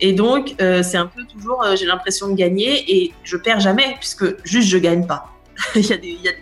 Et 0.00 0.12
donc, 0.12 0.54
c'est 0.58 0.96
un 0.96 1.06
peu 1.06 1.24
toujours, 1.24 1.64
j'ai 1.74 1.86
l'impression 1.86 2.28
de 2.28 2.34
gagner 2.34 2.84
et 2.88 3.12
je 3.24 3.36
perds 3.36 3.60
jamais 3.60 3.96
puisque 3.98 4.24
juste 4.44 4.68
je 4.68 4.78
gagne 4.78 5.06
pas. 5.06 5.34
il 5.74 5.86
y 5.86 5.92
a 5.92 5.96
des, 5.96 6.08
il 6.08 6.22
y 6.22 6.28
a 6.28 6.32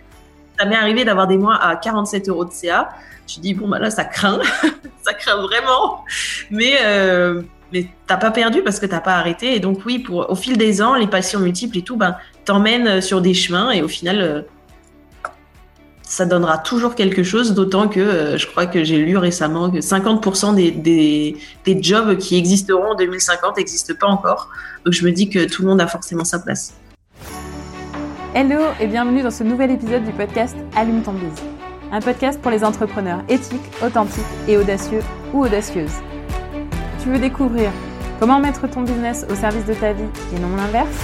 ça 0.57 0.65
m'est 0.65 0.75
arrivé 0.75 1.05
d'avoir 1.05 1.27
des 1.27 1.37
mois 1.37 1.55
à 1.55 1.75
47 1.75 2.29
euros 2.29 2.45
de 2.45 2.51
CA. 2.51 2.89
Je 3.27 3.39
dis 3.39 3.53
bon 3.53 3.67
bah 3.67 3.79
là 3.79 3.89
ça 3.89 4.05
craint, 4.05 4.39
ça 5.01 5.13
craint 5.13 5.41
vraiment. 5.41 6.03
Mais 6.49 6.77
euh, 6.83 7.41
mais 7.73 7.87
t'as 8.07 8.17
pas 8.17 8.31
perdu 8.31 8.63
parce 8.63 8.79
que 8.79 8.85
t'as 8.85 9.01
pas 9.01 9.15
arrêté. 9.15 9.55
Et 9.55 9.59
donc 9.59 9.85
oui, 9.85 9.99
pour 9.99 10.29
au 10.29 10.35
fil 10.35 10.57
des 10.57 10.81
ans, 10.81 10.95
les 10.95 11.07
passions 11.07 11.39
multiples 11.39 11.77
et 11.77 11.81
tout, 11.81 11.97
ben 11.97 12.17
t'emmènent 12.45 13.01
sur 13.01 13.21
des 13.21 13.33
chemins 13.33 13.71
et 13.71 13.81
au 13.81 13.87
final. 13.87 14.45
Ça 16.09 16.25
donnera 16.25 16.57
toujours 16.57 16.95
quelque 16.95 17.21
chose, 17.21 17.53
d'autant 17.53 17.89
que 17.89 17.99
euh, 17.99 18.37
je 18.37 18.47
crois 18.47 18.65
que 18.65 18.85
j'ai 18.85 18.97
lu 18.97 19.17
récemment 19.17 19.69
que 19.69 19.79
50% 19.79 20.55
des, 20.55 20.71
des, 20.71 21.35
des, 21.65 21.83
jobs 21.83 22.17
qui 22.17 22.37
existeront 22.37 22.91
en 22.91 22.95
2050 22.95 23.57
n'existent 23.57 23.93
pas 23.99 24.07
encore. 24.07 24.49
Donc 24.85 24.93
je 24.93 25.05
me 25.05 25.11
dis 25.11 25.29
que 25.29 25.43
tout 25.43 25.63
le 25.63 25.67
monde 25.67 25.81
a 25.81 25.87
forcément 25.87 26.23
sa 26.23 26.39
place. 26.39 26.73
Hello 28.33 28.61
et 28.79 28.87
bienvenue 28.87 29.21
dans 29.21 29.31
ce 29.31 29.43
nouvel 29.43 29.69
épisode 29.69 30.05
du 30.05 30.13
podcast 30.13 30.55
Allume 30.77 31.03
ton 31.03 31.11
bise. 31.11 31.43
Un 31.91 31.99
podcast 31.99 32.39
pour 32.41 32.51
les 32.51 32.63
entrepreneurs 32.63 33.21
éthiques, 33.27 33.59
authentiques 33.85 34.23
et 34.47 34.55
audacieux 34.55 35.01
ou 35.33 35.43
audacieuses. 35.43 35.99
Tu 37.03 37.09
veux 37.09 37.19
découvrir 37.19 37.69
comment 38.21 38.39
mettre 38.39 38.65
ton 38.69 38.83
business 38.83 39.25
au 39.29 39.35
service 39.35 39.65
de 39.65 39.73
ta 39.73 39.91
vie 39.91 40.03
et 40.33 40.39
non 40.39 40.55
l'inverse? 40.55 41.03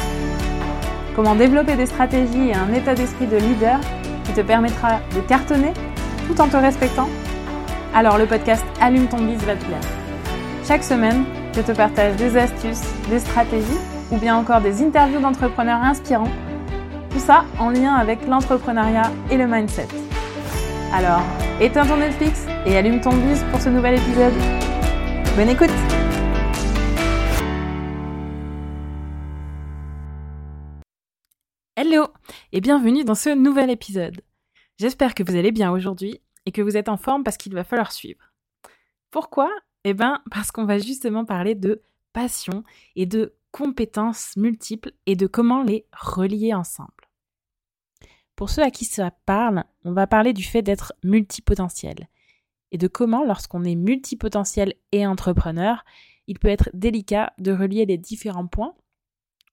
Comment 1.14 1.36
développer 1.36 1.76
des 1.76 1.88
stratégies 1.88 2.50
et 2.50 2.56
un 2.56 2.74
état 2.74 2.96
d'esprit 2.96 3.28
de 3.28 3.36
leader 3.36 3.82
qui 4.24 4.34
te 4.34 4.42
permettra 4.42 5.00
de 5.16 5.22
cartonner 5.22 5.74
tout 6.28 6.40
en 6.40 6.48
te 6.48 6.58
respectant 6.58 7.10
Alors 7.94 8.18
le 8.18 8.26
podcast 8.26 8.66
Allume 8.82 9.08
ton 9.08 9.18
bise 9.18 9.44
va 9.44 9.56
te 9.56 9.66
plaire. 9.66 9.82
Chaque 10.68 10.84
semaine, 10.84 11.26
je 11.56 11.62
te 11.62 11.72
partage 11.72 12.16
des 12.16 12.38
astuces, 12.38 12.84
des 13.10 13.20
stratégies 13.20 13.80
ou 14.12 14.18
bien 14.18 14.36
encore 14.36 14.62
des 14.62 14.82
interviews 14.82 15.20
d'entrepreneurs 15.20 15.82
inspirants 15.82 16.32
tout 17.14 17.20
ça 17.20 17.46
en 17.60 17.70
lien 17.70 17.94
avec 17.94 18.28
l'entrepreneuriat 18.28 19.12
et 19.30 19.38
le 19.38 19.48
mindset. 19.48 19.88
Alors, 20.94 21.22
éteins 21.62 21.86
ton 21.86 21.98
Netflix 21.98 22.46
et 22.66 22.76
allume 22.76 23.02
ton 23.02 23.14
bus 23.14 23.40
pour 23.52 23.62
ce 23.62 23.70
nouvel 23.70 23.96
épisode. 23.96 24.34
Bonne 25.38 25.50
écoute 25.50 26.03
Hello 31.86 32.08
et 32.54 32.62
bienvenue 32.62 33.04
dans 33.04 33.14
ce 33.14 33.30
nouvel 33.30 33.70
épisode. 33.70 34.22
J'espère 34.78 35.14
que 35.14 35.22
vous 35.22 35.36
allez 35.36 35.52
bien 35.52 35.70
aujourd'hui 35.70 36.22
et 36.46 36.54
que 36.54 36.62
vous 36.62 36.78
êtes 36.78 36.88
en 36.88 36.96
forme 36.96 37.26
parce 37.26 37.36
qu'il 37.36 37.54
va 37.54 37.66
falloir 37.66 37.92
suivre. 37.92 38.32
Pourquoi? 39.12 39.52
Eh 39.84 39.94
bien 39.94 40.24
parce 40.32 40.50
qu'on 40.50 40.64
va 40.64 40.78
justement 40.78 41.26
parler 41.26 41.56
de 41.56 41.82
passion 42.14 42.64
et 42.96 43.06
de 43.06 43.36
compétences 43.52 44.38
multiples 44.38 44.94
et 45.08 45.18
de 45.18 45.28
comment 45.28 45.62
les 45.62 45.86
relier 45.92 46.54
ensemble. 46.54 47.10
Pour 48.38 48.50
ceux 48.50 48.64
à 48.64 48.72
qui 48.72 48.86
ça 48.86 49.12
parle, 49.26 49.66
on 49.84 49.92
va 49.92 50.08
parler 50.08 50.32
du 50.32 50.46
fait 50.46 50.62
d'être 50.62 50.94
multipotentiel 51.04 52.08
et 52.72 52.78
de 52.78 52.88
comment, 52.88 53.26
lorsqu'on 53.26 53.66
est 53.66 53.76
multipotentiel 53.76 54.74
et 54.94 55.06
entrepreneur, 55.06 55.84
il 56.28 56.40
peut 56.40 56.48
être 56.48 56.70
délicat 56.74 57.34
de 57.40 57.52
relier 57.52 57.86
les 57.86 57.98
différents 57.98 58.48
points 58.48 58.74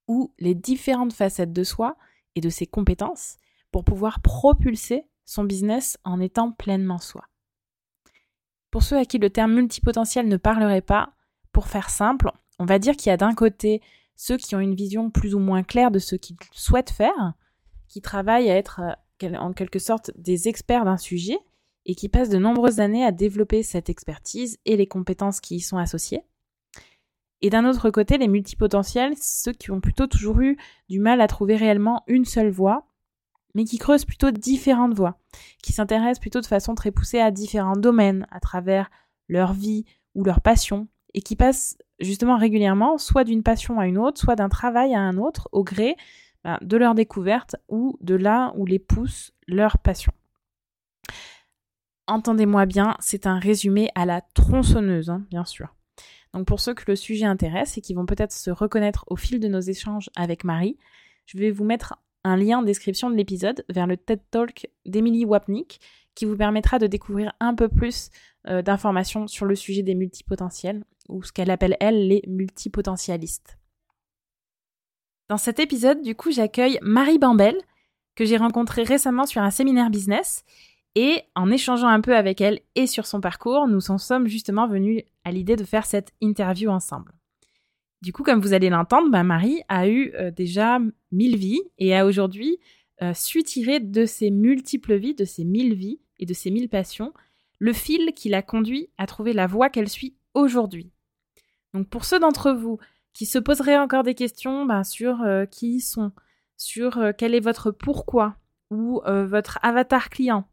ou 0.07 0.33
les 0.39 0.55
différentes 0.55 1.13
facettes 1.13 1.53
de 1.53 1.65
soi 1.65 1.97
et 2.35 2.41
de 2.41 2.49
ses 2.49 2.67
compétences 2.67 3.37
pour 3.73 3.85
pouvoir 3.85 4.21
propulser 4.21 5.07
son 5.25 5.45
business 5.45 5.99
en 6.05 6.21
étant 6.21 6.53
pleinement 6.53 6.99
soi. 6.99 7.25
Pour 8.71 8.83
ceux 8.83 8.97
à 8.97 9.05
qui 9.05 9.19
le 9.19 9.31
terme 9.31 9.55
multipotentiel 9.55 10.29
ne 10.29 10.37
parlerait 10.37 10.83
pas, 10.83 11.13
pour 11.53 11.67
faire 11.67 11.91
simple, 11.91 12.31
on 12.59 12.65
va 12.65 12.79
dire 12.79 12.97
qu'il 12.97 13.11
y 13.11 13.13
a 13.13 13.17
d'un 13.17 13.35
côté 13.35 13.81
ceux 14.17 14.37
qui 14.37 14.55
ont 14.55 14.61
une 14.61 14.75
vision 14.75 15.11
plus 15.11 15.35
ou 15.35 15.39
moins 15.39 15.63
claire 15.63 15.91
de 15.91 15.99
ce 15.99 16.15
qu'ils 16.15 16.37
souhaitent 16.53 16.91
faire, 16.91 17.35
qui 17.89 18.01
travaillent 18.01 18.51
à 18.51 18.57
être 18.57 18.81
euh, 19.23 19.35
en 19.37 19.53
quelque 19.53 19.79
sorte 19.79 20.11
des 20.17 20.49
experts 20.49 20.85
d'un 20.85 20.97
sujet 20.97 21.39
et 21.87 21.95
qui 21.95 22.09
passent 22.09 22.29
de 22.29 22.39
nombreuses 22.39 22.81
années 22.81 23.05
à 23.05 23.13
développer 23.13 23.63
cette 23.63 23.89
expertise 23.89 24.59
et 24.67 24.77
les 24.77 24.87
compétences 24.87 25.41
qui 25.41 25.57
y 25.57 25.61
sont 25.61 25.79
associées. 25.79 26.23
Et 27.43 27.51
d'un 27.51 27.65
autre 27.65 27.91
côté, 27.91 28.19
les 28.19 28.29
multipotentiels, 28.29 29.15
ceux 29.21 29.53
qui 29.53 29.71
ont 29.71 29.81
plutôt 29.81 30.07
toujours 30.07 30.41
eu 30.41 30.59
du 30.89 30.99
mal 30.99 31.21
à 31.21 31.27
trouver 31.27 31.57
réellement 31.57 32.03
une 32.07 32.25
seule 32.25 32.51
voie, 32.51 32.87
mais 33.55 33.65
qui 33.65 33.79
creusent 33.79 34.05
plutôt 34.05 34.31
différentes 34.31 34.95
voies, 34.95 35.19
qui 35.63 35.73
s'intéressent 35.73 36.21
plutôt 36.21 36.41
de 36.41 36.47
façon 36.47 36.75
très 36.75 36.91
poussée 36.91 37.21
à 37.21 37.31
différents 37.31 37.77
domaines 37.77 38.27
à 38.31 38.41
travers 38.41 38.91
leur 39.29 39.53
vie 39.53 39.85
ou 40.15 40.25
leur 40.25 40.41
passion, 40.41 40.89
et 41.15 41.23
qui 41.23 41.37
passent 41.37 41.79
justement 41.99 42.37
régulièrement 42.37 42.99
soit 42.99 43.25
d'une 43.25 43.43
passion 43.43 43.81
à 43.81 43.87
une 43.87 43.99
autre, 43.99 44.21
soit 44.21 44.37
d'un 44.37 44.49
travail 44.49 44.95
à 44.95 45.01
un 45.01 45.17
autre, 45.17 45.49
au 45.53 45.65
gré 45.65 45.97
bah, 46.45 46.59
de 46.63 46.77
leur 46.77 46.95
découverte 46.95 47.57
ou 47.69 47.99
de 48.01 48.15
là 48.15 48.53
où 48.57 48.67
les 48.67 48.79
pousse 48.79 49.33
leur 49.47 49.79
passion. 49.79 50.13
Entendez-moi 52.07 52.67
bien, 52.67 52.97
c'est 53.01 53.27
un 53.27 53.39
résumé 53.39 53.91
à 53.95 54.05
la 54.05 54.21
tronçonneuse, 54.21 55.11
hein, 55.11 55.25
bien 55.31 55.45
sûr. 55.45 55.75
Donc 56.33 56.47
pour 56.47 56.61
ceux 56.61 56.75
que 56.75 56.85
le 56.87 56.97
sujet 56.97 57.25
intéresse 57.25 57.77
et 57.77 57.81
qui 57.81 57.95
vont 57.95 58.07
peut-être 58.07 58.33
se 58.33 58.51
reconnaître 58.51 59.05
au 59.09 59.17
fil 59.17 59.41
de 59.41 59.49
nos 59.49 59.61
échanges 59.61 60.11
avec 60.17 60.45
Marie, 60.45 60.79
je 61.27 61.39
vais 61.39 61.51
vous 61.51 61.65
mettre 61.65 61.97
un 62.25 62.37
lien 62.37 62.59
en 62.59 62.63
description 62.63 63.11
de 63.11 63.17
l'épisode 63.17 63.65
vers 63.69 63.87
le 63.87 63.97
TED 63.97 64.21
Talk 64.31 64.69
d'Emily 64.87 65.25
Wapnick 65.25 65.81
qui 66.15 66.25
vous 66.25 66.37
permettra 66.37 66.79
de 66.79 66.87
découvrir 66.87 67.33
un 67.41 67.55
peu 67.55 67.69
plus 67.69 68.11
euh, 68.47 68.63
d'informations 68.63 69.27
sur 69.27 69.47
le 69.47 69.55
sujet 69.55 69.83
des 69.83 69.95
multipotentiels 69.95 70.85
ou 71.09 71.23
ce 71.23 71.33
qu'elle 71.33 71.51
appelle 71.51 71.77
elle 71.81 72.09
les 72.09 72.23
multipotentialistes. 72.27 73.59
Dans 75.29 75.39
cet 75.39 75.61
épisode, 75.61 76.03
du 76.03 76.15
coup, 76.15 76.31
j'accueille 76.31 76.79
Marie 76.83 77.19
Bambel, 77.19 77.57
que 78.17 78.25
j'ai 78.25 78.37
rencontrée 78.37 78.83
récemment 78.83 79.27
sur 79.27 79.43
un 79.43 79.51
séminaire 79.51 79.91
business. 79.91 80.45
Et 80.97 81.23
en 81.37 81.51
échangeant 81.51 81.89
un 81.89 82.01
peu 82.01 82.17
avec 82.17 82.41
elle 82.41 82.61
et 82.75 82.87
sur 82.87 83.07
son 83.07 83.21
parcours, 83.21 83.69
nous 83.69 83.91
en 83.91 83.99
sommes 83.99 84.27
justement 84.27 84.67
venus 84.67 85.03
à 85.25 85.31
l'idée 85.31 85.57
de 85.57 85.65
faire 85.65 85.87
cette 85.87 86.13
interview 86.21 86.71
ensemble. 86.71 87.13
Du 88.03 88.13
coup, 88.13 88.23
comme 88.23 88.41
vous 88.41 88.55
allez 88.55 88.71
l'entendre, 88.71 89.11
bah, 89.11 89.23
Marie 89.23 89.63
a 89.69 89.87
eu 89.89 90.13
euh, 90.15 90.31
déjà 90.31 90.79
mille 91.13 91.37
vies 91.37 91.61
et 91.79 91.95
a 91.95 92.07
aujourd'hui 92.07 92.59
euh, 93.03 93.15
su 93.15 93.43
tirer 93.43 93.79
de 93.79 94.07
ses 94.07 94.31
multiples 94.31 94.97
vies, 94.97 95.15
de 95.15 95.25
ses 95.25 95.45
mille 95.45 95.75
vies 95.75 96.01
et 96.19 96.27
de 96.27 96.35
ses 96.35 96.51
mille 96.51 96.69
passions, 96.69 97.13
le 97.59 97.73
fil 97.73 98.13
qui 98.15 98.29
l'a 98.29 98.43
conduit 98.43 98.89
à 98.99 99.07
trouver 99.07 99.33
la 99.33 99.47
voie 99.47 99.69
qu'elle 99.69 99.89
suit 99.89 100.17
aujourd'hui. 100.35 100.91
Donc 101.73 101.89
pour 101.89 102.05
ceux 102.05 102.19
d'entre 102.19 102.53
vous 102.53 102.79
qui 103.13 103.27
se 103.27 103.39
poseraient 103.39 103.79
encore 103.79 104.03
des 104.03 104.15
questions 104.15 104.65
ben, 104.65 104.83
sur 104.83 105.23
euh, 105.23 105.45
qui 105.45 105.77
ils 105.77 105.81
sont, 105.81 106.13
sur 106.57 107.01
quel 107.17 107.35
est 107.35 107.41
votre 107.41 107.71
pourquoi 107.71 108.37
ou 108.71 109.01
votre 109.05 109.59
avatar 109.63 110.11
client 110.11 110.47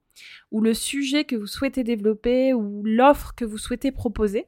ou 0.51 0.61
le 0.61 0.73
sujet 0.73 1.25
que 1.25 1.35
vous 1.35 1.47
souhaitez 1.47 1.83
développer 1.83 2.53
ou 2.53 2.83
l'offre 2.83 3.33
que 3.35 3.45
vous 3.45 3.57
souhaitez 3.57 3.91
proposer. 3.91 4.47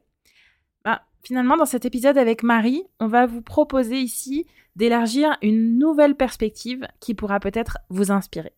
Ben, 0.84 0.98
finalement, 1.24 1.56
dans 1.56 1.66
cet 1.66 1.84
épisode 1.84 2.18
avec 2.18 2.42
Marie, 2.42 2.84
on 3.00 3.06
va 3.06 3.26
vous 3.26 3.42
proposer 3.42 3.98
ici 3.98 4.46
d'élargir 4.76 5.36
une 5.42 5.78
nouvelle 5.78 6.14
perspective 6.14 6.86
qui 7.00 7.14
pourra 7.14 7.40
peut-être 7.40 7.78
vous 7.88 8.10
inspirer. 8.10 8.52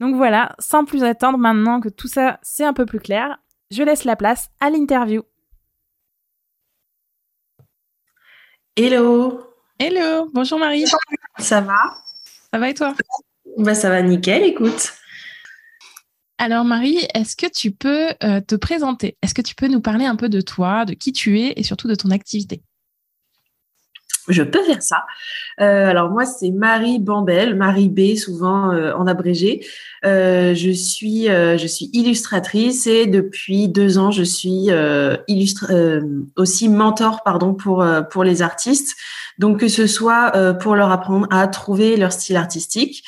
Donc 0.00 0.16
voilà, 0.16 0.54
sans 0.58 0.84
plus 0.84 1.04
attendre 1.04 1.38
maintenant 1.38 1.80
que 1.80 1.88
tout 1.88 2.08
ça 2.08 2.40
c'est 2.42 2.64
un 2.64 2.72
peu 2.72 2.84
plus 2.84 2.98
clair, 2.98 3.38
je 3.70 3.82
laisse 3.82 4.04
la 4.04 4.16
place 4.16 4.50
à 4.60 4.70
l'interview. 4.70 5.22
Hello. 8.76 9.40
Hello, 9.78 10.28
bonjour 10.32 10.58
Marie. 10.58 10.84
Ça 11.38 11.60
va? 11.60 11.76
Ça 12.52 12.58
va 12.58 12.70
et 12.70 12.74
toi? 12.74 12.94
Bah, 13.56 13.74
Ça 13.74 13.88
va 13.88 14.02
nickel, 14.02 14.42
écoute. 14.42 14.94
Alors 16.38 16.64
Marie, 16.64 16.98
est-ce 17.14 17.36
que 17.36 17.46
tu 17.46 17.70
peux 17.70 18.08
euh, 18.24 18.40
te 18.40 18.56
présenter? 18.56 19.16
Est-ce 19.22 19.34
que 19.34 19.42
tu 19.42 19.54
peux 19.54 19.68
nous 19.68 19.80
parler 19.80 20.04
un 20.04 20.16
peu 20.16 20.28
de 20.28 20.40
toi, 20.40 20.84
de 20.84 20.94
qui 20.94 21.12
tu 21.12 21.40
es 21.40 21.54
et 21.56 21.62
surtout 21.62 21.86
de 21.86 21.94
ton 21.94 22.10
activité? 22.10 22.60
Je 24.26 24.42
peux 24.42 24.62
faire 24.64 24.82
ça. 24.82 25.04
Euh, 25.60 25.86
alors 25.86 26.10
moi, 26.10 26.24
c'est 26.24 26.50
Marie 26.50 26.98
Bambel, 26.98 27.54
Marie 27.54 27.90
B, 27.90 28.16
souvent 28.16 28.72
euh, 28.72 28.94
en 28.94 29.06
abrégé. 29.06 29.64
Je 30.02 30.72
suis 30.72 31.90
illustratrice 31.92 32.86
et 32.86 33.06
depuis 33.06 33.68
deux 33.68 33.98
ans, 33.98 34.10
je 34.10 34.22
suis 34.22 34.70
aussi 36.36 36.68
mentor 36.68 37.22
pardon 37.22 37.54
pour 37.54 37.84
pour 38.10 38.24
les 38.24 38.42
artistes. 38.42 38.96
Donc 39.38 39.60
que 39.60 39.68
ce 39.68 39.86
soit 39.86 40.32
pour 40.54 40.74
leur 40.74 40.90
apprendre 40.90 41.28
à 41.30 41.46
trouver 41.46 41.96
leur 41.96 42.12
style 42.12 42.36
artistique, 42.36 43.04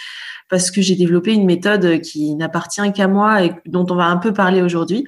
parce 0.49 0.71
que 0.71 0.81
j'ai 0.81 0.95
développé 0.95 1.33
une 1.33 1.47
méthode 1.47 2.01
qui 2.01 2.35
n'appartient 2.35 2.93
qu'à 2.93 3.09
moi 3.09 3.43
et 3.45 3.53
dont 3.67 3.87
on 3.91 3.95
va 3.95 4.07
un 4.07 4.17
peu 4.17 4.33
parler 4.33 4.63
aujourd'hui. 4.63 5.05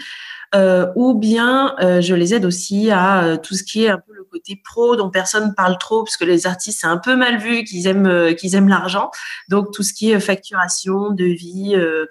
ou 0.97 1.15
bien 1.15 1.75
je 2.01 2.15
les 2.15 2.35
aide 2.35 2.45
aussi 2.45 2.91
à 2.91 3.39
tout 3.43 3.55
ce 3.55 3.63
qui 3.63 3.85
est 3.85 3.91
un 3.91 3.99
peu 3.99 4.19
côté 4.29 4.61
pro 4.63 4.97
dont 4.97 5.11
personne 5.11 5.55
parle 5.55 5.79
trop, 5.79 6.05
parce 6.05 6.17
que 6.17 6.25
les 6.25 6.47
artistes, 6.47 6.81
c'est 6.81 6.87
un 6.87 6.99
peu 6.99 7.17
mal 7.17 7.39
vu 7.39 7.65
qu'ils 7.65 7.87
aiment, 7.87 8.07
euh, 8.07 8.33
qu'ils 8.33 8.55
aiment 8.55 8.69
l'argent. 8.69 9.11
Donc, 9.49 9.73
tout 9.73 9.83
ce 9.83 9.93
qui 9.93 10.11
est 10.11 10.21
facturation, 10.21 11.11
devis, 11.11 11.75
euh, 11.77 12.07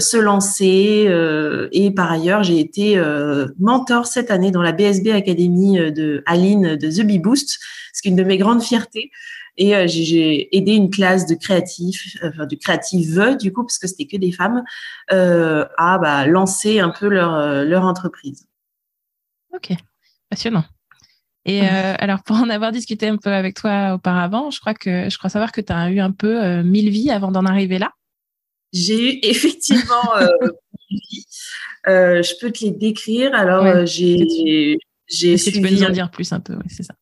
se 0.00 0.18
lancer. 0.18 1.08
et 1.72 1.90
par 1.92 2.12
ailleurs, 2.12 2.42
j'ai 2.42 2.60
été 2.60 3.02
mentor 3.58 4.06
cette 4.06 4.30
année 4.30 4.50
dans 4.50 4.60
la 4.60 4.72
BSB 4.72 5.12
Academy 5.12 5.90
de 5.90 6.22
Aline 6.26 6.76
de 6.76 6.90
The 6.90 7.06
Bee 7.06 7.18
Boost, 7.18 7.58
ce 7.94 8.02
qui 8.02 8.08
est 8.08 8.10
une 8.10 8.16
de 8.16 8.22
mes 8.22 8.36
grandes 8.36 8.62
fiertés. 8.62 9.10
Et 9.56 9.86
j'ai 9.86 10.56
aidé 10.56 10.72
une 10.72 10.88
classe 10.88 11.26
de 11.26 11.34
créatifs, 11.34 12.16
enfin 12.24 12.46
de 12.46 12.56
créatives 12.56 13.36
du 13.38 13.52
coup, 13.52 13.62
parce 13.64 13.78
que 13.78 13.86
c'était 13.86 14.06
que 14.06 14.16
des 14.16 14.32
femmes, 14.32 14.62
à 15.08 15.98
bah, 15.98 16.26
lancer 16.26 16.80
un 16.80 16.90
peu 16.90 17.08
leur, 17.08 17.64
leur 17.64 17.84
entreprise. 17.84 18.46
Ok, 19.54 19.72
passionnant. 20.30 20.64
Et 21.44 21.62
euh, 21.62 21.94
alors, 21.98 22.22
pour 22.22 22.36
en 22.36 22.48
avoir 22.48 22.70
discuté 22.70 23.08
un 23.08 23.16
peu 23.16 23.30
avec 23.30 23.56
toi 23.56 23.94
auparavant, 23.94 24.50
je 24.50 24.60
crois 24.60 24.74
que 24.74 25.10
je 25.10 25.18
crois 25.18 25.28
savoir 25.28 25.50
que 25.50 25.60
tu 25.60 25.72
as 25.72 25.90
eu 25.90 25.98
un 25.98 26.12
peu 26.12 26.42
euh, 26.42 26.62
mille 26.62 26.90
vies 26.90 27.10
avant 27.10 27.32
d'en 27.32 27.44
arriver 27.44 27.78
là. 27.78 27.92
J'ai 28.72 29.16
eu 29.16 29.18
effectivement 29.22 30.16
euh, 30.16 30.28
mille 30.90 31.00
vies. 31.10 31.26
je 31.86 32.40
peux 32.40 32.52
te 32.52 32.64
les 32.64 32.70
décrire. 32.70 33.34
Alors, 33.34 33.84
j'ai. 33.86 34.78
j'ai 35.08 35.36
que 35.36 35.50
tu 35.50 35.60
peux 35.60 35.70
nous 35.70 35.82
en 35.82 35.90
dire 35.90 36.10
plus 36.10 36.32
un 36.32 36.40
peu? 36.40 36.54
Oui, 36.54 36.66
c'est 36.68 36.84
ça 36.84 36.94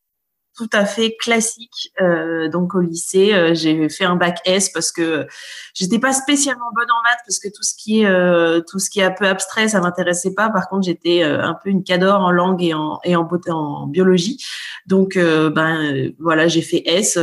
tout 0.61 0.69
à 0.75 0.85
fait 0.85 1.17
classique. 1.17 1.91
Euh, 2.03 2.51
donc 2.51 2.75
au 2.75 2.81
lycée, 2.81 3.33
euh, 3.33 3.55
j'ai 3.55 3.89
fait 3.89 4.05
un 4.05 4.17
bac 4.17 4.41
S 4.45 4.69
parce 4.69 4.93
que 4.93 5.27
j'étais 5.73 5.99
pas 5.99 6.13
spécialement 6.13 6.71
bonne 6.75 6.91
en 6.91 7.01
maths 7.03 7.21
parce 7.27 7.39
que 7.39 7.49
tout 7.49 7.63
ce 7.63 7.73
qui 7.75 8.03
est 8.03 8.07
euh, 8.07 8.61
tout 8.69 8.79
ce 8.79 8.91
qui 8.91 9.01
est 9.01 9.05
un 9.05 9.11
peu 9.11 9.27
abstrait, 9.27 9.69
ça 9.69 9.81
m'intéressait 9.81 10.35
pas. 10.35 10.51
Par 10.51 10.69
contre, 10.69 10.85
j'étais 10.85 11.23
un 11.23 11.55
peu 11.55 11.71
une 11.71 11.83
cador 11.83 12.21
en 12.21 12.31
langue 12.31 12.63
et 12.63 12.75
en 12.75 13.01
et 13.05 13.17
en, 13.17 13.27
en 13.49 13.87
biologie. 13.87 14.45
Donc 14.87 15.17
ben 15.17 16.13
voilà, 16.19 16.47
j'ai 16.47 16.61
fait 16.61 16.83
S 16.85 17.19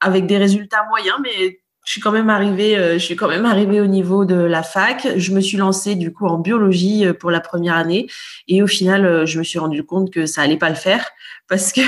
avec 0.00 0.26
des 0.26 0.38
résultats 0.38 0.86
moyens, 0.88 1.18
mais 1.22 1.60
je 1.84 1.92
suis 1.92 2.00
quand 2.00 2.12
même 2.12 2.30
arrivée, 2.30 2.76
je 2.94 3.04
suis 3.04 3.16
quand 3.16 3.28
même 3.28 3.44
arrivée 3.44 3.82
au 3.82 3.86
niveau 3.86 4.24
de 4.24 4.36
la 4.36 4.62
fac. 4.62 5.06
Je 5.14 5.32
me 5.32 5.40
suis 5.40 5.58
lancée 5.58 5.94
du 5.94 6.10
coup 6.10 6.26
en 6.26 6.38
biologie 6.38 7.04
pour 7.18 7.30
la 7.30 7.40
première 7.40 7.74
année 7.74 8.08
et 8.48 8.62
au 8.62 8.66
final, 8.66 9.26
je 9.26 9.38
me 9.38 9.44
suis 9.44 9.58
rendu 9.58 9.84
compte 9.84 10.10
que 10.10 10.24
ça 10.24 10.40
allait 10.40 10.56
pas 10.56 10.70
le 10.70 10.74
faire 10.74 11.06
parce 11.48 11.72
que 11.72 11.82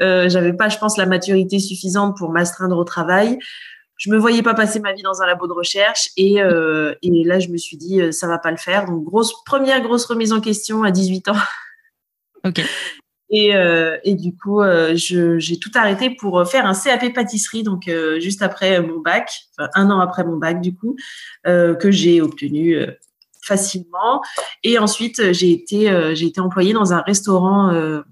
euh, 0.00 0.28
j'avais 0.28 0.52
pas, 0.52 0.68
je 0.68 0.78
pense, 0.78 0.96
la 0.96 1.06
maturité 1.06 1.58
suffisante 1.58 2.16
pour 2.16 2.30
m'astreindre 2.30 2.76
au 2.76 2.84
travail. 2.84 3.38
Je 3.96 4.10
me 4.10 4.16
voyais 4.16 4.42
pas 4.42 4.54
passer 4.54 4.78
ma 4.78 4.92
vie 4.92 5.02
dans 5.02 5.22
un 5.22 5.26
labo 5.26 5.48
de 5.48 5.52
recherche 5.52 6.10
et, 6.16 6.40
euh, 6.40 6.94
et 7.02 7.24
là 7.24 7.40
je 7.40 7.48
me 7.48 7.56
suis 7.56 7.76
dit 7.76 8.00
euh, 8.00 8.12
ça 8.12 8.28
va 8.28 8.38
pas 8.38 8.52
le 8.52 8.56
faire. 8.56 8.86
Donc 8.86 9.02
grosse 9.02 9.32
première 9.44 9.80
grosse 9.80 10.04
remise 10.04 10.32
en 10.32 10.40
question 10.40 10.84
à 10.84 10.92
18 10.92 11.28
ans. 11.28 11.36
Ok. 12.44 12.62
Et, 13.30 13.54
euh, 13.54 13.98
et, 14.04 14.14
du 14.14 14.34
coup, 14.34 14.62
euh, 14.62 14.94
j'ai 14.94 15.58
tout 15.58 15.70
arrêté 15.74 16.10
pour 16.10 16.48
faire 16.48 16.64
un 16.64 16.74
CAP 16.74 17.12
pâtisserie, 17.12 17.62
donc 17.62 17.86
euh, 17.88 18.18
juste 18.20 18.40
après 18.40 18.80
mon 18.80 19.00
bac, 19.00 19.30
enfin, 19.58 19.68
un 19.74 19.90
an 19.90 20.00
après 20.00 20.24
mon 20.24 20.38
bac 20.38 20.60
du 20.60 20.74
coup, 20.74 20.96
que 21.44 21.90
j'ai 21.90 22.22
obtenu 22.22 22.76
facilement. 23.42 24.22
Et 24.62 24.78
ensuite, 24.78 25.32
j'ai 25.32 25.52
été, 25.52 26.14
j'ai 26.14 26.26
été 26.26 26.40
employée 26.40 26.72
dans 26.72 26.92
un 26.92 27.00
restaurant 27.00 28.02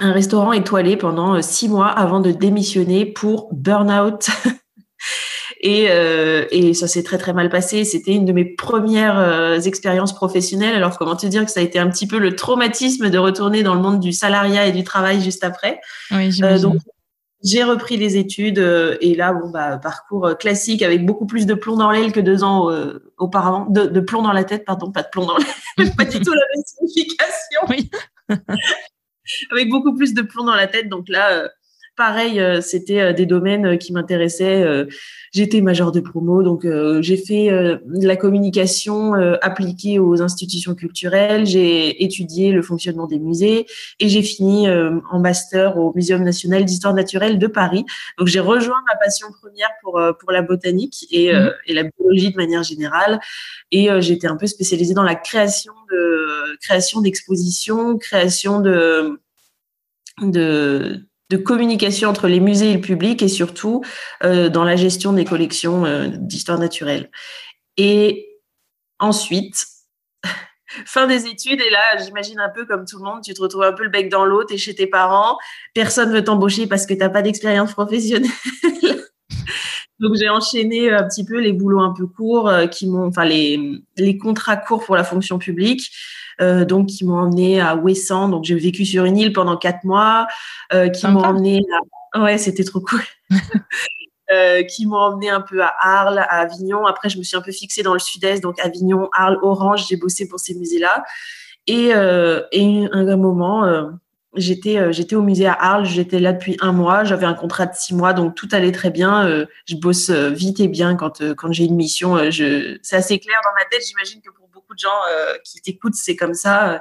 un 0.00 0.12
restaurant 0.12 0.52
étoilé 0.52 0.96
pendant 0.96 1.36
euh, 1.36 1.42
six 1.42 1.68
mois 1.68 1.88
avant 1.88 2.20
de 2.20 2.30
démissionner 2.32 3.06
pour 3.06 3.48
burn-out. 3.52 4.28
et, 5.60 5.86
euh, 5.90 6.46
et 6.50 6.74
ça 6.74 6.88
s'est 6.88 7.02
très 7.02 7.18
très 7.18 7.32
mal 7.32 7.48
passé. 7.50 7.84
C'était 7.84 8.12
une 8.12 8.24
de 8.24 8.32
mes 8.32 8.44
premières 8.44 9.18
euh, 9.18 9.60
expériences 9.60 10.14
professionnelles. 10.14 10.74
Alors 10.74 10.98
comment 10.98 11.16
te 11.16 11.26
dire 11.26 11.44
que 11.44 11.50
ça 11.50 11.60
a 11.60 11.62
été 11.62 11.78
un 11.78 11.88
petit 11.90 12.06
peu 12.06 12.18
le 12.18 12.34
traumatisme 12.34 13.10
de 13.10 13.18
retourner 13.18 13.62
dans 13.62 13.74
le 13.74 13.80
monde 13.80 14.00
du 14.00 14.12
salariat 14.12 14.66
et 14.66 14.72
du 14.72 14.84
travail 14.84 15.20
juste 15.20 15.44
après? 15.44 15.80
Oui, 16.10 16.30
donc 16.60 16.78
j'ai 17.42 17.64
repris 17.64 17.96
les 17.96 18.18
études 18.18 18.58
et 19.00 19.14
là 19.14 19.32
bon 19.32 19.48
bah 19.48 19.78
parcours 19.78 20.36
classique 20.38 20.82
avec 20.82 21.06
beaucoup 21.06 21.24
plus 21.24 21.46
de 21.46 21.54
plomb 21.54 21.76
dans 21.76 21.90
l'aile 21.90 22.12
que 22.12 22.20
deux 22.20 22.44
ans 22.44 22.68
auparavant, 23.16 23.64
de, 23.64 23.86
de, 23.86 24.00
plomb 24.00 24.20
dans 24.20 24.34
la 24.34 24.44
tête 24.44 24.66
pardon, 24.66 24.92
pas 24.92 25.00
de 25.00 25.08
plomb 25.10 25.24
dans 25.24 25.38
l'aile, 25.38 25.94
pas 25.96 26.04
du 26.04 26.20
tout 26.20 26.34
la 26.34 26.42
même 26.54 26.64
signification. 26.66 27.60
Oui. 27.70 27.90
Avec 29.50 29.68
beaucoup 29.68 29.94
plus 29.94 30.14
de 30.14 30.22
plomb 30.22 30.44
dans 30.44 30.54
la 30.54 30.66
tête. 30.66 30.88
Donc 30.88 31.08
là, 31.08 31.32
euh, 31.32 31.48
pareil, 32.00 32.40
euh, 32.40 32.62
c'était 32.62 33.00
euh, 33.00 33.12
des 33.12 33.26
domaines 33.26 33.76
qui 33.76 33.92
m'intéressaient. 33.92 34.64
J'étais 35.32 35.60
major 35.60 35.92
de 35.92 36.00
promo, 36.00 36.42
donc 36.42 36.66
j'ai 37.00 37.16
fait 37.16 37.50
de 37.50 38.06
la 38.06 38.16
communication 38.16 39.12
appliquée 39.42 39.98
aux 40.00 40.22
institutions 40.22 40.74
culturelles. 40.74 41.46
J'ai 41.46 42.02
étudié 42.02 42.50
le 42.50 42.62
fonctionnement 42.62 43.06
des 43.06 43.20
musées 43.20 43.66
et 44.00 44.08
j'ai 44.08 44.22
fini 44.22 44.68
en 44.68 45.20
master 45.20 45.78
au 45.78 45.92
Muséum 45.94 46.24
national 46.24 46.64
d'histoire 46.64 46.94
naturelle 46.94 47.38
de 47.38 47.46
Paris. 47.46 47.84
Donc 48.18 48.26
j'ai 48.26 48.40
rejoint 48.40 48.82
ma 48.92 48.98
passion 48.98 49.28
première 49.40 49.70
pour 49.82 50.00
pour 50.18 50.32
la 50.32 50.42
botanique 50.42 51.06
et, 51.12 51.32
mmh. 51.32 51.52
et 51.66 51.74
la 51.74 51.84
biologie 51.84 52.32
de 52.32 52.36
manière 52.36 52.64
générale. 52.64 53.20
Et 53.70 53.88
j'étais 54.00 54.26
un 54.26 54.36
peu 54.36 54.48
spécialisée 54.48 54.94
dans 54.94 55.04
la 55.04 55.14
création 55.14 55.74
de 55.92 56.56
création 56.60 57.02
d'expositions, 57.02 57.98
création 57.98 58.60
de 58.60 59.20
de, 60.22 61.04
de 61.30 61.36
communication 61.36 62.10
entre 62.10 62.26
les 62.26 62.40
musées 62.40 62.72
et 62.72 62.74
le 62.74 62.80
public 62.80 63.22
et 63.22 63.28
surtout 63.28 63.82
euh, 64.24 64.48
dans 64.48 64.64
la 64.64 64.74
gestion 64.74 65.12
des 65.12 65.24
collections 65.24 65.86
euh, 65.86 66.08
d'histoire 66.08 66.58
naturelle. 66.58 67.08
Et 67.76 68.28
ensuite, 68.98 69.64
fin 70.66 71.06
des 71.06 71.26
études, 71.26 71.60
et 71.60 71.70
là, 71.70 71.98
j'imagine 72.04 72.40
un 72.40 72.48
peu 72.48 72.66
comme 72.66 72.84
tout 72.84 72.98
le 72.98 73.04
monde, 73.04 73.22
tu 73.24 73.32
te 73.32 73.40
retrouves 73.40 73.62
un 73.62 73.72
peu 73.72 73.84
le 73.84 73.90
bec 73.90 74.10
dans 74.10 74.24
l'eau, 74.24 74.44
tu 74.44 74.54
es 74.54 74.58
chez 74.58 74.74
tes 74.74 74.88
parents, 74.88 75.38
personne 75.72 76.12
veut 76.12 76.24
t'embaucher 76.24 76.66
parce 76.66 76.84
que 76.84 76.94
tu 76.94 77.00
n'as 77.00 77.08
pas 77.08 77.22
d'expérience 77.22 77.72
professionnelle. 77.72 78.28
Donc 80.00 80.16
j'ai 80.16 80.30
enchaîné 80.30 80.90
un 80.90 81.06
petit 81.06 81.24
peu 81.24 81.38
les 81.38 81.52
boulots 81.52 81.80
un 81.80 81.94
peu 81.96 82.06
courts, 82.06 82.48
euh, 82.48 82.66
qui 82.66 82.88
m'ont, 82.88 83.06
enfin 83.06 83.24
les, 83.24 83.80
les 83.96 84.18
contrats 84.18 84.56
courts 84.56 84.84
pour 84.84 84.96
la 84.96 85.04
fonction 85.04 85.38
publique. 85.38 85.92
Euh, 86.40 86.64
donc 86.64 86.86
qui 86.86 87.04
m'ont 87.04 87.18
emmené 87.18 87.60
à 87.60 87.76
Ouessant. 87.76 88.28
Donc 88.28 88.44
j'ai 88.44 88.54
vécu 88.54 88.84
sur 88.84 89.04
une 89.04 89.18
île 89.18 89.32
pendant 89.32 89.56
quatre 89.56 89.84
mois, 89.84 90.26
euh, 90.72 90.88
qui 90.88 91.06
m'ont 91.06 91.22
emmené 91.22 91.62
à... 92.14 92.22
ouais 92.22 92.38
c'était 92.38 92.64
trop 92.64 92.80
cool. 92.80 93.02
Euh, 94.32 94.62
qui 94.62 94.86
m'ont 94.86 94.96
emmené 94.96 95.28
un 95.28 95.40
peu 95.40 95.60
à 95.60 95.74
Arles, 95.80 96.20
à 96.20 96.42
Avignon. 96.42 96.86
Après, 96.86 97.08
je 97.08 97.18
me 97.18 97.24
suis 97.24 97.36
un 97.36 97.40
peu 97.40 97.50
fixée 97.50 97.82
dans 97.82 97.94
le 97.94 97.98
sud-est, 97.98 98.40
donc 98.40 98.60
Avignon, 98.60 99.08
Arles, 99.12 99.40
Orange. 99.42 99.88
J'ai 99.88 99.96
bossé 99.96 100.28
pour 100.28 100.38
ces 100.38 100.54
musées-là. 100.54 101.02
Et, 101.66 101.88
et 101.88 102.88
un, 102.92 103.16
moment, 103.16 103.90
j'étais 104.36 104.92
j'étais 104.92 105.16
au 105.16 105.22
musée 105.22 105.48
à 105.48 105.54
Arles. 105.54 105.84
J'étais 105.84 106.20
là 106.20 106.32
depuis 106.32 106.56
un 106.60 106.70
mois. 106.70 107.02
J'avais 107.02 107.26
un 107.26 107.34
contrat 107.34 107.66
de 107.66 107.74
six 107.74 107.92
mois, 107.92 108.12
donc 108.12 108.36
tout 108.36 108.48
allait 108.52 108.70
très 108.70 108.90
bien. 108.90 109.46
je 109.66 109.74
bosse 109.74 110.10
vite 110.10 110.60
et 110.60 110.68
bien 110.68 110.94
quand 110.94 111.34
quand 111.34 111.50
j'ai 111.50 111.64
une 111.64 111.74
mission. 111.74 112.30
je 112.30 112.78
c'est 112.82 112.94
assez 112.94 113.18
clair 113.18 113.40
dans 113.42 113.60
ma 113.60 113.68
tête. 113.68 113.84
J'imagine 113.84 114.20
que 114.20 114.30
de 114.74 114.78
gens 114.78 114.88
euh, 115.10 115.34
qui 115.44 115.60
t'écoutent, 115.60 115.94
c'est 115.94 116.16
comme 116.16 116.34
ça. 116.34 116.80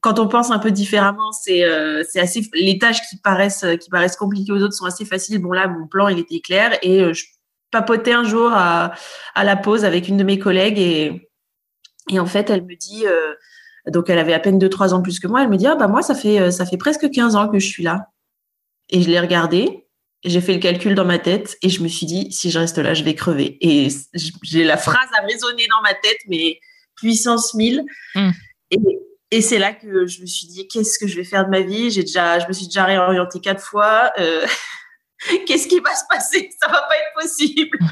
Quand 0.00 0.18
on 0.18 0.26
pense 0.26 0.50
un 0.50 0.58
peu 0.58 0.70
différemment, 0.70 1.32
c'est 1.32 1.64
euh, 1.64 2.02
assez 2.16 2.42
les 2.54 2.78
tâches 2.78 3.00
qui 3.08 3.18
paraissent 3.18 3.64
qui 3.80 3.88
paraissent 3.88 4.16
compliquées 4.16 4.52
aux 4.52 4.60
autres 4.60 4.74
sont 4.74 4.84
assez 4.84 5.04
faciles. 5.04 5.38
Bon 5.38 5.52
là, 5.52 5.68
mon 5.68 5.86
plan 5.86 6.08
il 6.08 6.18
était 6.18 6.40
clair 6.40 6.76
et 6.82 7.02
euh, 7.02 7.12
je 7.12 7.24
papotais 7.70 8.12
un 8.12 8.24
jour 8.24 8.50
à, 8.52 8.94
la 9.36 9.56
pause 9.56 9.84
avec 9.84 10.08
une 10.08 10.16
de 10.16 10.24
mes 10.24 10.38
collègues 10.38 10.78
et 10.78 11.30
et 12.10 12.18
en 12.18 12.26
fait 12.26 12.50
elle 12.50 12.64
me 12.64 12.74
dit 12.76 13.04
donc 13.86 14.08
elle 14.10 14.18
avait 14.18 14.32
à 14.32 14.40
peine 14.40 14.58
2-3 14.58 14.92
ans 14.92 15.02
plus 15.02 15.20
que 15.20 15.26
moi. 15.28 15.42
Elle 15.42 15.48
me 15.48 15.56
dit 15.56 15.66
ah 15.66 15.76
bah 15.76 15.88
moi 15.88 16.02
ça 16.02 16.14
fait 16.14 16.50
ça 16.50 16.66
fait 16.66 16.76
presque 16.78 17.10
15 17.10 17.36
ans 17.36 17.48
que 17.48 17.58
je 17.58 17.66
suis 17.66 17.82
là. 17.82 18.08
Et 18.88 19.02
je 19.02 19.10
l'ai 19.10 19.20
regardé 19.20 19.86
j'ai 20.26 20.40
fait 20.40 20.54
le 20.54 20.58
calcul 20.58 20.94
dans 20.94 21.04
ma 21.04 21.18
tête 21.18 21.56
et 21.62 21.68
je 21.68 21.82
me 21.82 21.88
suis 21.88 22.06
dit, 22.06 22.30
si 22.32 22.50
je 22.50 22.58
reste 22.58 22.78
là, 22.78 22.94
je 22.94 23.04
vais 23.04 23.14
crever. 23.14 23.58
Et 23.60 23.88
j'ai 24.42 24.64
la 24.64 24.76
phrase 24.76 25.08
à 25.16 25.22
résonner 25.22 25.66
dans 25.68 25.82
ma 25.82 25.94
tête, 25.94 26.18
mais 26.28 26.58
puissance 26.96 27.54
1000. 27.54 27.84
Mm. 28.14 28.30
Et, 28.70 28.78
et 29.30 29.40
c'est 29.40 29.58
là 29.58 29.72
que 29.72 30.06
je 30.06 30.20
me 30.20 30.26
suis 30.26 30.46
dit, 30.46 30.68
qu'est-ce 30.68 30.98
que 30.98 31.06
je 31.06 31.16
vais 31.16 31.24
faire 31.24 31.44
de 31.44 31.50
ma 31.50 31.60
vie? 31.60 31.90
J'ai 31.90 32.02
déjà, 32.02 32.38
Je 32.38 32.46
me 32.46 32.52
suis 32.52 32.66
déjà 32.66 32.84
réorientée 32.84 33.40
quatre 33.40 33.62
fois. 33.62 34.12
Euh, 34.18 34.46
qu'est-ce 35.46 35.66
qui 35.66 35.80
va 35.80 35.94
se 35.94 36.04
passer? 36.08 36.50
Ça 36.60 36.68
va 36.68 36.82
pas 36.82 36.96
être 36.96 37.22
possible. 37.22 37.78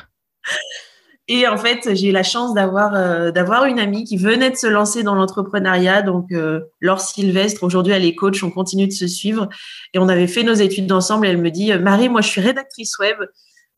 Et 1.27 1.49
en 1.49 1.57
fait, 1.57 1.95
j'ai 1.95 2.09
eu 2.09 2.13
la 2.13 2.23
chance 2.23 2.53
d'avoir 2.53 2.95
euh, 2.95 3.31
d'avoir 3.31 3.65
une 3.65 3.79
amie 3.79 4.05
qui 4.05 4.19
venait 4.19 4.51
de 4.51 4.57
se 4.57 4.67
lancer 4.67 5.03
dans 5.03 5.15
l'entrepreneuriat. 5.15 6.03
Donc, 6.03 6.31
euh, 6.33 6.61
Laure 6.81 7.01
Sylvestre, 7.01 7.63
aujourd'hui, 7.63 7.95
elle 7.95 8.05
est 8.05 8.15
coach. 8.15 8.43
On 8.43 8.51
continue 8.51 8.87
de 8.87 8.93
se 8.93 9.07
suivre. 9.07 9.49
Et 9.95 9.99
on 9.99 10.11
avait 10.11 10.27
fait 10.27 10.43
nos 10.43 10.53
études 10.53 10.93
ensemble. 10.93 11.27
Et 11.27 11.31
elle 11.31 11.41
me 11.41 11.51
dit, 11.51 11.73
Marie, 11.79 12.11
moi, 12.11 12.21
je 12.21 12.29
suis 12.29 12.43
rédactrice 12.43 12.99
web. 12.99 13.17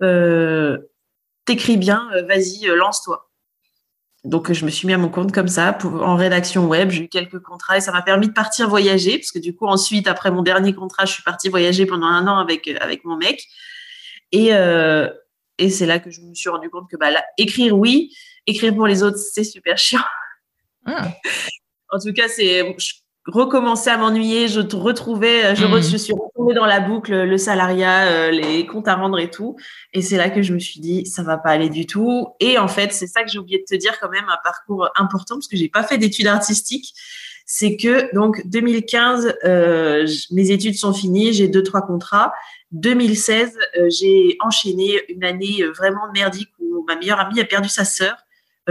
Euh, 0.02 0.78
T'écris 1.44 1.76
bien, 1.76 2.10
vas-y, 2.28 2.66
lance-toi. 2.66 3.30
Donc, 4.26 4.52
je 4.52 4.64
me 4.64 4.70
suis 4.70 4.88
mis 4.88 4.92
à 4.92 4.98
mon 4.98 5.08
compte 5.08 5.30
comme 5.30 5.46
ça 5.46 5.78
en 5.84 6.16
rédaction 6.16 6.66
web. 6.66 6.90
J'ai 6.90 7.04
eu 7.04 7.08
quelques 7.08 7.38
contrats 7.38 7.78
et 7.78 7.80
ça 7.80 7.92
m'a 7.92 8.02
permis 8.02 8.26
de 8.26 8.32
partir 8.32 8.68
voyager 8.68 9.18
parce 9.18 9.30
que 9.30 9.38
du 9.38 9.54
coup, 9.54 9.66
ensuite, 9.66 10.08
après 10.08 10.32
mon 10.32 10.42
dernier 10.42 10.74
contrat, 10.74 11.04
je 11.04 11.12
suis 11.12 11.22
partie 11.22 11.48
voyager 11.48 11.86
pendant 11.86 12.06
un 12.06 12.26
an 12.26 12.38
avec, 12.38 12.66
avec 12.80 13.04
mon 13.04 13.16
mec. 13.16 13.46
Et, 14.32 14.52
euh, 14.52 15.08
et 15.58 15.70
c'est 15.70 15.86
là 15.86 16.00
que 16.00 16.10
je 16.10 16.20
me 16.22 16.34
suis 16.34 16.48
rendu 16.48 16.68
compte 16.70 16.90
que 16.90 16.96
bah, 16.96 17.10
écrire, 17.38 17.78
oui, 17.78 18.12
écrire 18.48 18.74
pour 18.74 18.88
les 18.88 19.04
autres, 19.04 19.18
c'est 19.18 19.44
super 19.44 19.78
chiant. 19.78 20.02
Ah. 20.86 21.08
en 21.90 22.00
tout 22.00 22.12
cas, 22.12 22.26
c'est 22.28 22.64
recommençais 23.26 23.90
à 23.90 23.98
m'ennuyer, 23.98 24.48
je 24.48 24.60
te 24.60 24.76
retrouvais, 24.76 25.54
je, 25.56 25.64
mm. 25.64 25.82
je, 25.82 25.96
suis 25.96 26.12
retombée 26.12 26.54
dans 26.54 26.66
la 26.66 26.80
boucle, 26.80 27.12
le 27.12 27.38
salariat, 27.38 28.30
les 28.30 28.66
comptes 28.66 28.88
à 28.88 28.94
rendre 28.94 29.18
et 29.18 29.30
tout. 29.30 29.56
Et 29.92 30.02
c'est 30.02 30.16
là 30.16 30.30
que 30.30 30.42
je 30.42 30.52
me 30.52 30.58
suis 30.58 30.80
dit, 30.80 31.06
ça 31.06 31.22
va 31.22 31.36
pas 31.36 31.50
aller 31.50 31.68
du 31.68 31.86
tout. 31.86 32.28
Et 32.40 32.58
en 32.58 32.68
fait, 32.68 32.92
c'est 32.92 33.06
ça 33.06 33.22
que 33.22 33.30
j'ai 33.30 33.38
oublié 33.38 33.58
de 33.58 33.64
te 33.64 33.78
dire 33.78 33.98
quand 34.00 34.10
même, 34.10 34.26
un 34.28 34.38
parcours 34.42 34.88
important 34.96 35.36
parce 35.36 35.48
que 35.48 35.56
j'ai 35.56 35.68
pas 35.68 35.82
fait 35.82 35.98
d'études 35.98 36.26
artistiques 36.28 36.94
c'est 37.46 37.76
que 37.76 38.12
donc 38.12 38.44
2015, 38.46 39.38
euh, 39.44 40.06
mes 40.32 40.50
études 40.50 40.74
sont 40.74 40.92
finies, 40.92 41.32
j'ai 41.32 41.46
deux 41.46 41.62
trois 41.62 41.82
contrats. 41.82 42.34
2016, 42.72 43.56
euh, 43.78 43.88
j'ai 43.88 44.36
enchaîné 44.40 45.00
une 45.08 45.22
année 45.22 45.62
euh, 45.62 45.70
vraiment 45.70 46.10
merdique 46.12 46.50
où 46.58 46.84
ma 46.88 46.96
meilleure 46.96 47.20
amie 47.20 47.40
a 47.40 47.44
perdu 47.44 47.68
sa 47.68 47.84
sœur. 47.84 48.16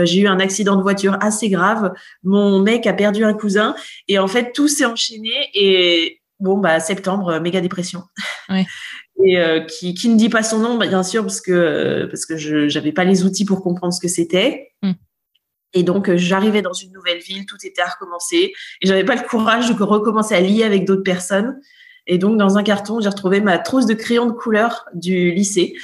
J'ai 0.03 0.21
eu 0.21 0.27
un 0.27 0.39
accident 0.39 0.75
de 0.75 0.81
voiture 0.81 1.17
assez 1.21 1.49
grave. 1.49 1.93
Mon 2.23 2.59
mec 2.59 2.87
a 2.87 2.93
perdu 2.93 3.23
un 3.23 3.33
cousin 3.33 3.75
et 4.07 4.19
en 4.19 4.27
fait 4.27 4.51
tout 4.53 4.67
s'est 4.67 4.85
enchaîné 4.85 5.33
et 5.53 6.21
bon 6.39 6.57
bah 6.57 6.79
septembre 6.79 7.39
méga 7.39 7.61
dépression. 7.61 8.03
et 9.23 9.37
qui, 9.69 9.93
qui 9.93 10.09
ne 10.09 10.17
dit 10.17 10.29
pas 10.29 10.43
son 10.43 10.59
nom, 10.59 10.77
bien 10.77 11.03
sûr, 11.03 11.23
parce 11.23 11.39
que 11.39 12.05
parce 12.05 12.25
que 12.25 12.35
je 12.37 12.73
n'avais 12.73 12.91
pas 12.91 13.05
les 13.05 13.23
outils 13.23 13.45
pour 13.45 13.63
comprendre 13.63 13.93
ce 13.93 13.99
que 13.99 14.09
c'était. 14.09 14.73
Hmm. 14.81 14.93
Et 15.75 15.83
donc, 15.83 16.09
euh, 16.09 16.17
j'arrivais 16.17 16.61
dans 16.61 16.73
une 16.73 16.91
nouvelle 16.93 17.19
ville, 17.19 17.45
tout 17.45 17.57
était 17.63 17.81
à 17.81 17.89
recommencer. 17.89 18.53
Et 18.81 18.87
j'avais 18.87 19.03
pas 19.03 19.15
le 19.15 19.27
courage 19.27 19.69
de 19.69 19.83
recommencer 19.83 20.33
à 20.33 20.39
lier 20.39 20.63
avec 20.63 20.85
d'autres 20.85 21.03
personnes. 21.03 21.59
Et 22.07 22.17
donc, 22.17 22.37
dans 22.37 22.57
un 22.57 22.63
carton, 22.63 23.01
j'ai 23.01 23.09
retrouvé 23.09 23.41
ma 23.41 23.59
trousse 23.59 23.85
de 23.85 23.93
crayons 23.93 24.25
de 24.25 24.31
couleur 24.31 24.85
du 24.93 25.31
lycée. 25.31 25.75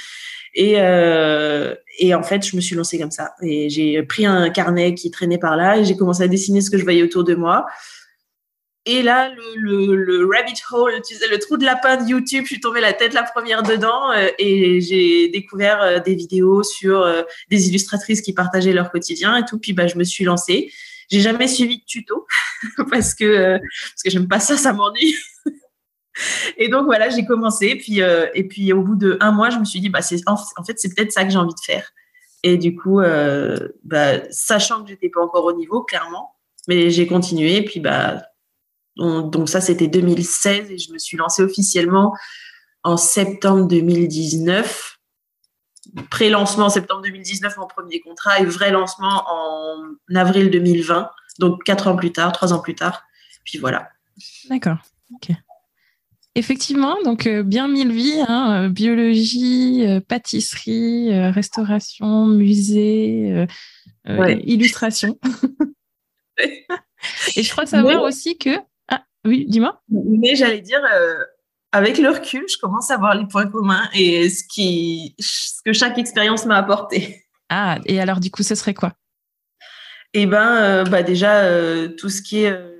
Et, 0.54 0.74
euh, 0.76 1.74
et 1.98 2.14
en 2.14 2.22
fait, 2.22 2.46
je 2.46 2.56
me 2.56 2.60
suis 2.60 2.76
lancée 2.76 2.98
comme 2.98 3.10
ça. 3.10 3.34
Et 3.42 3.70
j'ai 3.70 4.02
pris 4.02 4.26
un 4.26 4.50
carnet 4.50 4.94
qui 4.94 5.10
traînait 5.10 5.38
par 5.38 5.56
là 5.56 5.78
et 5.78 5.84
j'ai 5.84 5.96
commencé 5.96 6.22
à 6.22 6.28
dessiner 6.28 6.60
ce 6.60 6.70
que 6.70 6.78
je 6.78 6.84
voyais 6.84 7.02
autour 7.02 7.24
de 7.24 7.34
moi. 7.34 7.66
Et 8.84 9.02
là, 9.02 9.32
le, 9.54 10.28
rabbit 10.28 10.60
hole, 10.72 10.94
le 11.30 11.36
trou 11.38 11.56
de 11.56 11.64
lapin 11.64 12.02
de 12.02 12.10
YouTube, 12.10 12.42
je 12.42 12.48
suis 12.54 12.60
tombée 12.60 12.80
la 12.80 12.92
tête 12.92 13.14
la 13.14 13.22
première 13.22 13.62
dedans 13.62 14.10
euh, 14.10 14.28
et 14.40 14.80
j'ai 14.80 15.28
découvert 15.28 15.80
euh, 15.80 16.00
des 16.00 16.16
vidéos 16.16 16.64
sur 16.64 17.06
des 17.48 17.68
illustratrices 17.68 18.22
qui 18.22 18.32
partageaient 18.32 18.72
leur 18.72 18.90
quotidien 18.90 19.36
et 19.36 19.44
tout. 19.44 19.58
Puis 19.58 19.72
bah, 19.72 19.86
je 19.86 19.96
me 19.96 20.04
suis 20.04 20.24
lancée. 20.24 20.72
J'ai 21.10 21.20
jamais 21.20 21.46
suivi 21.46 21.78
de 21.78 21.84
tuto 21.84 22.26
parce 22.90 23.14
que 23.14 23.58
parce 23.58 24.02
que 24.04 24.10
j'aime 24.10 24.28
pas 24.28 24.40
ça, 24.40 24.56
ça 24.56 24.72
m'ennuie. 24.72 25.14
Et 26.56 26.68
donc 26.68 26.84
voilà, 26.86 27.08
j'ai 27.08 27.24
commencé. 27.24 27.76
Puis 27.76 28.00
et 28.00 28.44
puis 28.48 28.72
au 28.72 28.82
bout 28.82 28.96
de 28.96 29.16
un 29.20 29.32
mois, 29.32 29.50
je 29.50 29.58
me 29.58 29.64
suis 29.64 29.80
dit 29.80 29.88
bah 29.88 30.00
en, 30.26 30.64
fait 30.64 30.78
c'est 30.78 30.94
peut-être 30.94 31.12
ça 31.12 31.24
que 31.24 31.30
j'ai 31.30 31.38
envie 31.38 31.54
de 31.54 31.64
faire. 31.64 31.92
Et 32.42 32.56
du 32.58 32.74
coup, 32.74 33.00
bah, 33.84 34.30
sachant 34.30 34.82
que 34.82 34.90
j'étais 34.90 35.08
pas 35.08 35.22
encore 35.22 35.44
au 35.44 35.52
niveau, 35.52 35.82
clairement, 35.82 36.34
mais 36.68 36.90
j'ai 36.90 37.06
continué. 37.06 37.62
Puis 37.62 37.80
bah 37.80 38.22
donc 38.96 39.48
ça, 39.48 39.60
c'était 39.60 39.88
2016 39.88 40.70
et 40.70 40.78
je 40.78 40.92
me 40.92 40.98
suis 40.98 41.16
lancée 41.16 41.42
officiellement 41.42 42.14
en 42.84 42.96
septembre 42.96 43.66
2019. 43.68 44.98
Pré-lancement 46.10 46.66
en 46.66 46.70
septembre 46.70 47.02
2019, 47.02 47.56
mon 47.56 47.66
premier 47.66 48.00
contrat, 48.00 48.38
et 48.38 48.44
vrai 48.44 48.70
lancement 48.70 49.24
en 49.28 49.94
avril 50.14 50.50
2020. 50.50 51.10
Donc 51.38 51.64
quatre 51.64 51.88
ans 51.88 51.96
plus 51.96 52.12
tard, 52.12 52.32
trois 52.32 52.52
ans 52.52 52.60
plus 52.60 52.74
tard. 52.74 53.02
Puis 53.44 53.58
voilà. 53.58 53.90
D'accord. 54.48 54.76
Ok. 55.14 55.34
Effectivement, 56.34 56.96
donc 57.04 57.26
euh, 57.26 57.42
bien 57.42 57.68
mille 57.68 57.92
vies, 57.92 58.24
hein, 58.26 58.64
euh, 58.64 58.68
biologie, 58.70 59.84
euh, 59.86 60.00
pâtisserie, 60.00 61.10
restauration, 61.30 62.26
musée, 62.26 63.46
illustration. 64.06 65.18
Et 67.36 67.42
je 67.42 67.50
crois 67.50 67.66
savoir 67.66 68.02
aussi 68.02 68.38
que 68.38 68.50
oui, 69.24 69.44
dis-moi. 69.46 69.82
Mais 69.90 70.34
j'allais 70.34 70.62
dire, 70.62 70.80
avec 71.70 71.98
le 71.98 72.08
recul, 72.08 72.44
je 72.48 72.56
commence 72.58 72.90
à 72.90 72.96
voir 72.96 73.14
les 73.14 73.26
points 73.26 73.46
communs 73.46 73.88
et 73.94 74.30
ce, 74.30 74.42
qui, 74.44 75.14
ce 75.20 75.60
que 75.64 75.72
chaque 75.72 75.98
expérience 75.98 76.46
m'a 76.46 76.56
apporté. 76.56 77.24
Ah, 77.50 77.78
et 77.84 78.00
alors 78.00 78.20
du 78.20 78.30
coup, 78.30 78.42
ce 78.42 78.54
serait 78.54 78.74
quoi? 78.74 78.94
Eh 80.14 80.26
euh, 80.26 80.84
bah 80.84 81.02
déjà, 81.02 81.46
tout 81.98 82.08
ce 82.08 82.22
qui 82.22 82.44
est... 82.44 82.71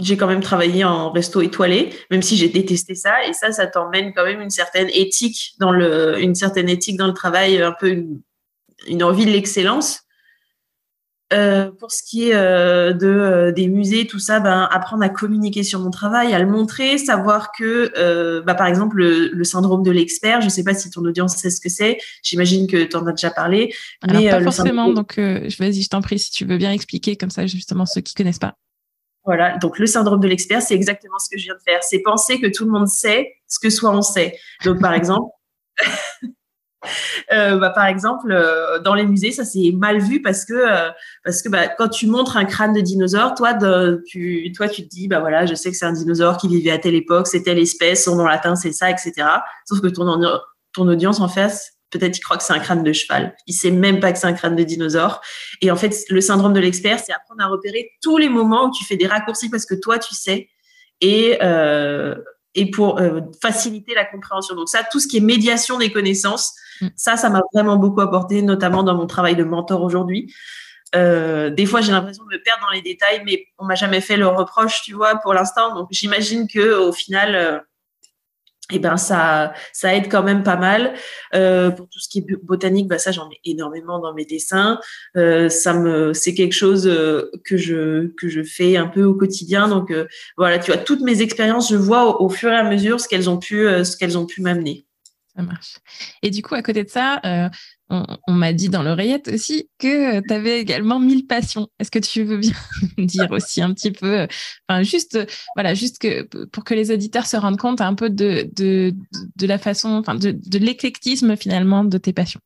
j'ai 0.00 0.16
quand 0.16 0.26
même 0.26 0.42
travaillé 0.42 0.84
en 0.84 1.10
resto 1.10 1.40
étoilé, 1.40 1.90
même 2.10 2.22
si 2.22 2.36
j'ai 2.36 2.48
détesté 2.48 2.94
ça. 2.94 3.24
Et 3.26 3.32
ça, 3.32 3.52
ça 3.52 3.66
t'emmène 3.66 4.12
quand 4.14 4.24
même 4.24 4.40
une 4.40 4.50
certaine 4.50 4.88
éthique 4.92 5.54
dans 5.58 5.72
le, 5.72 6.20
une 6.20 6.34
certaine 6.34 6.68
éthique 6.68 6.96
dans 6.96 7.06
le 7.06 7.14
travail, 7.14 7.60
un 7.62 7.74
peu 7.78 8.04
une 8.86 9.02
envie 9.02 9.26
de 9.26 9.30
l'excellence. 9.30 10.02
Euh, 11.34 11.70
pour 11.78 11.92
ce 11.92 12.02
qui 12.02 12.30
est 12.30 12.34
euh, 12.34 12.94
de 12.94 13.06
euh, 13.06 13.52
des 13.52 13.68
musées, 13.68 14.06
tout 14.06 14.18
ça, 14.18 14.40
ben, 14.40 14.66
apprendre 14.72 15.02
à 15.02 15.10
communiquer 15.10 15.62
sur 15.62 15.78
mon 15.78 15.90
travail, 15.90 16.32
à 16.32 16.38
le 16.38 16.46
montrer, 16.46 16.96
savoir 16.96 17.52
que, 17.52 18.40
bah, 18.46 18.54
par 18.54 18.66
exemple, 18.66 18.96
le, 18.96 19.44
syndrome 19.44 19.82
de 19.82 19.90
l'expert, 19.90 20.40
je 20.40 20.46
ne 20.46 20.50
sais 20.50 20.64
pas 20.64 20.72
si 20.72 20.88
ton 20.90 21.02
audience 21.02 21.36
sait 21.36 21.50
ce 21.50 21.60
que 21.60 21.68
c'est. 21.68 21.98
J'imagine 22.22 22.66
que 22.66 22.82
tu 22.84 22.96
en 22.96 23.06
as 23.06 23.12
déjà 23.12 23.30
parlé. 23.30 23.74
mais 24.10 24.30
pas 24.30 24.40
forcément. 24.40 24.90
Donc, 24.90 25.18
vas-y, 25.18 25.82
je 25.82 25.88
t'en 25.88 26.00
prie, 26.00 26.18
si 26.18 26.30
tu 26.30 26.46
veux 26.46 26.56
bien 26.56 26.72
expliquer 26.72 27.16
comme 27.16 27.30
ça, 27.30 27.46
justement, 27.46 27.84
ceux 27.84 28.00
qui 28.00 28.14
connaissent 28.14 28.38
pas. 28.38 28.56
Voilà, 29.28 29.58
donc 29.58 29.78
le 29.78 29.86
syndrome 29.86 30.20
de 30.20 30.26
l'expert, 30.26 30.62
c'est 30.62 30.74
exactement 30.74 31.18
ce 31.18 31.28
que 31.28 31.36
je 31.38 31.44
viens 31.44 31.54
de 31.54 31.60
faire. 31.60 31.82
C'est 31.82 31.98
penser 31.98 32.40
que 32.40 32.46
tout 32.46 32.64
le 32.64 32.70
monde 32.70 32.88
sait 32.88 33.34
ce 33.46 33.58
que 33.58 33.68
soit 33.68 33.90
on 33.90 34.00
sait. 34.00 34.38
Donc, 34.64 34.80
par 34.80 34.94
exemple, 34.94 35.28
Euh, 37.32 37.58
bah, 37.58 37.70
par 37.70 37.86
exemple, 37.86 38.30
euh, 38.30 38.78
dans 38.78 38.94
les 38.94 39.04
musées, 39.04 39.32
ça 39.32 39.44
c'est 39.44 39.72
mal 39.72 39.98
vu 39.98 40.22
parce 40.22 40.44
que 40.44 40.54
euh, 40.54 40.90
parce 41.24 41.42
que 41.42 41.48
bah, 41.48 41.68
quand 41.68 41.88
tu 41.88 42.06
montres 42.06 42.36
un 42.36 42.44
crâne 42.44 42.72
de 42.72 42.80
dinosaure, 42.80 43.34
toi, 43.34 43.58
tu 44.06 44.50
toi 44.56 44.68
tu 44.68 44.84
te 44.84 44.88
dis 44.88 45.08
bah 45.08 45.20
voilà, 45.20 45.44
je 45.44 45.54
sais 45.54 45.70
que 45.70 45.76
c'est 45.76 45.84
un 45.84 45.92
dinosaure 45.92 46.36
qui 46.36 46.48
vivait 46.48 46.70
à 46.70 46.78
telle 46.78 46.94
époque, 46.94 47.26
c'est 47.26 47.42
telle 47.42 47.58
espèce, 47.58 48.04
son 48.04 48.16
nom 48.16 48.24
latin 48.24 48.54
c'est 48.54 48.72
ça, 48.72 48.90
etc. 48.90 49.12
Sauf 49.66 49.80
que 49.80 49.88
ton 49.88 50.06
ton 50.72 50.88
audience 50.88 51.20
en 51.20 51.28
face, 51.28 51.77
peut-être 51.90 52.16
il 52.16 52.20
croit 52.20 52.36
que 52.36 52.42
c'est 52.42 52.52
un 52.52 52.58
crâne 52.58 52.82
de 52.82 52.92
cheval, 52.92 53.36
il 53.46 53.54
sait 53.54 53.70
même 53.70 54.00
pas 54.00 54.12
que 54.12 54.18
c'est 54.18 54.26
un 54.26 54.32
crâne 54.32 54.56
de 54.56 54.64
dinosaure. 54.64 55.20
Et 55.60 55.70
en 55.70 55.76
fait, 55.76 55.94
le 56.10 56.20
syndrome 56.20 56.52
de 56.52 56.60
l'expert, 56.60 56.98
c'est 56.98 57.12
apprendre 57.12 57.42
à 57.42 57.46
repérer 57.46 57.90
tous 58.02 58.18
les 58.18 58.28
moments 58.28 58.66
où 58.66 58.70
tu 58.70 58.84
fais 58.84 58.96
des 58.96 59.06
raccourcis 59.06 59.50
parce 59.50 59.66
que 59.66 59.74
toi 59.74 59.98
tu 59.98 60.14
sais 60.14 60.48
et 61.00 61.38
et 62.54 62.70
pour 62.70 63.00
faciliter 63.40 63.94
la 63.94 64.04
compréhension. 64.04 64.54
Donc 64.54 64.68
ça, 64.68 64.82
tout 64.90 65.00
ce 65.00 65.06
qui 65.06 65.18
est 65.18 65.20
médiation 65.20 65.78
des 65.78 65.92
connaissances, 65.92 66.54
Mm. 66.80 66.88
Ça, 66.96 67.16
ça 67.16 67.30
m'a 67.30 67.42
vraiment 67.52 67.76
beaucoup 67.76 68.00
apporté, 68.00 68.42
notamment 68.42 68.82
dans 68.82 68.94
mon 68.94 69.06
travail 69.06 69.36
de 69.36 69.44
mentor 69.44 69.82
aujourd'hui. 69.82 70.32
Euh, 70.94 71.50
des 71.50 71.66
fois, 71.66 71.80
j'ai 71.80 71.92
l'impression 71.92 72.24
de 72.24 72.30
me 72.30 72.42
perdre 72.42 72.62
dans 72.62 72.72
les 72.72 72.82
détails, 72.82 73.22
mais 73.24 73.46
on 73.58 73.64
m'a 73.64 73.74
jamais 73.74 74.00
fait 74.00 74.16
le 74.16 74.26
reproche, 74.26 74.82
tu 74.82 74.94
vois, 74.94 75.16
pour 75.16 75.34
l'instant. 75.34 75.74
Donc, 75.74 75.88
j'imagine 75.90 76.48
que 76.48 76.78
au 76.78 76.92
final, 76.92 77.34
euh, 77.34 77.58
eh 78.72 78.78
ben 78.78 78.96
ça, 78.96 79.52
ça 79.72 79.94
aide 79.94 80.10
quand 80.10 80.22
même 80.22 80.42
pas 80.42 80.56
mal. 80.56 80.94
Euh, 81.34 81.70
pour 81.70 81.88
tout 81.88 81.98
ce 81.98 82.08
qui 82.08 82.18
est 82.18 82.26
botanique, 82.42 82.88
bah 82.88 82.98
ça, 82.98 83.12
j'en 83.12 83.28
mets 83.28 83.40
énormément 83.44 83.98
dans 83.98 84.14
mes 84.14 84.24
dessins. 84.24 84.80
ça 85.14 85.74
me, 85.74 86.12
c'est 86.12 86.34
quelque 86.34 86.54
chose 86.54 86.84
que 87.44 87.56
je 87.56 88.08
que 88.16 88.28
je 88.28 88.42
fais 88.42 88.76
un 88.76 88.88
peu 88.88 89.04
au 89.04 89.14
quotidien. 89.14 89.68
Donc 89.68 89.92
voilà, 90.36 90.58
tu 90.58 90.72
vois, 90.72 90.80
toutes 90.80 91.00
mes 91.00 91.22
expériences, 91.22 91.70
je 91.70 91.76
vois 91.76 92.20
au, 92.20 92.26
au, 92.26 92.28
fur 92.28 92.50
et 92.50 92.56
à 92.56 92.64
mesure 92.64 93.00
ce 93.00 93.08
qu'elles 93.08 93.30
ont 93.30 93.38
pu, 93.38 93.66
ce 93.84 93.96
qu'elles 93.96 94.18
ont 94.18 94.26
pu 94.26 94.42
m'amener. 94.42 94.86
Ça 95.34 95.42
marche. 95.42 95.78
Et 96.22 96.30
du 96.30 96.42
coup, 96.42 96.54
à 96.54 96.62
côté 96.62 96.84
de 96.84 96.90
ça, 96.90 97.20
euh, 97.90 98.02
on, 98.26 98.32
m'a 98.32 98.52
dit 98.52 98.68
dans 98.68 98.82
l'oreillette 98.82 99.28
aussi 99.28 99.70
que 99.78 100.20
tu 100.20 100.32
avais 100.32 100.60
également 100.60 100.98
mille 100.98 101.26
passions. 101.26 101.68
Est-ce 101.78 101.90
que 101.90 101.98
tu 101.98 102.22
veux 102.22 102.38
bien 102.38 102.54
dire 102.98 103.30
aussi 103.30 103.62
un 103.62 103.72
petit 103.72 103.92
peu, 103.92 104.20
euh, 104.20 104.26
enfin, 104.68 104.82
juste, 104.82 105.18
voilà, 105.54 105.74
juste 105.74 105.98
que, 105.98 106.22
pour 106.46 106.64
que 106.64 106.74
les 106.74 106.90
auditeurs 106.90 107.26
se 107.26 107.36
rendent 107.36 107.58
compte 107.58 107.80
un 107.80 107.94
peu 107.94 108.10
de, 108.10 108.48
de, 108.54 108.94
de 109.36 109.46
la 109.46 109.58
façon, 109.58 109.90
enfin, 109.90 110.14
de, 110.14 110.32
de 110.32 110.58
l'éclectisme 110.58 111.36
finalement 111.36 111.84
de 111.84 111.98
tes 111.98 112.12
passions? 112.12 112.40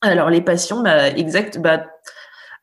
Alors, 0.00 0.30
les 0.30 0.40
passions, 0.40 0.82
bah, 0.82 1.08
exact, 1.08 1.58
bah, 1.58 1.84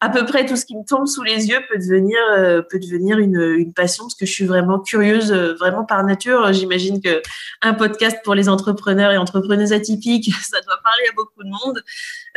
à 0.02 0.10
peu 0.10 0.26
près 0.26 0.46
tout 0.46 0.56
ce 0.56 0.66
qui 0.66 0.76
me 0.76 0.84
tombe 0.84 1.08
sous 1.08 1.24
les 1.24 1.48
yeux 1.48 1.60
peut 1.70 1.78
devenir 1.78 2.18
euh, 2.38 2.62
peut 2.62 2.80
devenir 2.80 3.18
une, 3.18 3.40
une, 3.58 3.74
passion 3.74 4.06
parce 4.06 4.16
que 4.16 4.26
je 4.26 4.32
suis 4.32 4.46
vraiment 4.46 4.80
curieuse 4.80 5.32
euh, 5.32 5.54
vraiment 5.54 5.86
par 5.86 6.04
nature. 6.04 6.52
J'imagine 6.54 7.02
que 7.02 7.22
un 7.62 7.74
podcast 7.74 8.18
pour 8.24 8.36
les 8.36 8.50
entrepreneurs 8.50 9.12
et 9.12 9.18
entrepreneuses 9.18 9.74
atypiques 9.74 10.32
ça 10.42 10.62
doit 10.62 10.80
parler 10.84 11.04
à 11.10 11.16
beaucoup 11.16 11.44
de 11.44 11.50
monde. 11.50 11.84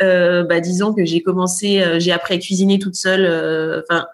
Euh, 0.01 0.43
bah, 0.43 0.59
disons 0.59 0.93
que 0.93 1.05
j'ai 1.05 1.21
commencé 1.21 1.81
euh, 1.81 1.99
j'ai 1.99 2.11
appris 2.11 2.35
à 2.35 2.37
cuisiner 2.37 2.79
toute 2.79 2.95
seule 2.95 3.25
enfin 3.83 4.07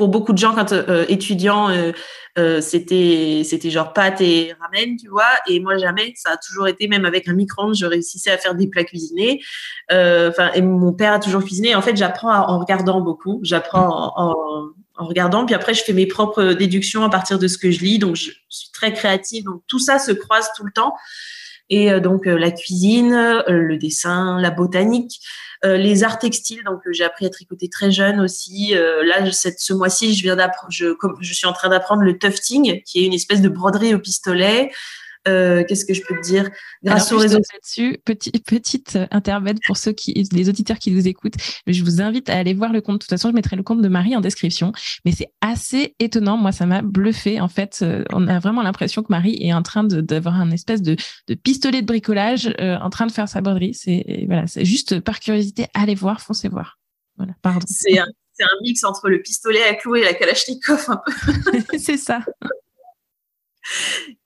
pour 0.00 0.08
beaucoup 0.08 0.32
de 0.32 0.38
gens 0.38 0.54
quand 0.54 0.72
euh, 0.72 1.04
étudiants 1.10 1.68
euh, 1.68 1.92
euh, 2.38 2.62
c'était 2.62 3.42
c'était 3.44 3.68
genre 3.68 3.92
pâtes 3.92 4.22
et 4.22 4.54
ramen 4.58 4.96
tu 4.96 5.08
vois. 5.08 5.28
Et 5.46 5.60
moi 5.60 5.76
jamais. 5.76 6.14
Ça 6.16 6.30
a 6.30 6.36
toujours 6.38 6.68
été 6.68 6.88
même 6.88 7.04
avec 7.04 7.28
un 7.28 7.34
micro-ondes 7.34 7.74
je 7.74 7.84
réussissais 7.84 8.30
à 8.30 8.38
faire 8.38 8.54
des 8.54 8.66
plats 8.66 8.84
cuisinés. 8.84 9.42
Enfin 9.90 10.52
et 10.54 10.62
mon 10.62 10.94
père 10.94 11.12
a 11.12 11.18
toujours 11.18 11.44
cuisiné. 11.44 11.74
En 11.74 11.82
fait 11.82 11.98
j'apprends 11.98 12.32
en 12.32 12.58
regardant 12.60 13.02
beaucoup. 13.02 13.40
J'apprends 13.42 14.14
en, 14.16 14.72
en, 14.96 15.06
regardant. 15.06 15.44
Puis 15.44 15.54
après 15.54 15.74
je 15.74 15.82
fais 15.82 15.92
mes 15.92 16.06
propres 16.06 16.54
déductions 16.54 17.04
à 17.04 17.10
partir 17.10 17.38
de 17.38 17.46
ce 17.46 17.58
que 17.58 17.70
je 17.70 17.80
lis. 17.80 17.98
Donc 17.98 18.16
je 18.16 18.30
suis 18.48 18.70
très 18.72 18.94
créative. 18.94 19.44
Donc 19.44 19.60
tout 19.66 19.80
ça 19.80 19.98
se 19.98 20.12
croise 20.12 20.48
tout 20.56 20.64
le 20.64 20.72
temps 20.72 20.94
Et 21.70 22.00
donc 22.00 22.26
la 22.26 22.50
cuisine, 22.50 23.42
le 23.46 23.76
dessin, 23.76 24.40
la 24.40 24.50
botanique, 24.50 25.20
les 25.62 26.02
arts 26.02 26.18
textiles. 26.18 26.62
Donc 26.64 26.80
j'ai 26.90 27.04
appris 27.04 27.26
à 27.26 27.30
tricoter 27.30 27.68
très 27.68 27.92
jeune 27.92 28.20
aussi. 28.20 28.74
là, 28.74 29.30
ce 29.30 29.72
mois-ci, 29.72 30.14
je 30.14 30.22
viens 30.22 30.36
je 30.68 31.32
suis 31.32 31.46
en 31.46 31.52
train 31.52 31.68
d'apprendre 31.68 32.02
le 32.02 32.18
tufting, 32.18 32.82
qui 32.82 33.02
est 33.02 33.06
une 33.06 33.14
espèce 33.14 33.40
de 33.40 33.48
broderie 33.48 33.94
au 33.94 34.00
pistolet. 34.00 34.72
Euh, 35.28 35.64
qu'est-ce 35.68 35.84
que 35.84 35.92
je 35.92 36.02
peux 36.06 36.16
te 36.16 36.22
dire? 36.22 36.48
Grâce 36.82 37.12
aux 37.12 37.18
réseaux 37.18 37.38
là-dessus, 37.38 37.98
petit, 38.04 38.30
petite 38.30 38.98
intermède 39.10 39.58
pour 39.66 39.76
ceux 39.76 39.92
qui, 39.92 40.14
les 40.32 40.48
auditeurs 40.48 40.78
qui 40.78 40.90
nous 40.90 41.06
écoutent. 41.06 41.34
Je 41.66 41.84
vous 41.84 42.00
invite 42.00 42.30
à 42.30 42.38
aller 42.38 42.54
voir 42.54 42.72
le 42.72 42.80
compte. 42.80 42.96
De 42.96 42.98
toute 43.00 43.10
façon, 43.10 43.28
je 43.28 43.34
mettrai 43.34 43.56
le 43.56 43.62
compte 43.62 43.82
de 43.82 43.88
Marie 43.88 44.16
en 44.16 44.20
description. 44.20 44.72
Mais 45.04 45.12
c'est 45.12 45.28
assez 45.40 45.94
étonnant. 45.98 46.36
Moi, 46.36 46.52
ça 46.52 46.66
m'a 46.66 46.80
bluffé. 46.82 47.40
En 47.40 47.48
fait, 47.48 47.80
euh, 47.82 48.04
on 48.12 48.28
a 48.28 48.38
vraiment 48.38 48.62
l'impression 48.62 49.02
que 49.02 49.08
Marie 49.10 49.36
est 49.40 49.52
en 49.52 49.62
train 49.62 49.84
d'avoir 49.84 50.36
un 50.36 50.50
espèce 50.50 50.80
de, 50.80 50.96
de, 51.28 51.34
pistolet 51.34 51.82
de 51.82 51.86
bricolage 51.86 52.52
euh, 52.60 52.78
en 52.78 52.90
train 52.90 53.06
de 53.06 53.12
faire 53.12 53.28
sa 53.28 53.40
broderie. 53.40 53.74
C'est 53.74 54.24
voilà, 54.26 54.46
c'est 54.46 54.64
juste 54.64 55.00
par 55.00 55.20
curiosité, 55.20 55.66
allez 55.74 55.94
voir, 55.94 56.20
foncez 56.20 56.48
voir. 56.48 56.78
Voilà, 57.16 57.34
pardon. 57.42 57.66
C'est 57.68 57.98
un, 57.98 58.06
un 58.40 58.62
mix 58.62 58.84
entre 58.84 59.10
le 59.10 59.20
pistolet 59.20 59.62
à 59.62 59.74
clous 59.74 59.96
et 59.96 60.04
la 60.04 60.14
kalachnikov 60.14 60.86
un 60.88 61.00
peu. 61.04 61.78
c'est 61.78 61.98
ça. 61.98 62.20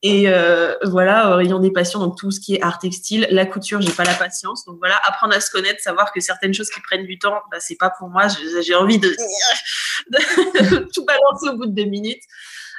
Et 0.02 0.28
euh, 0.28 0.74
voilà, 0.84 1.36
rayon 1.36 1.58
des 1.58 1.70
passions, 1.70 1.98
donc 2.00 2.16
tout 2.16 2.30
ce 2.30 2.40
qui 2.40 2.54
est 2.54 2.62
art 2.62 2.78
textile, 2.78 3.26
la 3.30 3.46
couture, 3.46 3.80
j'ai 3.80 3.92
pas 3.92 4.04
la 4.04 4.14
patience. 4.14 4.64
Donc 4.64 4.76
voilà, 4.78 5.00
apprendre 5.04 5.34
à 5.34 5.40
se 5.40 5.50
connaître, 5.50 5.80
savoir 5.80 6.12
que 6.12 6.20
certaines 6.20 6.54
choses 6.54 6.70
qui 6.70 6.80
prennent 6.80 7.06
du 7.06 7.18
temps, 7.18 7.40
bah, 7.50 7.58
c'est 7.60 7.76
pas 7.76 7.90
pour 7.90 8.08
moi. 8.08 8.26
J'ai 8.62 8.74
envie 8.74 8.98
de, 8.98 9.08
tout 10.94 11.04
balancer 11.04 11.48
au 11.48 11.56
bout 11.56 11.66
de 11.66 11.74
deux 11.74 11.88
minutes. 11.88 12.22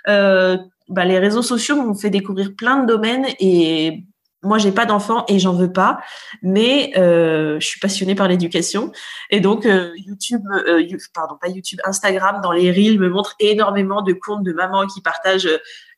Euh, 0.07 0.57
bah, 0.87 1.05
les 1.05 1.19
réseaux 1.19 1.41
sociaux 1.41 1.75
m'ont 1.75 1.95
fait 1.95 2.09
découvrir 2.09 2.55
plein 2.55 2.83
de 2.83 2.87
domaines 2.87 3.25
et 3.39 4.03
moi, 4.45 4.57
j'ai 4.57 4.71
pas 4.71 4.85
d'enfants 4.85 5.25
et 5.27 5.39
j'en 5.39 5.53
veux 5.53 5.71
pas, 5.71 5.99
mais 6.41 6.93
euh, 6.97 7.59
je 7.59 7.65
suis 7.65 7.79
passionnée 7.79 8.15
par 8.15 8.27
l'éducation 8.27 8.91
et 9.29 9.39
donc 9.39 9.65
euh, 9.65 9.91
YouTube, 9.97 10.41
euh, 10.67 10.81
pardon, 11.13 11.35
pas 11.39 11.49
YouTube, 11.49 11.79
Instagram 11.85 12.41
dans 12.41 12.51
les 12.51 12.71
reels 12.71 12.99
me 12.99 13.09
montre 13.09 13.35
énormément 13.39 14.01
de 14.01 14.13
comptes 14.13 14.43
de 14.43 14.53
mamans 14.53 14.85
qui 14.87 15.01
partagent 15.01 15.49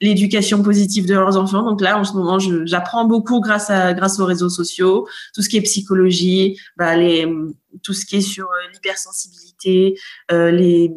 l'éducation 0.02 0.64
positive 0.64 1.08
de 1.08 1.14
leurs 1.14 1.38
enfants. 1.38 1.64
Donc 1.64 1.82
là, 1.82 2.00
en 2.00 2.04
ce 2.04 2.14
moment, 2.14 2.40
j'apprends 2.40 3.06
beaucoup 3.06 3.42
grâce 3.42 3.70
à 3.70 3.94
grâce 3.94 4.20
aux 4.20 4.26
réseaux 4.26 4.50
sociaux, 4.50 5.08
tout 5.34 5.42
ce 5.42 5.50
qui 5.50 5.58
est 5.58 5.62
psychologie, 5.62 6.60
bah, 6.78 6.96
les, 6.96 7.28
tout 7.84 7.94
ce 7.94 8.06
qui 8.06 8.18
est 8.18 8.22
sur 8.22 8.48
l'hypersensibilité, 8.74 10.00
les 10.32 10.92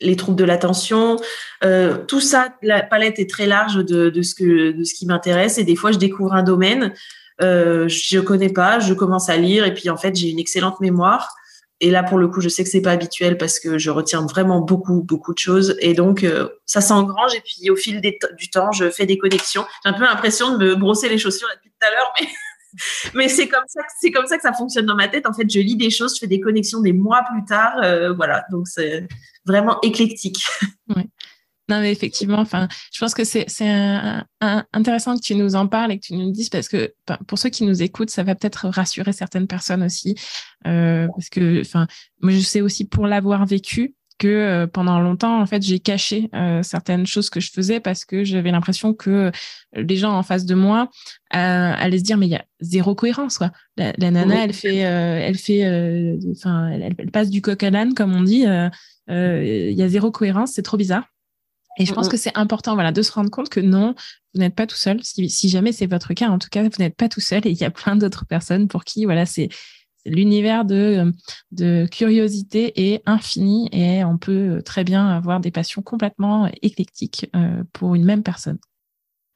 les 0.00 0.16
troubles 0.16 0.38
de 0.38 0.44
l'attention, 0.44 1.16
euh, 1.64 1.96
tout 2.06 2.20
ça, 2.20 2.54
la 2.62 2.82
palette 2.82 3.18
est 3.18 3.28
très 3.28 3.46
large 3.46 3.76
de, 3.76 4.22
ce 4.22 4.34
que 4.34 4.72
de 4.72 4.84
ce 4.84 4.94
qui 4.94 5.06
m'intéresse 5.06 5.58
et 5.58 5.64
des 5.64 5.76
fois 5.76 5.92
je 5.92 5.98
découvre 5.98 6.32
un 6.34 6.42
domaine, 6.42 6.94
euh, 7.40 7.88
je 7.88 8.18
connais 8.20 8.52
pas, 8.52 8.78
je 8.78 8.94
commence 8.94 9.28
à 9.28 9.36
lire 9.36 9.64
et 9.64 9.74
puis 9.74 9.90
en 9.90 9.96
fait 9.96 10.14
j'ai 10.14 10.28
une 10.28 10.38
excellente 10.38 10.80
mémoire 10.80 11.34
et 11.80 11.90
là 11.90 12.02
pour 12.02 12.18
le 12.18 12.28
coup 12.28 12.40
je 12.40 12.48
sais 12.48 12.64
que 12.64 12.70
c'est 12.70 12.82
pas 12.82 12.92
habituel 12.92 13.38
parce 13.38 13.60
que 13.60 13.78
je 13.78 13.90
retiens 13.90 14.26
vraiment 14.26 14.60
beaucoup 14.60 15.02
beaucoup 15.02 15.32
de 15.32 15.38
choses 15.38 15.76
et 15.80 15.94
donc 15.94 16.24
euh, 16.24 16.48
ça 16.66 16.80
s'engrange 16.80 17.34
et 17.34 17.40
puis 17.40 17.70
au 17.70 17.76
fil 17.76 18.00
du 18.00 18.50
temps 18.50 18.72
je 18.72 18.90
fais 18.90 19.06
des 19.06 19.18
connexions. 19.18 19.64
J'ai 19.84 19.90
un 19.90 19.94
peu 19.94 20.04
l'impression 20.04 20.56
de 20.56 20.64
me 20.64 20.74
brosser 20.74 21.08
les 21.08 21.18
chaussures 21.18 21.48
depuis 21.54 21.70
tout 21.70 21.86
à 21.86 21.90
l'heure 21.90 22.12
mais 22.20 22.28
mais 23.14 23.28
c'est 23.28 23.48
comme 23.48 23.64
ça 23.66 23.80
c'est 24.00 24.10
comme 24.10 24.26
ça 24.26 24.36
que 24.36 24.42
ça 24.42 24.52
fonctionne 24.52 24.86
dans 24.86 24.94
ma 24.94 25.08
tête. 25.08 25.26
En 25.26 25.32
fait, 25.32 25.50
je 25.50 25.58
lis 25.60 25.76
des 25.76 25.90
choses, 25.90 26.14
je 26.14 26.20
fais 26.20 26.26
des 26.26 26.40
connexions 26.40 26.80
des 26.80 26.92
mois 26.92 27.22
plus 27.30 27.44
tard, 27.44 27.78
euh, 27.82 28.12
voilà. 28.12 28.44
Donc 28.50 28.68
c'est 28.68 29.06
vraiment 29.48 29.80
éclectique. 29.82 30.44
Non, 31.70 31.80
mais 31.80 31.92
effectivement, 31.92 32.38
enfin, 32.38 32.66
je 32.92 32.98
pense 32.98 33.12
que 33.12 33.24
c'est 33.24 33.46
intéressant 34.40 35.16
que 35.16 35.20
tu 35.20 35.34
nous 35.34 35.54
en 35.54 35.68
parles 35.68 35.92
et 35.92 35.98
que 35.98 36.06
tu 36.06 36.14
nous 36.14 36.28
le 36.28 36.32
dises 36.32 36.48
parce 36.48 36.66
que 36.66 36.94
pour 37.26 37.38
ceux 37.38 37.50
qui 37.50 37.64
nous 37.64 37.82
écoutent, 37.82 38.08
ça 38.08 38.22
va 38.22 38.34
peut-être 38.34 38.68
rassurer 38.68 39.12
certaines 39.12 39.46
personnes 39.46 39.82
aussi. 39.82 40.14
Euh, 40.66 41.06
parce 41.14 41.28
que, 41.28 41.60
enfin, 41.60 41.86
moi, 42.22 42.32
je 42.32 42.40
sais 42.40 42.62
aussi 42.62 42.86
pour 42.86 43.06
l'avoir 43.06 43.44
vécu, 43.44 43.94
que 44.18 44.28
euh, 44.28 44.66
pendant 44.66 45.00
longtemps, 45.00 45.40
en 45.40 45.46
fait, 45.46 45.62
j'ai 45.62 45.78
caché 45.78 46.28
euh, 46.34 46.62
certaines 46.62 47.06
choses 47.06 47.30
que 47.30 47.40
je 47.40 47.50
faisais 47.50 47.80
parce 47.80 48.04
que 48.04 48.24
j'avais 48.24 48.50
l'impression 48.50 48.92
que 48.92 49.30
les 49.72 49.96
gens 49.96 50.12
en 50.12 50.22
face 50.22 50.44
de 50.44 50.54
moi 50.54 50.90
euh, 51.34 51.72
allaient 51.76 51.98
se 51.98 52.04
dire 52.04 52.18
mais 52.18 52.26
il 52.26 52.30
y 52.30 52.36
a 52.36 52.44
zéro 52.60 52.94
cohérence 52.94 53.38
quoi. 53.38 53.50
La, 53.76 53.92
nana, 54.10 54.44
elle 54.44 54.52
fait, 54.52 54.76
elle 54.76 55.38
fait, 55.38 56.18
enfin, 56.32 56.68
elle, 56.70 57.10
passe 57.10 57.30
du 57.30 57.40
coq 57.40 57.62
à 57.62 57.70
l'âne 57.70 57.94
comme 57.94 58.14
on 58.14 58.22
dit. 58.22 58.44
Il 59.08 59.74
y 59.74 59.82
a 59.82 59.88
zéro 59.88 60.10
cohérence, 60.10 60.52
c'est 60.52 60.62
trop 60.62 60.76
bizarre. 60.76 61.04
Et 61.80 61.86
je 61.86 61.94
pense 61.94 62.08
que 62.08 62.16
c'est 62.16 62.36
important, 62.36 62.74
voilà, 62.74 62.90
de 62.90 63.02
se 63.02 63.12
rendre 63.12 63.30
compte 63.30 63.50
que 63.50 63.60
non, 63.60 63.94
vous 64.34 64.40
n'êtes 64.40 64.56
pas 64.56 64.66
tout 64.66 64.76
seul. 64.76 64.98
Si, 65.04 65.30
si 65.30 65.48
jamais 65.48 65.70
c'est 65.70 65.86
votre 65.86 66.12
cas, 66.12 66.28
en 66.28 66.40
tout 66.40 66.48
cas, 66.50 66.64
vous 66.64 66.70
n'êtes 66.80 66.96
pas 66.96 67.08
tout 67.08 67.20
seul 67.20 67.46
et 67.46 67.50
il 67.50 67.56
y 67.56 67.64
a 67.64 67.70
plein 67.70 67.94
d'autres 67.94 68.26
personnes 68.26 68.66
pour 68.66 68.84
qui, 68.84 69.04
voilà, 69.04 69.26
c'est 69.26 69.48
l'univers 70.06 70.64
de, 70.64 71.12
de 71.52 71.86
curiosité 71.90 72.92
est 72.92 73.02
infini 73.06 73.68
et 73.72 74.04
on 74.04 74.18
peut 74.18 74.62
très 74.64 74.84
bien 74.84 75.08
avoir 75.08 75.40
des 75.40 75.50
passions 75.50 75.82
complètement 75.82 76.50
éclectiques 76.62 77.30
euh, 77.36 77.62
pour 77.72 77.94
une 77.94 78.04
même 78.04 78.22
personne. 78.22 78.58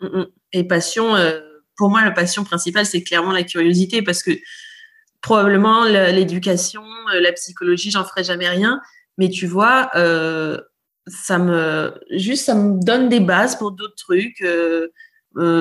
Mm, 0.00 0.06
mm. 0.06 0.26
Et 0.52 0.64
passion, 0.64 1.14
euh, 1.14 1.40
pour 1.76 1.90
moi, 1.90 2.04
la 2.04 2.10
passion 2.10 2.44
principale, 2.44 2.86
c'est 2.86 3.02
clairement 3.02 3.32
la 3.32 3.42
curiosité 3.42 4.02
parce 4.02 4.22
que 4.22 4.32
probablement 5.20 5.84
l'éducation, 5.84 6.82
euh, 7.14 7.20
la 7.20 7.32
psychologie, 7.32 7.90
j'en 7.90 8.04
ferai 8.04 8.24
jamais 8.24 8.48
rien. 8.48 8.80
Mais 9.18 9.28
tu 9.28 9.46
vois, 9.46 9.90
ça 11.06 11.38
me 11.38 11.94
juste 12.10 12.44
ça 12.44 12.54
me 12.54 12.82
donne 12.82 13.08
des 13.08 13.20
bases 13.20 13.56
pour 13.56 13.72
d'autres 13.72 13.96
trucs. 13.96 14.40
Euh, 14.42 14.88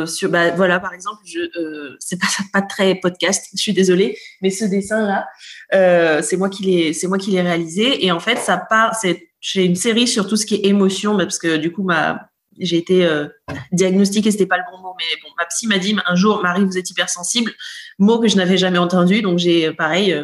sur, 0.06 0.30
bah, 0.30 0.52
voilà, 0.52 0.80
par 0.80 0.94
exemple, 0.94 1.22
je, 1.26 1.40
euh, 1.60 1.96
c'est 2.00 2.20
pas, 2.20 2.28
pas 2.54 2.62
très 2.62 2.96
podcast, 2.96 3.48
je 3.54 3.62
suis 3.62 3.74
désolée, 3.74 4.18
mais 4.42 4.50
ce 4.50 4.66
dessin-là, 4.66 5.28
euh, 5.74 6.22
c'est 6.22 6.38
moi 6.38 6.50
qui 6.50 6.64
l'ai, 6.64 6.94
c'est 6.94 7.08
moi 7.08 7.18
qui 7.18 7.32
l'ai 7.32 7.42
réalisé. 7.42 8.06
Et 8.06 8.12
en 8.12 8.20
fait, 8.20 8.38
ça 8.38 8.58
part, 8.58 8.96
c'est, 8.96 9.30
j'ai 9.40 9.66
une 9.66 9.76
série 9.76 10.08
sur 10.08 10.28
tout 10.28 10.38
ce 10.38 10.46
qui 10.46 10.56
est 10.56 10.66
émotion, 10.66 11.18
parce 11.18 11.40
que 11.40 11.58
du 11.58 11.72
coup, 11.72 11.84
ma, 11.84 12.30
j'ai 12.60 12.78
été 12.78 13.06
euh, 13.06 13.28
diagnostiquée, 13.72 14.32
c'était 14.32 14.46
pas 14.46 14.58
le 14.58 14.64
bon 14.72 14.82
mot, 14.82 14.94
mais 14.98 15.22
bon, 15.24 15.30
ma 15.38 15.46
psy 15.46 15.68
m'a 15.68 15.78
dit 15.78 15.96
un 16.06 16.16
jour, 16.16 16.42
Marie, 16.42 16.66
vous 16.66 16.78
êtes 16.78 16.90
hypersensible, 16.90 17.52
mot 17.98 18.20
que 18.20 18.28
je 18.28 18.36
n'avais 18.36 18.58
jamais 18.58 18.78
entendu, 18.78 19.22
donc 19.22 19.40
j'ai, 19.40 19.72
pareil, 19.72 20.16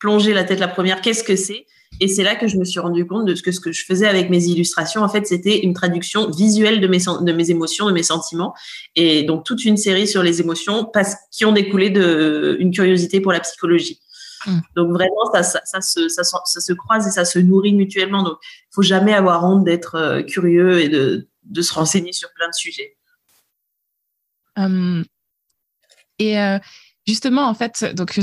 plongé 0.00 0.32
la 0.32 0.42
tête 0.42 0.58
la 0.58 0.68
première, 0.68 1.00
qu'est-ce 1.00 1.22
que 1.22 1.36
c'est? 1.36 1.66
Et 2.00 2.08
c'est 2.08 2.22
là 2.22 2.34
que 2.34 2.48
je 2.48 2.56
me 2.56 2.64
suis 2.64 2.80
rendu 2.80 3.06
compte 3.06 3.26
de 3.26 3.34
ce 3.34 3.42
que 3.42 3.52
ce 3.52 3.60
que 3.60 3.72
je 3.72 3.84
faisais 3.84 4.06
avec 4.06 4.30
mes 4.30 4.44
illustrations, 4.46 5.02
en 5.02 5.08
fait, 5.08 5.26
c'était 5.26 5.60
une 5.60 5.74
traduction 5.74 6.30
visuelle 6.30 6.80
de 6.80 6.86
mes, 6.86 6.98
de 6.98 7.32
mes 7.32 7.50
émotions, 7.50 7.86
de 7.86 7.92
mes 7.92 8.02
sentiments. 8.02 8.54
Et 8.96 9.22
donc, 9.22 9.44
toute 9.44 9.64
une 9.64 9.76
série 9.76 10.08
sur 10.08 10.22
les 10.22 10.40
émotions 10.40 10.84
parce, 10.84 11.14
qui 11.30 11.44
ont 11.44 11.52
découlé 11.52 11.90
d'une 11.90 12.70
curiosité 12.70 13.20
pour 13.20 13.32
la 13.32 13.40
psychologie. 13.40 14.00
Hmm. 14.46 14.60
Donc, 14.76 14.92
vraiment, 14.92 15.30
ça, 15.34 15.42
ça, 15.42 15.60
ça, 15.64 15.82
se, 15.82 16.08
ça, 16.08 16.22
ça, 16.24 16.60
se 16.60 16.72
croise 16.72 17.06
et 17.06 17.10
ça 17.10 17.26
se 17.26 17.38
nourrit 17.38 17.74
mutuellement. 17.74 18.22
Donc, 18.22 18.38
il 18.42 18.74
faut 18.74 18.82
jamais 18.82 19.12
avoir 19.12 19.44
honte 19.44 19.64
d'être 19.64 19.96
euh, 19.96 20.22
curieux 20.22 20.80
et 20.80 20.88
de, 20.88 21.28
de, 21.44 21.62
se 21.62 21.74
renseigner 21.74 22.12
sur 22.14 22.32
plein 22.32 22.48
de 22.48 22.54
sujets. 22.54 22.96
Hum. 24.56 25.04
et 26.18 26.38
euh, 26.38 26.58
Justement, 27.06 27.48
en 27.48 27.54
fait, 27.54 27.94
donc 27.94 28.14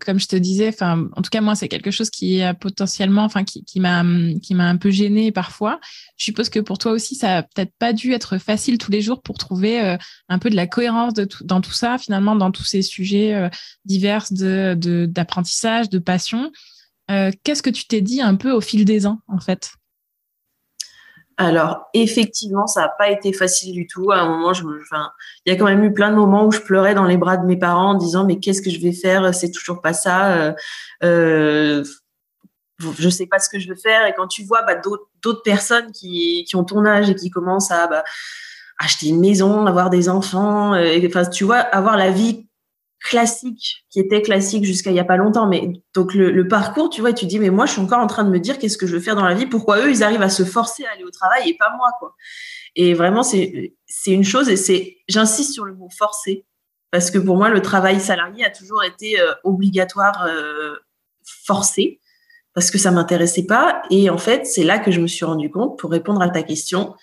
comme 0.00 0.18
je 0.18 0.26
te 0.26 0.36
disais, 0.36 0.68
enfin, 0.68 1.08
en 1.14 1.22
tout 1.22 1.28
cas 1.30 1.42
moi, 1.42 1.54
c'est 1.54 1.68
quelque 1.68 1.90
chose 1.90 2.08
qui 2.08 2.38
est 2.38 2.54
potentiellement, 2.54 3.24
enfin, 3.24 3.44
qui, 3.44 3.78
m'a 3.78 4.02
qui 4.42 4.54
m'a 4.54 4.68
un 4.68 4.76
peu 4.78 4.90
gêné 4.90 5.30
parfois. 5.32 5.78
Je 6.16 6.24
suppose 6.24 6.48
que 6.48 6.58
pour 6.58 6.78
toi 6.78 6.92
aussi, 6.92 7.14
ça 7.14 7.38
a 7.38 7.42
peut-être 7.42 7.74
pas 7.78 7.92
dû 7.92 8.12
être 8.12 8.38
facile 8.38 8.78
tous 8.78 8.90
les 8.90 9.02
jours 9.02 9.22
pour 9.22 9.36
trouver 9.36 9.80
euh, 9.82 9.98
un 10.30 10.38
peu 10.38 10.48
de 10.48 10.56
la 10.56 10.66
cohérence 10.66 11.12
dans 11.42 11.60
tout 11.60 11.72
ça, 11.72 11.98
finalement, 11.98 12.34
dans 12.34 12.50
tous 12.50 12.64
ces 12.64 12.80
sujets 12.80 13.34
euh, 13.34 13.50
divers 13.84 14.24
d'apprentissage, 14.30 15.90
de, 15.90 15.98
passion. 15.98 16.50
Euh, 17.10 17.30
qu'est-ce 17.44 17.62
que 17.62 17.70
tu 17.70 17.86
t'es 17.86 18.00
dit 18.00 18.22
un 18.22 18.34
peu 18.36 18.50
au 18.50 18.62
fil 18.62 18.86
des 18.86 19.06
ans, 19.06 19.20
en 19.28 19.40
fait? 19.40 19.72
Alors, 21.36 21.88
effectivement, 21.94 22.66
ça 22.66 22.82
n'a 22.82 22.88
pas 22.88 23.10
été 23.10 23.32
facile 23.32 23.72
du 23.72 23.86
tout. 23.86 24.10
À 24.10 24.18
un 24.18 24.28
moment, 24.28 24.52
il 24.52 25.52
y 25.52 25.54
a 25.54 25.56
quand 25.56 25.64
même 25.64 25.82
eu 25.84 25.92
plein 25.92 26.10
de 26.10 26.16
moments 26.16 26.46
où 26.46 26.52
je 26.52 26.60
pleurais 26.60 26.94
dans 26.94 27.04
les 27.04 27.16
bras 27.16 27.36
de 27.36 27.46
mes 27.46 27.56
parents 27.56 27.90
en 27.90 27.94
disant 27.94 28.24
mais 28.24 28.38
qu'est-ce 28.38 28.62
que 28.62 28.70
je 28.70 28.80
vais 28.80 28.92
faire? 28.92 29.34
C'est 29.34 29.50
toujours 29.50 29.80
pas 29.80 29.92
ça. 29.92 30.34
Euh, 30.34 30.52
euh, 31.02 31.84
je 32.98 33.08
sais 33.08 33.26
pas 33.26 33.38
ce 33.38 33.48
que 33.48 33.58
je 33.58 33.68
veux 33.68 33.76
faire. 33.76 34.06
Et 34.06 34.14
quand 34.14 34.26
tu 34.28 34.44
vois 34.44 34.62
bah, 34.62 34.74
d'autres 34.74 35.42
personnes 35.42 35.92
qui, 35.92 36.46
ont 36.54 36.64
ton 36.64 36.84
âge 36.84 37.10
et 37.10 37.14
qui 37.14 37.30
commencent 37.30 37.70
à 37.70 37.86
bah, 37.86 38.04
acheter 38.78 39.08
une 39.08 39.20
maison, 39.20 39.66
avoir 39.66 39.90
des 39.90 40.08
enfants, 40.08 40.74
euh, 40.74 40.98
tu 41.32 41.44
vois, 41.44 41.58
avoir 41.58 41.96
la 41.96 42.10
vie 42.10 42.46
classique 43.02 43.84
qui 43.90 43.98
était 44.00 44.22
classique 44.22 44.64
jusqu'à 44.64 44.90
il 44.90 44.96
y 44.96 45.00
a 45.00 45.04
pas 45.04 45.16
longtemps 45.16 45.46
mais 45.46 45.72
donc 45.94 46.14
le, 46.14 46.46
parcours 46.46 46.88
tu 46.88 47.00
vois 47.00 47.12
tu 47.12 47.26
dis 47.26 47.38
mais 47.38 47.50
moi 47.50 47.66
je 47.66 47.72
suis 47.72 47.80
encore 47.80 47.98
en 47.98 48.06
train 48.06 48.24
de 48.24 48.30
me 48.30 48.38
dire 48.38 48.58
qu'est-ce 48.58 48.78
que 48.78 48.86
je 48.86 48.94
veux 48.94 49.00
faire 49.00 49.16
dans 49.16 49.24
la 49.24 49.34
vie 49.34 49.46
pourquoi 49.46 49.78
eux 49.78 49.90
ils 49.90 50.04
arrivent 50.04 50.22
à 50.22 50.28
se 50.28 50.44
forcer 50.44 50.84
à 50.84 50.92
aller 50.92 51.04
au 51.04 51.10
travail 51.10 51.50
et 51.50 51.56
pas 51.56 51.74
moi 51.76 51.88
quoi. 51.98 52.14
Et 52.76 52.94
vraiment 52.94 53.22
c'est 53.22 53.74
une 54.06 54.24
chose 54.24 54.48
et 54.48 54.56
c'est 54.56 54.98
j'insiste 55.08 55.52
sur 55.52 55.64
le 55.64 55.74
mot 55.74 55.88
forcer 55.96 56.46
parce 56.90 57.10
que 57.10 57.18
pour 57.18 57.36
moi 57.36 57.48
le 57.48 57.60
travail 57.60 58.00
salarié 58.00 58.44
a 58.44 58.50
toujours 58.50 58.84
été 58.84 59.20
euh, 59.20 59.32
obligatoire 59.42 60.24
euh, 60.26 60.76
forcé 61.44 62.00
parce 62.54 62.70
que 62.70 62.78
ça 62.78 62.90
m'intéressait 62.90 63.46
pas. 63.46 63.82
Et 63.90 64.10
en 64.10 64.18
fait 64.18 64.46
c'est 64.46 64.64
là 64.64 64.78
que 64.78 64.90
je 64.92 65.00
me 65.00 65.08
suis 65.08 65.24
rendu 65.24 65.50
compte 65.50 65.78
pour 65.78 65.90
répondre 65.90 66.22
à 66.22 66.28
ta 66.28 66.42
question 66.42 66.94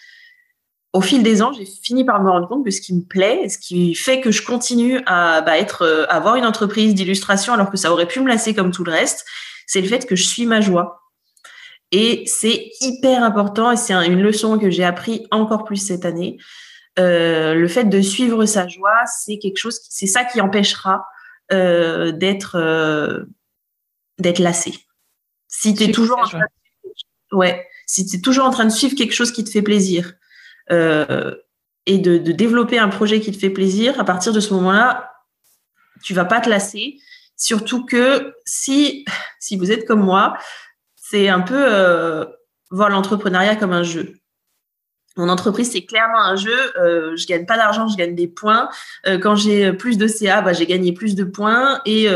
au 0.93 1.01
fil 1.01 1.21
des 1.21 1.41
ans, 1.41 1.53
j'ai 1.53 1.65
fini 1.65 2.03
par 2.03 2.21
me 2.23 2.29
rendre 2.29 2.47
compte 2.47 2.65
que 2.65 2.71
ce 2.71 2.81
qui 2.81 2.95
me 2.95 3.03
plaît, 3.03 3.47
ce 3.47 3.59
qui 3.59 3.93
fait 3.93 4.21
que 4.21 4.31
je 4.31 4.43
continue 4.43 5.01
à 5.05 5.41
bah, 5.41 5.57
être, 5.57 5.83
euh, 5.83 6.05
avoir 6.09 6.35
une 6.35 6.45
entreprise 6.45 6.95
d'illustration 6.95 7.53
alors 7.53 7.69
que 7.69 7.77
ça 7.77 7.91
aurait 7.91 8.07
pu 8.07 8.19
me 8.21 8.27
lasser 8.27 8.55
comme 8.55 8.71
tout 8.71 8.83
le 8.83 8.91
reste, 8.91 9.25
c'est 9.67 9.81
le 9.81 9.87
fait 9.87 10.07
que 10.07 10.15
je 10.15 10.23
suis 10.23 10.47
ma 10.47 10.61
joie. 10.61 11.03
Et 11.91 12.23
c'est 12.25 12.71
hyper 12.81 13.23
important 13.23 13.71
et 13.71 13.77
c'est 13.77 13.93
une 13.93 14.21
leçon 14.21 14.57
que 14.57 14.69
j'ai 14.69 14.83
appris 14.83 15.27
encore 15.31 15.63
plus 15.63 15.77
cette 15.77 16.05
année. 16.05 16.37
Euh, 16.97 17.53
le 17.53 17.67
fait 17.67 17.85
de 17.85 18.01
suivre 18.01 18.45
sa 18.45 18.67
joie, 18.67 19.05
c'est 19.05 19.37
quelque 19.37 19.57
chose, 19.57 19.79
c'est 19.89 20.07
ça 20.07 20.23
qui 20.23 20.41
empêchera 20.41 21.05
euh, 21.51 22.11
d'être 22.11 23.27
d'être 24.19 24.39
lassé. 24.39 24.73
Si 25.47 25.73
tu 25.73 25.83
es 25.83 25.91
toujours 25.91 26.19
en 26.19 26.23
train 26.23 26.39
de... 26.39 27.35
ouais, 27.35 27.67
si 27.87 28.05
tu 28.05 28.17
es 28.17 28.21
toujours 28.21 28.45
en 28.45 28.51
train 28.51 28.65
de 28.65 28.71
suivre 28.71 28.95
quelque 28.95 29.13
chose 29.13 29.31
qui 29.31 29.43
te 29.43 29.49
fait 29.49 29.61
plaisir 29.63 30.13
euh, 30.71 31.35
et 31.85 31.97
de, 31.97 32.17
développer 32.17 32.77
un 32.77 32.89
projet 32.89 33.19
qui 33.19 33.31
te 33.31 33.37
fait 33.37 33.49
plaisir, 33.49 33.99
à 33.99 34.03
partir 34.03 34.31
de 34.31 34.39
ce 34.39 34.53
moment-là, 34.53 35.11
tu 36.03 36.13
vas 36.13 36.25
pas 36.25 36.39
te 36.39 36.49
lasser. 36.49 36.97
Surtout 37.35 37.85
que 37.85 38.33
si 38.45 39.05
si 39.39 39.57
vous 39.57 39.71
êtes 39.71 39.87
comme 39.87 40.01
moi, 40.01 40.37
c'est 40.95 41.29
un 41.29 41.41
peu 41.41 41.57
euh, 41.57 42.25
voir 42.69 42.89
l'entrepreneuriat 42.89 43.55
comme 43.55 43.73
un 43.73 43.83
jeu. 43.83 44.13
Mon 45.17 45.27
entreprise, 45.27 45.71
c'est 45.71 45.85
clairement 45.85 46.21
un 46.21 46.35
jeu. 46.35 46.55
Euh, 46.77 47.15
je 47.17 47.25
gagne 47.25 47.45
pas 47.45 47.57
d'argent, 47.57 47.87
je 47.87 47.97
gagne 47.97 48.15
des 48.15 48.27
points. 48.27 48.69
Euh, 49.07 49.17
quand 49.17 49.35
j'ai 49.35 49.73
plus 49.73 49.97
de 49.97 50.07
CA, 50.07 50.41
bah, 50.41 50.53
j'ai 50.53 50.67
gagné 50.67 50.93
plus 50.93 51.15
de 51.15 51.23
points. 51.23 51.81
Et, 51.85 52.07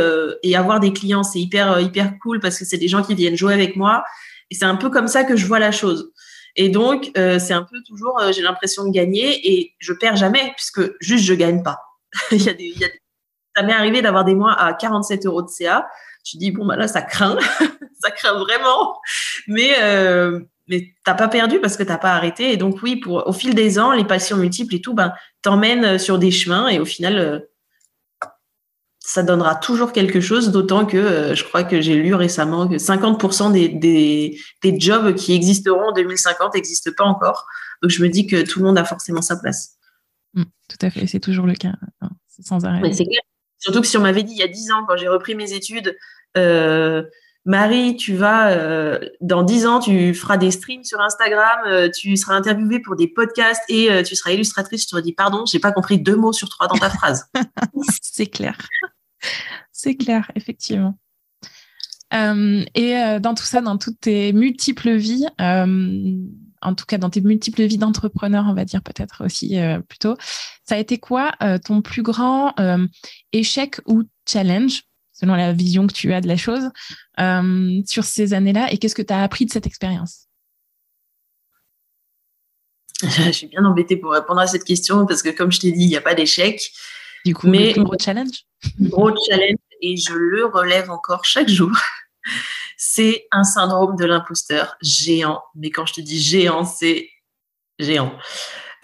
et 0.43 0.55
avoir 0.55 0.79
des 0.79 0.93
clients, 0.93 1.23
c'est 1.23 1.39
hyper, 1.39 1.79
hyper 1.79 2.13
cool 2.21 2.39
parce 2.39 2.59
que 2.59 2.65
c'est 2.65 2.77
des 2.77 2.87
gens 2.87 3.03
qui 3.03 3.15
viennent 3.15 3.35
jouer 3.35 3.55
avec 3.55 3.75
moi. 3.75 4.03
Et 4.51 4.55
c'est 4.55 4.65
un 4.65 4.75
peu 4.75 4.89
comme 4.89 5.07
ça 5.07 5.23
que 5.23 5.35
je 5.35 5.47
vois 5.47 5.59
la 5.59 5.71
chose. 5.71 6.13
Et 6.55 6.69
donc, 6.69 7.11
euh, 7.17 7.39
c'est 7.39 7.53
un 7.53 7.63
peu 7.63 7.77
toujours, 7.87 8.21
j'ai 8.31 8.41
l'impression 8.41 8.85
de 8.85 8.91
gagner 8.91 9.51
et 9.51 9.73
je 9.79 9.93
perds 9.93 10.15
jamais 10.15 10.53
puisque 10.55 10.81
juste 10.99 11.25
je 11.25 11.33
gagne 11.33 11.63
pas. 11.63 11.79
il 12.31 12.43
y 12.43 12.49
a 12.49 12.53
des, 12.53 12.65
il. 12.65 12.89
Ça 13.55 13.63
m'est 13.63 13.73
arrivé 13.73 14.01
d'avoir 14.01 14.25
des 14.25 14.35
mois 14.35 14.53
à 14.53 14.73
47 14.73 15.25
euros 15.25 15.41
de 15.41 15.47
CA. 15.47 15.87
Tu 16.23 16.37
dis, 16.37 16.51
bon, 16.51 16.65
bah 16.65 16.75
là, 16.75 16.87
ça 16.87 17.01
craint. 17.01 17.37
ça 18.01 18.11
craint 18.11 18.39
vraiment. 18.39 18.97
Mais, 19.47 19.75
euh, 19.81 20.39
mais 20.67 20.93
t'as 21.05 21.13
pas 21.13 21.27
perdu 21.27 21.59
parce 21.59 21.77
que 21.77 21.83
t'as 21.83 21.97
pas 21.97 22.13
arrêté. 22.13 22.51
Et 22.51 22.57
donc 22.57 22.81
oui, 22.81 22.95
pour 22.95 23.27
au 23.27 23.33
fil 23.33 23.53
des 23.53 23.77
ans, 23.79 23.91
les 23.91 24.05
passions 24.05 24.37
multiples 24.37 24.75
et 24.75 24.81
tout, 24.81 24.93
ben 24.93 25.13
t'emmènent 25.41 25.85
euh, 25.85 25.97
sur 25.97 26.17
des 26.17 26.31
chemins 26.31 26.67
et 26.67 26.79
au 26.79 26.85
final, 26.85 27.17
euh, 27.17 27.39
ça 29.05 29.21
donnera 29.21 29.55
toujours 29.55 29.91
quelque 29.91 30.21
chose. 30.21 30.51
D'autant 30.51 30.85
que 30.85 30.97
euh, 30.97 31.35
je 31.35 31.43
crois 31.43 31.63
que 31.63 31.81
j'ai 31.81 31.95
lu 31.95 32.15
récemment 32.15 32.67
que 32.67 32.75
50% 32.75 33.51
des, 33.51 33.67
des, 33.67 34.39
des 34.63 34.79
jobs 34.79 35.13
qui 35.15 35.33
existeront 35.33 35.89
en 35.89 35.91
2050 35.91 36.55
n'existent 36.55 36.91
pas 36.95 37.03
encore. 37.03 37.45
Donc 37.81 37.91
je 37.91 38.01
me 38.01 38.07
dis 38.07 38.25
que 38.25 38.43
tout 38.43 38.59
le 38.59 38.65
monde 38.65 38.77
a 38.77 38.85
forcément 38.85 39.21
sa 39.21 39.35
place. 39.35 39.73
Mmh, 40.33 40.43
tout 40.69 40.77
à 40.81 40.89
fait, 40.89 41.05
c'est 41.05 41.19
toujours 41.19 41.45
le 41.45 41.53
cas, 41.53 41.73
sans 42.41 42.63
arrêt. 42.65 42.81
c'est 42.93 43.03
clair. 43.03 43.21
Surtout 43.59 43.81
que 43.81 43.87
si 43.87 43.97
on 43.97 44.01
m'avait 44.01 44.23
dit 44.23 44.33
il 44.33 44.39
y 44.39 44.43
a 44.43 44.47
10 44.47 44.71
ans, 44.71 44.85
quand 44.87 44.95
j'ai 44.95 45.09
repris 45.09 45.35
mes 45.35 45.51
études, 45.51 45.97
euh, 46.37 47.03
Marie, 47.45 47.97
tu 47.97 48.15
vas 48.15 48.51
euh, 48.51 48.99
dans 49.19 49.43
dix 49.43 49.67
ans, 49.67 49.81
tu 49.81 50.13
feras 50.13 50.37
des 50.37 50.49
streams 50.49 50.85
sur 50.85 51.01
Instagram, 51.01 51.91
tu 51.91 52.15
seras 52.15 52.35
interviewée 52.35 52.79
pour 52.79 52.95
des 52.95 53.09
podcasts 53.09 53.63
et 53.67 53.89
tu 54.03 54.15
seras 54.15 54.31
illustratrice. 54.31 54.83
Je 54.89 54.95
te 54.95 55.01
dis 55.01 55.11
pardon, 55.11 55.45
j'ai 55.45 55.59
pas 55.59 55.73
compris 55.73 55.99
deux 55.99 56.15
mots 56.15 56.31
sur 56.31 56.47
trois 56.47 56.67
dans 56.67 56.77
ta 56.77 56.89
phrase. 56.89 57.25
c'est 58.01 58.27
clair, 58.27 58.57
c'est 59.71 59.95
clair, 59.95 60.31
effectivement. 60.35 60.97
et 62.11 63.19
dans 63.19 63.33
tout 63.35 63.43
ça, 63.43 63.61
dans 63.61 63.77
toutes 63.77 63.99
tes 64.01 64.33
multiples 64.33 64.95
vies, 64.95 65.27
en 65.39 66.75
tout 66.75 66.85
cas 66.85 66.97
dans 66.97 67.09
tes 67.09 67.21
multiples 67.21 67.63
vies 67.63 67.77
d'entrepreneur, 67.77 68.45
on 68.47 68.53
va 68.53 68.65
dire 68.65 68.81
peut-être 68.81 69.25
aussi 69.25 69.57
plutôt, 69.87 70.15
ça 70.63 70.75
a 70.75 70.77
été 70.77 70.99
quoi 70.99 71.31
ton 71.65 71.81
plus 71.81 72.03
grand 72.03 72.53
échec 73.31 73.81
ou 73.87 74.03
challenge 74.27 74.83
selon 75.13 75.35
la 75.35 75.53
vision 75.53 75.87
que 75.87 75.93
tu 75.93 76.11
as 76.13 76.21
de 76.21 76.27
la 76.27 76.35
chose, 76.35 76.69
euh, 77.19 77.81
sur 77.85 78.03
ces 78.03 78.33
années-là 78.33 78.71
et 78.71 78.77
qu'est-ce 78.77 78.95
que 78.95 79.01
tu 79.01 79.13
as 79.13 79.23
appris 79.23 79.45
de 79.45 79.51
cette 79.51 79.67
expérience? 79.67 80.27
Je 83.03 83.31
suis 83.31 83.47
bien 83.47 83.63
embêtée 83.63 83.95
pour 83.95 84.11
répondre 84.11 84.41
à 84.41 84.47
cette 84.47 84.63
question 84.63 85.05
parce 85.05 85.21
que, 85.21 85.29
comme 85.29 85.51
je 85.51 85.59
t'ai 85.59 85.71
dit, 85.71 85.83
il 85.83 85.87
n'y 85.87 85.95
a 85.95 86.01
pas 86.01 86.15
d'échec. 86.15 86.71
Du 87.25 87.33
coup, 87.33 87.47
mais 87.47 87.73
gros 87.73 87.95
challenge? 87.99 88.45
Gros 88.79 89.11
challenge 89.27 89.57
et 89.81 89.97
je 89.97 90.13
le 90.13 90.45
relève 90.45 90.89
encore 90.89 91.25
chaque 91.25 91.49
jour. 91.49 91.71
C'est 92.77 93.27
un 93.31 93.43
syndrome 93.43 93.95
de 93.95 94.05
l'imposteur 94.05 94.75
géant. 94.81 95.41
Mais 95.55 95.69
quand 95.69 95.85
je 95.85 95.93
te 95.93 96.01
dis 96.01 96.21
géant, 96.21 96.65
c'est 96.65 97.09
géant. 97.79 98.13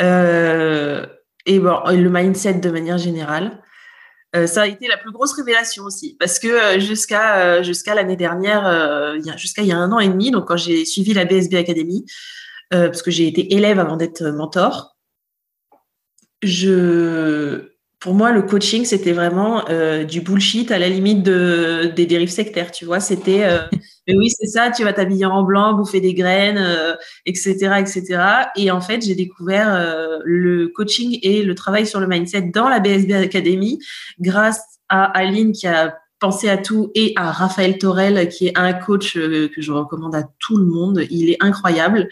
Euh, 0.01 1.05
et 1.45 1.59
bon, 1.59 1.79
le 1.85 2.09
mindset 2.09 2.55
de 2.55 2.69
manière 2.69 2.97
générale. 2.97 3.61
Euh, 4.35 4.45
ça 4.45 4.61
a 4.61 4.67
été 4.67 4.87
la 4.87 4.97
plus 4.97 5.11
grosse 5.11 5.33
révélation 5.33 5.85
aussi, 5.85 6.15
parce 6.19 6.37
que 6.37 6.47
euh, 6.47 6.79
jusqu'à 6.79 7.95
l'année 7.95 8.15
dernière, 8.15 9.17
jusqu'à 9.37 9.63
il 9.63 9.69
y 9.69 9.71
a 9.71 9.77
un 9.77 9.91
an 9.91 9.99
et 9.99 10.07
demi, 10.07 10.29
donc 10.29 10.47
quand 10.47 10.57
j'ai 10.57 10.85
suivi 10.85 11.15
la 11.15 11.25
BSB 11.25 11.55
Academy, 11.55 12.05
parce 12.69 13.01
que 13.01 13.09
j'ai 13.09 13.27
été 13.27 13.55
élève 13.55 13.79
avant 13.79 13.97
d'être 13.97 14.23
mentor, 14.25 14.95
je 16.43 17.68
pour 17.99 18.13
moi, 18.13 18.31
le 18.31 18.41
coaching, 18.41 18.85
c'était 18.85 19.11
vraiment 19.11 19.67
euh, 19.69 20.05
du 20.05 20.21
bullshit 20.21 20.71
à 20.71 20.79
la 20.79 20.87
limite 20.87 21.21
de, 21.21 21.91
des 21.93 22.05
dérives 22.05 22.29
sectaires, 22.29 22.71
tu 22.71 22.85
vois. 22.85 23.01
C'était, 23.01 23.43
euh, 23.43 23.59
mais 24.07 24.15
oui, 24.15 24.29
c'est 24.29 24.47
ça, 24.47 24.71
tu 24.71 24.85
vas 24.85 24.93
t'habiller 24.93 25.25
en 25.25 25.43
blanc, 25.43 25.73
bouffer 25.73 25.99
des 25.99 26.13
graines, 26.13 26.57
euh, 26.57 26.95
etc., 27.25 27.53
etc. 27.79 28.23
Et 28.55 28.71
en 28.71 28.79
fait, 28.79 29.01
j'ai 29.01 29.15
découvert 29.15 29.73
euh, 29.73 30.19
le 30.23 30.69
coaching 30.69 31.19
et 31.23 31.43
le 31.43 31.55
travail 31.55 31.85
sur 31.85 31.99
le 31.99 32.07
mindset 32.07 32.43
dans 32.53 32.69
la 32.69 32.79
BSB 32.79 33.11
Academy 33.11 33.79
grâce 34.21 34.61
à 34.87 35.03
Aline 35.03 35.51
qui 35.51 35.67
a 35.67 35.97
pensé 36.21 36.49
à 36.49 36.57
tout 36.57 36.91
et 36.95 37.13
à 37.17 37.31
Raphaël 37.31 37.77
Torel 37.77 38.29
qui 38.29 38.47
est 38.47 38.57
un 38.57 38.73
coach 38.73 39.13
que 39.13 39.49
je 39.57 39.71
recommande 39.71 40.15
à 40.15 40.23
tout 40.39 40.57
le 40.57 40.65
monde. 40.65 41.05
Il 41.09 41.29
est 41.29 41.37
incroyable. 41.41 42.09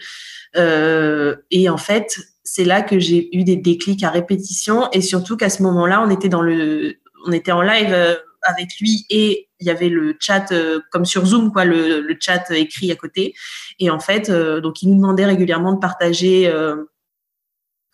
et 0.54 1.68
en 1.68 1.76
fait, 1.76 2.18
c'est 2.50 2.64
là 2.64 2.82
que 2.82 2.98
j'ai 2.98 3.36
eu 3.36 3.44
des 3.44 3.56
déclics 3.56 4.02
à 4.04 4.10
répétition 4.10 4.88
et 4.92 5.00
surtout 5.00 5.36
qu'à 5.36 5.50
ce 5.50 5.62
moment-là, 5.62 6.02
on 6.02 6.10
était 6.10 6.28
dans 6.28 6.42
le, 6.42 6.96
on 7.26 7.32
était 7.32 7.52
en 7.52 7.62
live 7.62 7.92
euh, 7.92 8.14
avec 8.42 8.68
lui 8.80 9.04
et 9.10 9.48
il 9.60 9.66
y 9.66 9.70
avait 9.70 9.88
le 9.88 10.16
chat 10.18 10.50
euh, 10.52 10.80
comme 10.90 11.04
sur 11.04 11.26
Zoom 11.26 11.52
quoi, 11.52 11.64
le, 11.64 12.16
chat 12.20 12.50
écrit 12.50 12.90
à 12.90 12.96
côté. 12.96 13.34
Et 13.78 13.90
en 13.90 14.00
fait, 14.00 14.30
euh, 14.30 14.60
donc 14.60 14.82
il 14.82 14.88
nous 14.88 14.96
demandait 14.96 15.26
régulièrement 15.26 15.72
de 15.72 15.78
partager. 15.78 16.50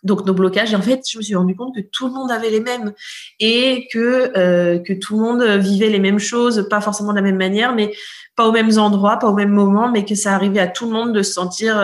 donc 0.03 0.25
nos 0.25 0.35
blocages, 0.35 0.71
et 0.71 0.75
en 0.75 0.81
fait, 0.81 1.01
je 1.09 1.17
me 1.17 1.23
suis 1.23 1.35
rendu 1.35 1.55
compte 1.55 1.75
que 1.75 1.81
tout 1.81 2.07
le 2.07 2.13
monde 2.13 2.31
avait 2.31 2.51
les 2.51 2.59
mêmes 2.61 2.93
et 3.39 3.87
que 3.91 4.77
que 4.77 4.93
tout 4.93 5.17
le 5.17 5.21
monde 5.21 5.43
vivait 5.43 5.89
les 5.89 5.99
mêmes 5.99 6.19
choses, 6.19 6.67
pas 6.69 6.79
forcément 6.79 7.11
de 7.11 7.17
la 7.17 7.23
même 7.23 7.37
manière, 7.37 7.73
mais 7.73 7.91
pas 8.35 8.47
aux 8.47 8.51
mêmes 8.51 8.77
endroits, 8.77 9.17
pas 9.17 9.27
au 9.27 9.33
même 9.33 9.49
moment, 9.49 9.89
mais 9.89 10.05
que 10.05 10.15
ça 10.15 10.33
arrivait 10.33 10.59
à 10.59 10.67
tout 10.67 10.85
le 10.85 10.91
monde 10.91 11.11
de 11.13 11.23
se 11.23 11.33
sentir 11.33 11.75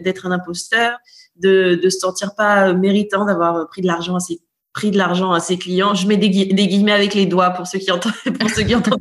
d'être 0.00 0.26
un 0.26 0.30
imposteur, 0.32 0.98
de, 1.36 1.78
de 1.82 1.90
se 1.90 1.98
sentir 1.98 2.34
pas 2.34 2.72
méritant 2.72 3.24
d'avoir 3.24 3.68
pris 3.68 3.82
de 3.82 3.86
l'argent 3.86 4.16
à 4.16 4.20
ses 4.20 4.40
pris 4.72 4.90
de 4.90 4.98
l'argent 4.98 5.32
à 5.32 5.40
ses 5.40 5.58
clients. 5.58 5.94
Je 5.94 6.06
mets 6.06 6.16
des, 6.16 6.30
guillemets 6.30 6.92
avec 6.92 7.14
les 7.14 7.26
doigts 7.26 7.50
pour 7.50 7.66
ceux 7.66 7.78
qui 7.78 7.90
entendent 7.90 8.12
pour 8.40 8.50
ceux 8.50 8.62
qui 8.62 8.74
entendent 8.74 9.00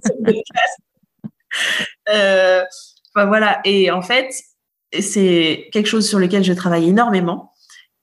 euh, 2.10 2.64
enfin, 3.14 3.26
voilà. 3.26 3.62
Et 3.66 3.92
en 3.92 4.02
fait, 4.02 4.34
c'est 5.00 5.70
quelque 5.72 5.88
chose 5.88 6.08
sur 6.08 6.20
lequel 6.20 6.44
je 6.44 6.54
travaille 6.54 6.90
énormément. 6.90 7.52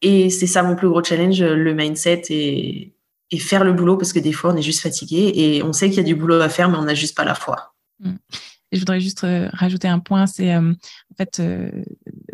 Et 0.00 0.30
c'est 0.30 0.46
ça 0.46 0.62
mon 0.62 0.76
plus 0.76 0.88
gros 0.88 1.02
challenge, 1.02 1.42
le 1.42 1.74
mindset 1.74 2.22
et, 2.30 2.94
et 3.30 3.38
faire 3.38 3.64
le 3.64 3.72
boulot 3.72 3.96
parce 3.96 4.12
que 4.12 4.20
des 4.20 4.32
fois 4.32 4.52
on 4.52 4.56
est 4.56 4.62
juste 4.62 4.80
fatigué 4.80 5.32
et 5.34 5.62
on 5.62 5.72
sait 5.72 5.88
qu'il 5.88 5.98
y 5.98 6.00
a 6.00 6.04
du 6.04 6.14
boulot 6.14 6.40
à 6.40 6.48
faire 6.48 6.68
mais 6.70 6.78
on 6.78 6.84
n'a 6.84 6.94
juste 6.94 7.16
pas 7.16 7.24
la 7.24 7.34
foi. 7.34 7.74
Et 8.70 8.76
je 8.76 8.78
voudrais 8.78 9.00
juste 9.00 9.24
euh, 9.24 9.48
rajouter 9.52 9.88
un 9.88 9.98
point, 9.98 10.26
c'est 10.26 10.54
euh, 10.54 10.72
en 10.72 11.14
fait 11.16 11.42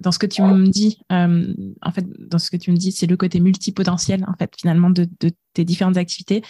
dans 0.04 0.12
ce 0.12 0.18
que 0.18 0.26
tu 0.26 0.42
me 0.42 0.68
dis, 0.68 1.00
en 1.10 1.92
fait 1.92 2.06
dans 2.28 2.38
ce 2.38 2.50
que 2.50 2.56
tu 2.56 2.70
me 2.70 2.76
dis, 2.76 2.92
c'est 2.92 3.06
le 3.06 3.16
côté 3.16 3.40
multipotentiel 3.40 4.24
en 4.28 4.34
fait 4.34 4.52
finalement 4.56 4.90
de, 4.90 5.08
de 5.20 5.32
tes 5.54 5.64
différentes 5.64 5.96
activités. 5.96 6.42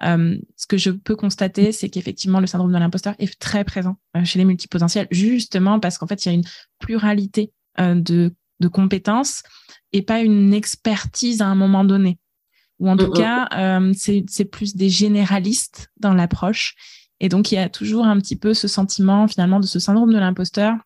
ce 0.00 0.66
que 0.68 0.76
je 0.76 0.90
peux 0.90 1.16
constater, 1.16 1.72
c'est 1.72 1.88
qu'effectivement 1.88 2.38
le 2.38 2.46
syndrome 2.46 2.72
de 2.72 2.78
l'imposteur 2.78 3.14
est 3.18 3.38
très 3.38 3.64
présent 3.64 3.96
chez 4.24 4.38
les 4.38 4.44
multipotentiels, 4.44 5.08
justement 5.10 5.80
parce 5.80 5.98
qu'en 5.98 6.06
fait 6.06 6.24
il 6.24 6.28
y 6.28 6.30
a 6.30 6.34
une 6.34 6.44
pluralité 6.78 7.52
de, 7.78 8.34
de 8.60 8.68
compétences 8.68 9.42
et 9.92 10.02
pas 10.02 10.20
une 10.20 10.54
expertise 10.54 11.42
à 11.42 11.46
un 11.46 11.54
moment 11.56 11.84
donné. 11.84 12.18
Ou 12.78 12.88
en 12.88 12.96
tout 12.96 13.10
cas, 13.10 13.48
c'est 13.96 14.44
plus 14.44 14.76
des 14.76 14.90
généralistes 14.90 15.90
dans 15.96 16.14
l'approche 16.14 16.76
et 17.20 17.28
donc, 17.28 17.50
il 17.50 17.56
y 17.56 17.58
a 17.58 17.68
toujours 17.68 18.06
un 18.06 18.18
petit 18.18 18.36
peu 18.36 18.54
ce 18.54 18.68
sentiment, 18.68 19.26
finalement, 19.26 19.60
de 19.60 19.66
ce 19.66 19.78
syndrome 19.78 20.12
de 20.12 20.18
l'imposteur, 20.18 20.76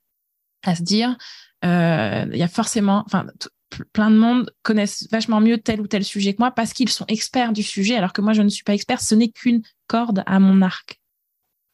à 0.65 0.75
se 0.75 0.83
dire, 0.83 1.17
euh, 1.64 2.27
il 2.33 2.38
y 2.38 2.42
a 2.42 2.48
forcément, 2.48 3.03
enfin, 3.07 3.27
plein 3.92 4.11
de 4.11 4.16
monde 4.16 4.53
connaissent 4.62 5.09
vachement 5.11 5.40
mieux 5.40 5.59
tel 5.59 5.81
ou 5.81 5.87
tel 5.87 6.05
sujet 6.05 6.35
que 6.35 6.38
moi 6.40 6.51
parce 6.51 6.72
qu'ils 6.72 6.88
sont 6.88 7.07
experts 7.09 7.53
du 7.53 7.62
sujet, 7.62 7.96
alors 7.96 8.12
que 8.12 8.20
moi, 8.20 8.33
je 8.33 8.42
ne 8.42 8.48
suis 8.48 8.64
pas 8.64 8.75
expert. 8.75 9.01
Ce 9.01 9.14
n'est 9.14 9.31
qu'une 9.31 9.62
corde 9.87 10.22
à 10.27 10.38
mon 10.38 10.62
arc. 10.62 11.01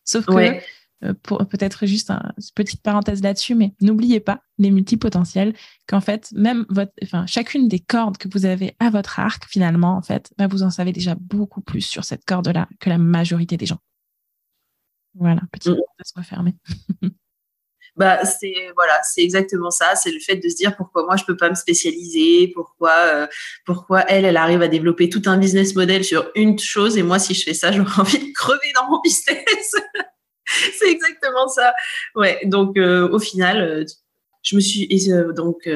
Sauf 0.04 0.26
que 0.26 0.60
euh, 1.04 1.14
pour 1.22 1.46
peut-être 1.46 1.86
juste 1.86 2.10
une 2.10 2.32
petite 2.56 2.82
parenthèse 2.82 3.22
là-dessus, 3.22 3.54
mais 3.54 3.72
n'oubliez 3.80 4.20
pas 4.20 4.42
les 4.58 4.70
multipotentiels, 4.70 5.54
qu'en 5.86 6.00
fait, 6.00 6.32
même 6.32 6.66
votre, 6.70 6.92
enfin, 7.04 7.24
chacune 7.26 7.68
des 7.68 7.78
cordes 7.78 8.16
que 8.16 8.28
vous 8.32 8.46
avez 8.46 8.74
à 8.80 8.90
votre 8.90 9.20
arc, 9.20 9.44
finalement, 9.48 9.96
en 9.96 10.02
fait, 10.02 10.32
bah, 10.38 10.48
vous 10.48 10.64
en 10.64 10.70
savez 10.70 10.92
déjà 10.92 11.14
beaucoup 11.14 11.60
plus 11.60 11.82
sur 11.82 12.04
cette 12.04 12.24
corde-là 12.24 12.68
que 12.80 12.90
la 12.90 12.98
majorité 12.98 13.56
des 13.56 13.66
gens. 13.66 13.78
Voilà, 15.14 15.42
petite 15.52 15.72
mm. 15.72 15.76
parenthèse 15.76 16.12
refermée. 16.16 16.54
bah 17.98 18.24
c'est 18.24 18.54
voilà 18.76 18.98
c'est 19.02 19.22
exactement 19.22 19.70
ça. 19.70 19.96
C'est 19.96 20.12
le 20.12 20.20
fait 20.20 20.36
de 20.36 20.48
se 20.48 20.54
dire 20.54 20.76
pourquoi 20.76 21.04
moi 21.04 21.16
je 21.16 21.24
peux 21.24 21.36
pas 21.36 21.50
me 21.50 21.54
spécialiser? 21.54 22.52
Pourquoi 22.54 22.92
euh, 23.06 23.26
pourquoi 23.66 24.02
elle 24.08 24.24
elle 24.24 24.36
arrive 24.36 24.62
à 24.62 24.68
développer 24.68 25.08
tout 25.08 25.22
un 25.26 25.36
business 25.36 25.74
model 25.74 26.04
sur 26.04 26.30
une 26.36 26.58
chose 26.58 26.96
et 26.96 27.02
moi 27.02 27.18
si 27.18 27.34
je 27.34 27.42
fais 27.42 27.54
ça 27.54 27.72
j'aurais 27.72 28.00
envie 28.00 28.18
de 28.18 28.32
crever 28.32 28.72
dans 28.74 28.88
mon 28.88 29.00
business. 29.00 29.74
C'est 30.78 30.90
exactement 30.90 31.48
ça. 31.48 31.74
Ouais 32.14 32.40
donc 32.44 32.78
euh, 32.78 33.08
au 33.08 33.18
final 33.18 33.60
euh, 33.60 33.84
je 34.42 34.54
me 34.54 34.60
suis 34.60 34.88
donc 35.34 35.68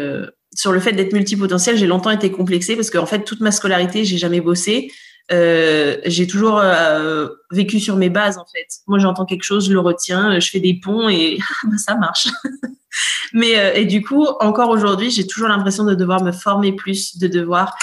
sur 0.55 0.73
le 0.73 0.81
fait 0.81 0.93
d'être 0.93 1.13
multipotentiel 1.13 1.77
j'ai 1.77 1.87
longtemps 1.87 2.11
été 2.11 2.31
complexée 2.31 2.77
parce 2.77 2.91
qu'en 2.91 3.07
fait 3.07 3.25
toute 3.25 3.41
ma 3.41 3.51
scolarité 3.51 4.05
j'ai 4.05 4.17
jamais 4.17 4.41
bossé 4.41 4.93
euh, 5.31 5.99
j'ai 6.05 6.27
toujours 6.27 6.59
euh, 6.59 7.29
vécu 7.51 7.81
sur 7.81 7.97
mes 7.97 8.11
bases 8.11 8.39
en 8.39 8.45
fait. 8.45 8.67
Moi, 8.87 8.99
j'entends 8.99 9.25
quelque 9.25 9.45
chose, 9.45 9.69
je 9.69 9.73
le 9.73 9.81
retiens, 9.81 10.39
je 10.41 10.51
fais 10.51 10.61
des 10.61 10.79
ponts 10.83 11.09
et 11.09 11.39
bah, 11.65 11.79
ça 11.79 11.95
marche. 11.95 12.29
Mais 13.33 13.59
euh, 13.59 13.73
et 13.75 13.85
du 13.85 14.03
coup, 14.03 14.27
encore 14.41 14.71
aujourd'hui, 14.71 15.11
j'ai 15.11 15.27
toujours 15.27 15.49
l'impression 15.49 15.85
de 15.85 15.95
devoir 15.95 16.23
me 16.23 16.33
former 16.33 16.73
plus, 16.73 17.19
de 17.19 17.29
devoir 17.29 17.77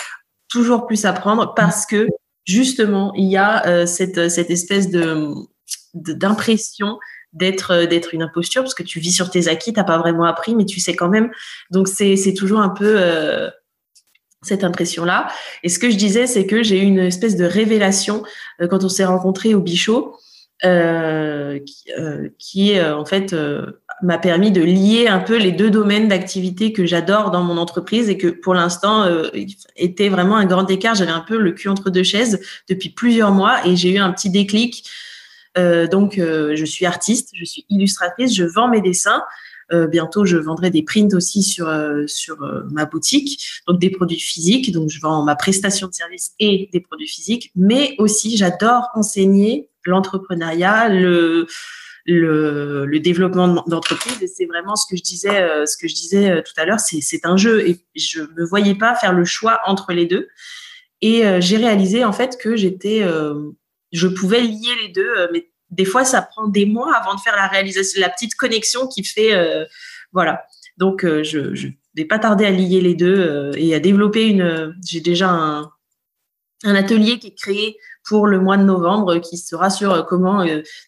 toujours 0.49 0.85
plus 0.85 1.05
apprendre 1.05 1.53
parce 1.55 1.85
que 1.85 2.07
justement, 2.45 3.13
il 3.15 3.29
y 3.29 3.37
a 3.37 3.85
cette 3.85 4.29
cette 4.29 4.49
espèce 4.49 4.89
de 4.89 5.33
d'impression 5.93 6.99
d'être 7.33 7.85
d'être 7.85 8.13
une 8.13 8.23
imposture 8.23 8.63
parce 8.63 8.73
que 8.73 8.83
tu 8.83 8.99
vis 8.99 9.11
sur 9.11 9.29
tes 9.29 9.47
acquis, 9.47 9.73
t'as 9.73 9.83
pas 9.83 9.97
vraiment 9.97 10.25
appris, 10.25 10.55
mais 10.55 10.65
tu 10.65 10.79
sais 10.79 10.95
quand 10.95 11.09
même. 11.09 11.31
Donc 11.71 11.87
c'est 11.87 12.33
toujours 12.35 12.59
un 12.59 12.69
peu 12.69 13.49
cette 14.41 14.63
impression-là. 14.63 15.27
Et 15.63 15.69
ce 15.69 15.79
que 15.79 15.89
je 15.89 15.97
disais, 15.97 16.27
c'est 16.27 16.45
que 16.45 16.63
j'ai 16.63 16.79
eu 16.79 16.83
une 16.83 16.99
espèce 16.99 17.35
de 17.35 17.45
révélation 17.45 18.23
euh, 18.61 18.67
quand 18.67 18.83
on 18.83 18.89
s'est 18.89 19.05
rencontrés 19.05 19.53
au 19.53 19.61
Bichot, 19.61 20.17
euh, 20.65 21.59
qui, 21.59 21.91
euh, 21.97 22.27
qui 22.37 22.81
en 22.81 23.05
fait 23.05 23.33
m'a 24.01 24.17
permis 24.17 24.51
de 24.51 24.61
lier 24.61 25.07
un 25.07 25.19
peu 25.19 25.37
les 25.37 25.53
deux 25.53 25.69
domaines 25.69 26.09
d'activité 26.09 26.73
que 26.73 26.85
j'adore 26.85 27.31
dans 27.31 27.43
mon 27.43 27.57
entreprise 27.57 28.09
et 28.09 28.17
que 28.17 28.27
pour 28.27 28.53
l'instant 28.53 29.09
était 29.77 30.09
vraiment 30.09 30.35
un 30.35 30.45
grand 30.45 30.69
écart. 30.69 30.95
J'avais 30.95 31.11
un 31.11 31.21
peu 31.21 31.37
le 31.37 31.51
cul 31.53 31.69
entre 31.69 31.89
deux 31.89 32.03
chaises 32.03 32.41
depuis 32.67 32.89
plusieurs 32.89 33.31
mois 33.31 33.65
et 33.65 33.75
j'ai 33.77 33.91
eu 33.91 33.99
un 33.99 34.11
petit 34.11 34.29
déclic. 34.29 34.89
donc, 35.55 36.15
je 36.17 36.65
suis 36.65 36.85
artiste, 36.85 37.29
je 37.33 37.45
suis 37.45 37.65
illustratrice, 37.69 38.35
je 38.35 38.43
vends 38.43 38.67
mes 38.67 38.81
dessins. 38.81 39.23
Euh, 39.71 39.87
bientôt, 39.87 40.25
je 40.25 40.37
vendrai 40.37 40.71
des 40.71 40.81
prints 40.81 41.13
aussi 41.13 41.43
sur 41.43 41.67
euh, 41.67 42.05
sur 42.07 42.41
euh, 42.41 42.63
ma 42.71 42.85
boutique, 42.85 43.61
donc 43.67 43.79
des 43.79 43.89
produits 43.89 44.19
physiques. 44.19 44.71
Donc, 44.71 44.89
je 44.89 44.99
vends 44.99 45.23
ma 45.23 45.35
prestation 45.35 45.87
de 45.87 45.93
service 45.93 46.31
et 46.39 46.69
des 46.73 46.79
produits 46.79 47.07
physiques. 47.07 47.51
Mais 47.55 47.95
aussi, 47.99 48.37
j'adore 48.37 48.89
enseigner 48.95 49.69
l'entrepreneuriat, 49.85 50.89
le 50.89 51.47
le, 52.05 52.99
développement 52.99 53.63
d'entreprise. 53.67 54.17
Et 54.21 54.27
c'est 54.27 54.45
vraiment 54.45 54.75
ce 54.75 54.85
que 54.89 54.97
je 54.97 55.03
disais 55.03 55.65
ce 55.67 55.77
que 55.77 55.87
je 55.87 55.93
disais 55.93 56.43
tout 56.43 56.53
à 56.57 56.65
l'heure. 56.65 56.79
C'est 56.79 57.01
c'est 57.01 57.25
un 57.25 57.37
jeu. 57.37 57.67
Et 57.67 57.79
je 57.95 58.21
me 58.21 58.45
voyais 58.45 58.75
pas 58.75 58.95
faire 58.95 59.13
le 59.13 59.25
choix 59.25 59.59
entre 59.65 59.93
les 59.93 60.05
deux. 60.05 60.27
Et 61.01 61.23
j'ai 61.39 61.57
réalisé 61.57 62.03
en 62.03 62.11
fait 62.11 62.37
que 62.41 62.55
j'étais 62.55 63.05
je 63.91 64.07
pouvais 64.07 64.41
lier 64.41 64.75
les 64.81 64.89
deux 64.89 65.13
mais 65.31 65.49
des 65.71 65.85
fois, 65.85 66.03
ça 66.03 66.21
prend 66.21 66.47
des 66.47 66.65
mois 66.65 66.95
avant 66.95 67.15
de 67.15 67.19
faire 67.19 67.35
la 67.35 67.47
réalisation, 67.47 68.01
la 68.01 68.09
petite 68.09 68.35
connexion 68.35 68.87
qui 68.87 69.03
fait, 69.03 69.33
euh, 69.33 69.65
voilà. 70.11 70.45
Donc, 70.77 71.03
euh, 71.03 71.23
je, 71.23 71.39
ne 71.39 71.71
vais 71.95 72.05
pas 72.05 72.19
tarder 72.19 72.45
à 72.45 72.51
lier 72.51 72.81
les 72.81 72.95
deux 72.95 73.19
euh, 73.19 73.51
et 73.55 73.75
à 73.75 73.79
développer 73.79 74.27
une. 74.27 74.75
J'ai 74.85 75.01
déjà 75.01 75.29
un, 75.29 75.71
atelier 76.63 77.19
qui 77.19 77.27
est 77.27 77.37
créé 77.37 77.77
pour 78.05 78.27
le 78.27 78.39
mois 78.39 78.57
de 78.57 78.63
novembre 78.63 79.19
qui 79.19 79.37
sera 79.37 79.69
sur 79.69 80.05
comment 80.05 80.45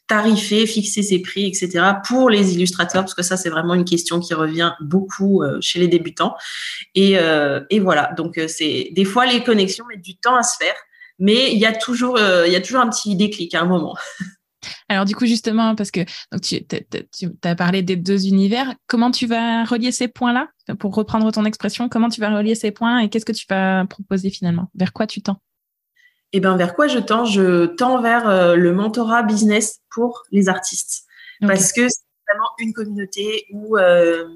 tarifer, 0.08 0.66
fixer 0.66 1.02
ses 1.02 1.22
prix, 1.22 1.46
etc. 1.46 1.94
pour 2.06 2.30
les 2.30 2.56
illustrateurs 2.56 3.04
parce 3.04 3.14
que 3.14 3.24
ça 3.24 3.38
c'est 3.38 3.50
vraiment 3.50 3.74
une 3.74 3.86
question 3.86 4.20
qui 4.20 4.34
revient 4.34 4.74
beaucoup 4.82 5.44
chez 5.62 5.80
les 5.80 5.88
débutants 5.88 6.36
et, 6.94 7.16
voilà 7.80 8.12
donc 8.18 8.38
c'est 8.48 8.90
des 8.92 9.06
fois 9.06 9.26
les 9.26 9.44
connexions 9.44 9.86
mettent 9.86 10.02
du 10.02 10.18
temps 10.18 10.36
à 10.36 10.44
se 10.44 10.58
faire 10.58 10.76
mais 11.20 11.54
il 11.54 11.60
y 11.60 11.66
a 11.66 11.72
toujours 11.72 12.20
il 12.20 12.52
y 12.52 12.56
a 12.58 12.62
toujours 12.62 12.82
un 12.82 12.90
petit 12.90 13.16
déclic 13.16 13.56
à 13.56 13.62
un 13.62 13.66
moment. 13.66 13.96
Alors 14.90 15.06
du 15.06 15.16
coup, 15.16 15.26
justement, 15.26 15.76
parce 15.76 15.92
que 15.92 16.02
tu, 16.42 16.66
as 17.44 17.56
parlé 17.56 17.82
des 17.82 17.96
deux 17.96 18.28
univers, 18.28 18.74
comment 18.88 19.12
tu 19.12 19.26
vas 19.26 19.64
relier 19.64 19.92
ces 19.92 20.08
points-là? 20.08 20.48
Pour 20.80 20.96
reprendre 20.96 21.32
ton 21.32 21.46
expression, 21.46 21.90
comment 21.90 22.10
tu 22.10 22.22
vas 22.22 22.36
relier 22.36 22.56
ces 22.56 22.72
points 22.72 23.00
et 23.00 23.10
qu'est-ce 23.10 23.26
que 23.26 23.32
tu 23.32 23.46
vas 23.50 23.86
proposer 23.86 24.30
finalement? 24.30 24.70
Vers 24.76 24.94
quoi 24.94 25.08
tu 25.08 25.22
tends? 25.22 25.42
Eh 26.34 26.40
bien, 26.40 26.56
vers 26.56 26.76
quoi 26.76 26.88
je 26.88 27.00
tends? 27.00 27.26
Je 27.26 27.66
tends 27.66 28.02
vers 28.02 28.30
euh, 28.30 28.56
le 28.56 28.74
mentorat 28.74 29.24
business 29.24 29.80
pour 29.90 30.24
les 30.32 30.48
artistes. 30.48 31.04
Parce 31.42 31.74
que 31.74 31.88
c'est 31.90 32.04
vraiment 32.28 32.50
une 32.60 32.72
communauté 32.72 33.48
où 33.52 33.78
euh, 33.78 34.28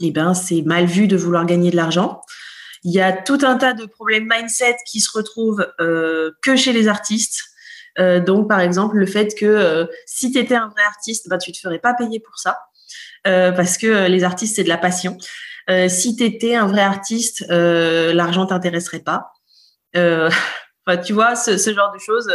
eh 0.00 0.10
ben, 0.10 0.34
c'est 0.34 0.62
mal 0.62 0.84
vu 0.84 1.08
de 1.08 1.16
vouloir 1.16 1.46
gagner 1.46 1.70
de 1.70 1.76
l'argent. 1.76 2.20
Il 2.84 2.92
y 2.92 3.00
a 3.00 3.12
tout 3.12 3.38
un 3.42 3.56
tas 3.56 3.74
de 3.74 3.86
problèmes 3.86 4.28
mindset 4.28 4.76
qui 4.86 5.00
se 5.00 5.10
retrouvent 5.16 5.66
euh, 5.80 6.32
que 6.42 6.56
chez 6.56 6.72
les 6.72 6.88
artistes 6.88 7.42
euh, 7.98 8.20
donc, 8.20 8.48
par 8.48 8.60
exemple, 8.60 8.96
le 8.96 9.06
fait 9.06 9.34
que 9.38 9.46
euh, 9.46 9.86
si 10.06 10.32
tu 10.32 10.38
étais 10.38 10.54
un 10.54 10.68
vrai 10.68 10.82
artiste, 10.82 11.28
bah, 11.28 11.38
tu 11.38 11.52
te 11.52 11.58
ferais 11.58 11.78
pas 11.78 11.94
payer 11.94 12.20
pour 12.20 12.38
ça, 12.38 12.58
euh, 13.26 13.52
parce 13.52 13.78
que 13.78 14.06
les 14.08 14.24
artistes, 14.24 14.56
c'est 14.56 14.64
de 14.64 14.68
la 14.68 14.78
passion. 14.78 15.16
si 15.88 16.16
tu 16.16 16.24
étais 16.24 16.54
un 16.54 16.66
vrai 16.66 16.82
artiste, 16.82 17.44
l'argent 17.48 18.46
t'intéresserait 18.46 19.00
pas. 19.04 19.32
Tu 21.06 21.12
vois, 21.12 21.36
ce, 21.36 21.58
ce, 21.58 21.72
genre 21.72 21.92
de 21.94 22.00
choses, 22.00 22.28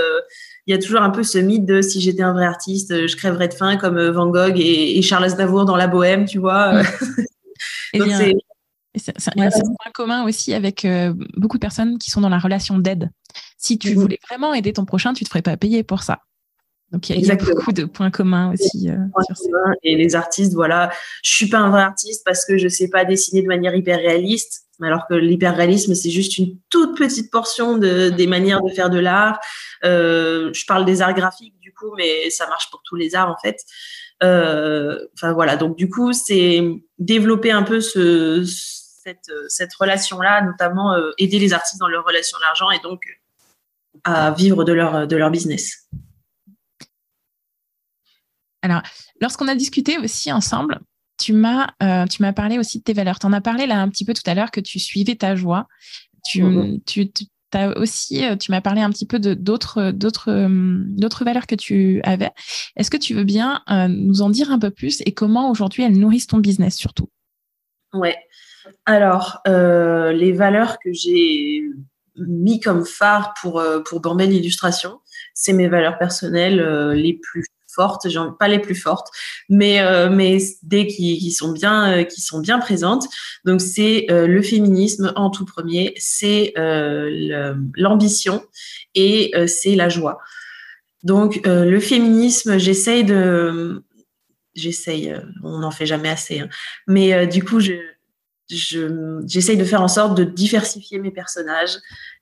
il 0.67 0.73
y 0.73 0.73
a 0.73 0.81
toujours 0.81 1.01
un 1.01 1.09
peu 1.09 1.21
ce 1.21 1.37
mythe 1.37 1.65
de 1.65 1.81
si 1.81 1.99
j'étais 1.99 2.23
un 2.23 2.31
vrai 2.31 2.45
artiste, 2.45 3.05
je 3.05 3.15
crèverais 3.17 3.49
de 3.49 3.53
faim 3.53 3.75
comme 3.75 4.01
Van 4.07 4.27
Gogh 4.27 4.57
et, 4.57 4.97
et 4.97 5.01
Charles 5.01 5.25
Aznavour 5.25 5.65
dans 5.65 5.75
La 5.75 5.87
Bohème, 5.87 6.23
tu 6.23 6.39
vois. 6.39 6.81
Donc, 7.93 8.09
c'est 8.09 8.33
c'est 8.97 9.13
un 9.37 9.49
point 9.49 9.91
commun 9.93 10.25
aussi 10.25 10.53
avec 10.53 10.87
beaucoup 11.35 11.57
de 11.57 11.61
personnes 11.61 11.97
qui 11.97 12.11
sont 12.11 12.21
dans 12.21 12.29
la 12.29 12.39
relation 12.39 12.77
d'aide. 12.77 13.09
Si 13.57 13.77
tu 13.77 13.91
mhm. 13.91 14.01
voulais 14.01 14.19
vraiment 14.29 14.53
aider 14.53 14.73
ton 14.73 14.85
prochain, 14.85 15.13
tu 15.13 15.23
te 15.23 15.29
ferais 15.29 15.41
pas 15.41 15.57
payer 15.57 15.83
pour 15.83 16.03
ça. 16.03 16.19
Donc 16.91 17.09
il 17.09 17.25
y, 17.25 17.31
a 17.31 17.35
beaucoup 17.35 17.73
de 17.73 17.83
points 17.83 18.11
communs 18.11 18.53
aussi. 18.53 18.89
Euh, 18.89 18.95
et 19.83 19.97
les 19.97 20.15
artistes, 20.15 20.53
voilà, 20.53 20.89
je 21.21 21.31
suis 21.31 21.49
pas 21.49 21.57
un 21.57 21.69
vrai 21.69 21.81
artiste 21.81 22.21
parce 22.23 22.45
que 22.45 22.57
je 22.57 22.69
sais 22.69 22.87
pas 22.87 23.03
dessiner 23.03 23.41
de 23.41 23.47
manière 23.47 23.75
hyper 23.75 23.97
réaliste. 23.97 24.63
Alors 24.81 25.05
que 25.09 25.15
l'hyper-réalisme, 25.15 25.95
c'est 25.95 26.11
juste 26.11 26.37
une 26.37 26.59
toute 26.69 26.97
petite 26.97 27.31
portion 27.31 27.77
de, 27.77 28.09
des 28.09 28.27
manières 28.27 28.61
de 28.61 28.69
faire 28.69 28.89
de 28.89 28.99
l'art. 28.99 29.39
Euh, 29.83 30.53
je 30.53 30.65
parle 30.65 30.85
des 30.85 31.01
arts 31.01 31.15
graphiques 31.15 31.59
du 31.59 31.73
coup, 31.73 31.91
mais 31.97 32.29
ça 32.29 32.47
marche 32.47 32.69
pour 32.71 32.81
tous 32.85 32.95
les 32.95 33.15
arts 33.15 33.31
en 33.31 33.37
fait. 33.43 33.57
Euh, 34.23 34.97
enfin 35.15 35.33
voilà, 35.33 35.57
donc 35.57 35.75
du 35.75 35.89
coup, 35.89 36.13
c'est 36.13 36.63
développer 36.99 37.51
un 37.51 37.63
peu 37.63 37.81
ce, 37.81 38.45
cette, 39.07 39.31
cette 39.47 39.73
relation-là, 39.73 40.41
notamment 40.43 40.95
aider 41.17 41.39
les 41.39 41.53
artistes 41.53 41.79
dans 41.79 41.87
leur 41.87 42.03
relation 42.05 42.37
à 42.39 42.41
l'argent 42.41 42.69
et 42.71 42.79
donc 42.79 43.01
à 44.03 44.31
vivre 44.31 44.63
de 44.63 44.73
leur, 44.73 45.07
de 45.07 45.15
leur 45.15 45.31
business. 45.31 45.87
Alors, 48.61 48.81
lorsqu'on 49.21 49.47
a 49.47 49.55
discuté 49.55 49.97
aussi 49.97 50.31
ensemble, 50.31 50.79
tu 51.17 51.33
m'as 51.33 51.67
euh, 51.81 52.05
tu 52.05 52.21
m'as 52.21 52.33
parlé 52.33 52.59
aussi 52.59 52.79
de 52.79 52.83
tes 52.83 52.93
valeurs. 52.93 53.19
Tu 53.19 53.25
en 53.25 53.33
as 53.33 53.41
parlé 53.41 53.65
là 53.65 53.79
un 53.81 53.89
petit 53.89 54.05
peu 54.05 54.13
tout 54.13 54.23
à 54.25 54.33
l'heure 54.33 54.51
que 54.51 54.59
tu 54.59 54.79
suivais 54.79 55.15
ta 55.15 55.35
joie. 55.35 55.67
Tu, 56.25 56.43
mm-hmm. 56.43 56.83
tu, 56.85 57.09
as 57.53 57.77
aussi 57.77 58.25
euh, 58.25 58.35
tu 58.35 58.51
m'as 58.51 58.61
parlé 58.61 58.81
un 58.81 58.89
petit 58.89 59.05
peu 59.05 59.19
de 59.19 59.33
d'autres 59.33 59.91
d'autres 59.91 60.31
euh, 60.31 60.49
d'autres 60.49 61.23
valeurs 61.25 61.47
que 61.47 61.55
tu 61.55 62.01
avais. 62.03 62.31
Est-ce 62.75 62.91
que 62.91 62.97
tu 62.97 63.13
veux 63.13 63.23
bien 63.23 63.63
nous 63.89 64.21
en 64.21 64.29
dire 64.29 64.51
un 64.51 64.59
peu 64.59 64.69
plus 64.69 65.01
et 65.05 65.13
comment 65.13 65.49
aujourd'hui 65.49 65.83
elles 65.83 65.97
nourrissent 65.97 66.27
ton 66.27 66.39
business 66.39 66.75
surtout? 66.75 67.09
Ouais. 67.93 68.17
Alors, 68.85 69.41
les 69.45 70.31
valeurs 70.31 70.77
que 70.79 70.93
j'ai 70.93 71.63
mis 72.17 72.59
comme 72.59 72.85
phare 72.85 73.33
pour, 73.39 73.59
euh, 73.59 73.79
pour 73.79 73.99
Bambel 73.99 74.33
Illustration. 74.33 74.99
C'est 75.33 75.53
mes 75.53 75.67
valeurs 75.67 75.97
personnelles 75.97 76.59
euh, 76.59 76.93
les 76.93 77.13
plus 77.13 77.45
fortes, 77.69 78.07
pas 78.39 78.47
les 78.47 78.57
plus 78.57 78.73
fortes, 78.73 79.07
mais 79.49 79.81
euh, 79.81 80.09
mais 80.09 80.39
des 80.63 80.87
qui, 80.87 81.19
qui 81.19 81.29
sont 81.29 81.51
bien 81.51 82.05
qui 82.05 82.21
sont 82.21 82.39
bien 82.39 82.57
présentes. 82.57 83.05
Donc 83.45 83.61
c'est 83.61 84.07
le 84.09 84.41
féminisme 84.41 85.13
en 85.15 85.29
tout 85.29 85.45
premier, 85.45 85.93
c'est 85.97 86.53
l'ambition 87.75 88.43
et 88.95 89.31
c'est 89.45 89.75
la 89.75 89.89
joie. 89.89 90.17
Donc 91.03 91.39
le 91.45 91.79
féminisme, 91.79 92.57
j'essaye 92.57 93.03
de 93.03 93.83
j'essaye, 94.55 95.13
on 95.43 95.59
n'en 95.59 95.69
fait 95.69 95.85
jamais 95.85 96.09
assez, 96.09 96.39
hein. 96.39 96.49
mais 96.87 97.27
du 97.27 97.43
coup 97.43 97.59
je 97.59 97.73
j'essaye 98.49 99.57
de 99.57 99.63
faire 99.63 99.81
en 99.81 99.87
sorte 99.87 100.17
de 100.17 100.23
diversifier 100.23 100.99
mes 100.99 101.11
personnages. 101.11 101.77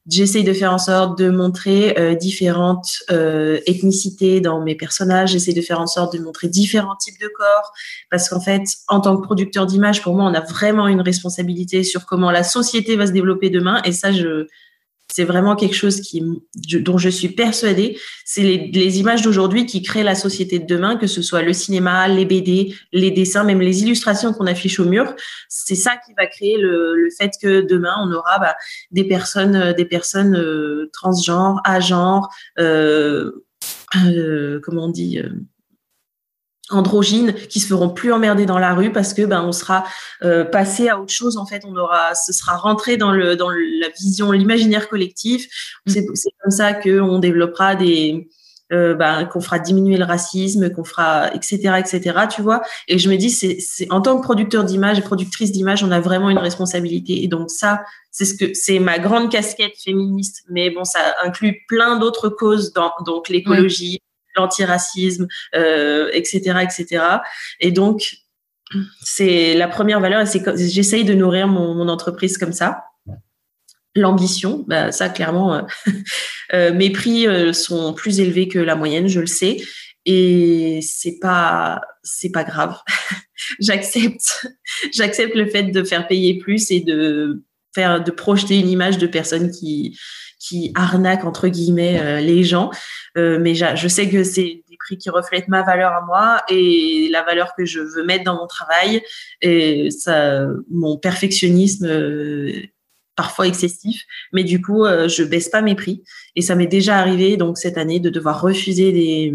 J'essaye 0.07 0.43
de 0.43 0.53
faire 0.53 0.71
en 0.71 0.77
sorte 0.77 1.17
de 1.17 1.29
montrer 1.29 1.97
euh, 1.97 2.13
différentes 2.13 3.03
euh, 3.11 3.59
ethnicités 3.65 4.39
dans 4.39 4.61
mes 4.61 4.75
personnages. 4.75 5.31
J'essaie 5.31 5.53
de 5.53 5.61
faire 5.61 5.81
en 5.81 5.87
sorte 5.87 6.15
de 6.15 6.19
montrer 6.19 6.47
différents 6.47 6.95
types 6.95 7.19
de 7.19 7.27
corps. 7.27 7.73
Parce 8.11 8.29
qu'en 8.29 8.39
fait, 8.39 8.61
en 8.87 9.01
tant 9.01 9.17
que 9.17 9.23
producteur 9.23 9.65
d'image, 9.65 10.03
pour 10.03 10.15
moi, 10.15 10.25
on 10.25 10.33
a 10.33 10.41
vraiment 10.41 10.87
une 10.87 11.01
responsabilité 11.01 11.83
sur 11.83 12.05
comment 12.05 12.29
la 12.29 12.43
société 12.43 12.95
va 12.95 13.07
se 13.07 13.11
développer 13.11 13.49
demain. 13.49 13.81
Et 13.83 13.91
ça, 13.91 14.11
je, 14.11 14.47
c'est 15.07 15.23
vraiment 15.23 15.55
quelque 15.55 15.75
chose 15.75 16.01
dont 16.79 16.97
je 16.97 17.09
suis 17.09 17.29
persuadée. 17.29 17.97
C'est 18.25 18.41
les, 18.41 18.99
images 18.99 19.21
d'aujourd'hui 19.21 19.65
qui 19.65 19.81
créent 19.81 20.03
la 20.03 20.15
société 20.15 20.59
de 20.59 20.65
demain, 20.65 20.97
que 20.97 21.07
ce 21.07 21.21
soit 21.21 21.41
le 21.41 21.53
cinéma, 21.53 22.07
les 22.07 22.25
BD, 22.25 22.75
les 22.91 23.11
dessins, 23.11 23.43
même 23.43 23.61
les 23.61 23.83
illustrations 23.83 24.33
qu'on 24.33 24.47
affiche 24.47 24.79
au 24.79 24.85
mur. 24.85 25.13
C'est 25.47 25.75
ça 25.75 25.91
qui 26.05 26.13
va 26.17 26.25
créer 26.27 26.57
le, 26.57 27.07
fait 27.17 27.31
que 27.41 27.61
demain 27.61 27.95
on 28.01 28.11
aura 28.11 28.39
bah, 28.39 28.55
des 28.91 29.03
personnes, 29.03 29.55
euh, 29.55 29.73
euh, 30.35 30.89
transgenres, 30.91 31.61
agenres, 31.63 32.29
euh, 32.59 33.31
euh, 34.05 34.59
comment 34.63 34.85
on 34.85 34.89
dit 34.89 35.19
androgynes 36.69 37.33
qui 37.33 37.59
se 37.59 37.67
feront 37.67 37.89
plus 37.89 38.11
emmerder 38.11 38.45
dans 38.45 38.57
la 38.57 38.73
rue 38.73 38.91
parce 38.91 39.13
que 39.13 39.23
ben 39.23 39.43
on 39.43 39.51
sera 39.51 39.85
euh, 40.23 40.43
passé 40.43 40.89
à 40.89 40.99
autre 40.99 41.13
chose. 41.13 41.37
En 41.37 41.45
fait 41.45 41.63
on 41.65 41.75
aura 41.75 42.15
ce 42.15 42.33
sera 42.33 42.57
rentré 42.57 42.97
dans 42.97 43.11
le 43.11 43.35
dans 43.35 43.49
la 43.49 43.89
vision 43.97 44.31
l'imaginaire 44.31 44.89
collectif. 44.89 45.47
Mm. 45.85 45.91
c'est 46.13 46.31
comme 46.41 46.51
ça 46.51 46.73
que 46.73 46.99
on 46.99 47.19
développera 47.19 47.75
des 47.75 48.27
euh, 48.73 48.95
ben, 48.95 49.25
qu'on 49.25 49.41
fera 49.41 49.59
diminuer 49.59 49.95
le 49.95 50.05
racisme 50.05 50.71
qu'on 50.71 50.83
fera 50.83 51.31
etc 51.35 51.75
etc 51.77 52.21
tu 52.33 52.41
vois. 52.41 52.63
Et 52.87 52.97
je 52.97 53.09
me 53.09 53.15
dis 53.15 53.29
c'est 53.29 53.91
en 53.91 54.01
tant 54.01 54.17
que 54.17 54.23
producteur 54.23 54.63
d'image 54.63 54.97
et 54.97 55.01
productrice 55.01 55.51
d'image 55.51 55.83
on 55.83 55.91
a 55.91 55.99
vraiment 55.99 56.31
une 56.31 56.39
responsabilité. 56.39 57.23
Et 57.23 57.27
donc 57.27 57.51
ça 57.51 57.83
c'est 58.09 58.25
ce 58.25 58.33
que 58.33 58.53
c'est 58.55 58.79
ma 58.79 58.97
grande 58.97 59.31
casquette 59.31 59.75
féministe. 59.77 60.45
Mais 60.49 60.71
bon 60.71 60.83
ça 60.83 60.99
inclut 61.23 61.63
plein 61.67 61.97
d'autres 61.99 62.29
causes 62.29 62.73
dans 62.73 62.91
donc 63.05 63.29
l'écologie 63.29 63.99
l'antiracisme, 64.35 65.27
euh, 65.55 66.09
etc., 66.13 66.59
etc. 66.63 67.03
Et 67.59 67.71
donc, 67.71 68.17
c'est 69.01 69.53
la 69.53 69.67
première 69.67 69.99
valeur, 69.99 70.21
et 70.21 70.25
c'est 70.25 70.43
j'essaye 70.69 71.03
de 71.03 71.13
nourrir 71.13 71.47
mon, 71.47 71.87
entreprise 71.87 72.37
comme 72.37 72.53
ça. 72.53 72.83
L'ambition, 73.95 74.65
bah, 74.67 74.91
ça 74.91 75.09
clairement, 75.09 75.55
euh, 75.55 75.61
euh, 76.53 76.73
mes 76.73 76.89
prix 76.89 77.27
sont 77.53 77.93
plus 77.93 78.19
élevés 78.19 78.47
que 78.47 78.59
la 78.59 78.75
moyenne, 78.75 79.07
je 79.07 79.21
le 79.21 79.27
sais, 79.27 79.57
et 80.05 80.79
c'est 80.81 81.17
pas 81.19 81.81
c'est 82.03 82.31
pas 82.31 82.43
grave. 82.43 82.77
j'accepte 83.59 84.47
j'accepte 84.93 85.35
le 85.35 85.47
fait 85.47 85.63
de 85.63 85.83
faire 85.83 86.07
payer 86.07 86.37
plus 86.37 86.71
et 86.71 86.81
de 86.81 87.43
faire 87.73 88.03
de 88.03 88.11
projeter 88.11 88.59
une 88.59 88.69
image 88.69 88.97
de 88.97 89.07
personnes 89.07 89.51
qui 89.51 89.97
qui 90.45 90.71
arnaquent 90.75 91.25
entre 91.25 91.47
guillemets 91.47 92.21
les 92.21 92.43
gens. 92.43 92.69
Euh, 93.17 93.39
mais 93.39 93.55
je 93.55 93.87
sais 93.87 94.09
que 94.09 94.23
c'est 94.23 94.63
des 94.69 94.77
prix 94.77 94.97
qui 94.97 95.09
reflètent 95.09 95.47
ma 95.47 95.63
valeur 95.63 95.93
à 95.93 96.01
moi 96.01 96.41
et 96.49 97.07
la 97.11 97.23
valeur 97.23 97.55
que 97.55 97.65
je 97.65 97.79
veux 97.79 98.03
mettre 98.03 98.25
dans 98.25 98.35
mon 98.35 98.47
travail 98.47 99.01
et 99.41 99.89
mon 100.69 100.97
perfectionnisme 100.97 101.85
euh, 101.85 102.51
parfois 103.15 103.47
excessif, 103.47 104.03
mais 104.33 104.43
du 104.43 104.61
coup, 104.61 104.83
euh, 104.83 105.07
je 105.07 105.23
baisse 105.23 105.47
pas 105.47 105.61
mes 105.61 105.75
prix. 105.75 106.03
Et 106.35 106.41
ça 106.41 106.55
m'est 106.55 106.67
déjà 106.67 106.97
arrivé 106.97 107.37
donc 107.37 107.57
cette 107.57 107.77
année 107.77 108.01
de 108.01 108.09
devoir 108.09 108.41
refuser 108.41 108.91
des 108.91 109.33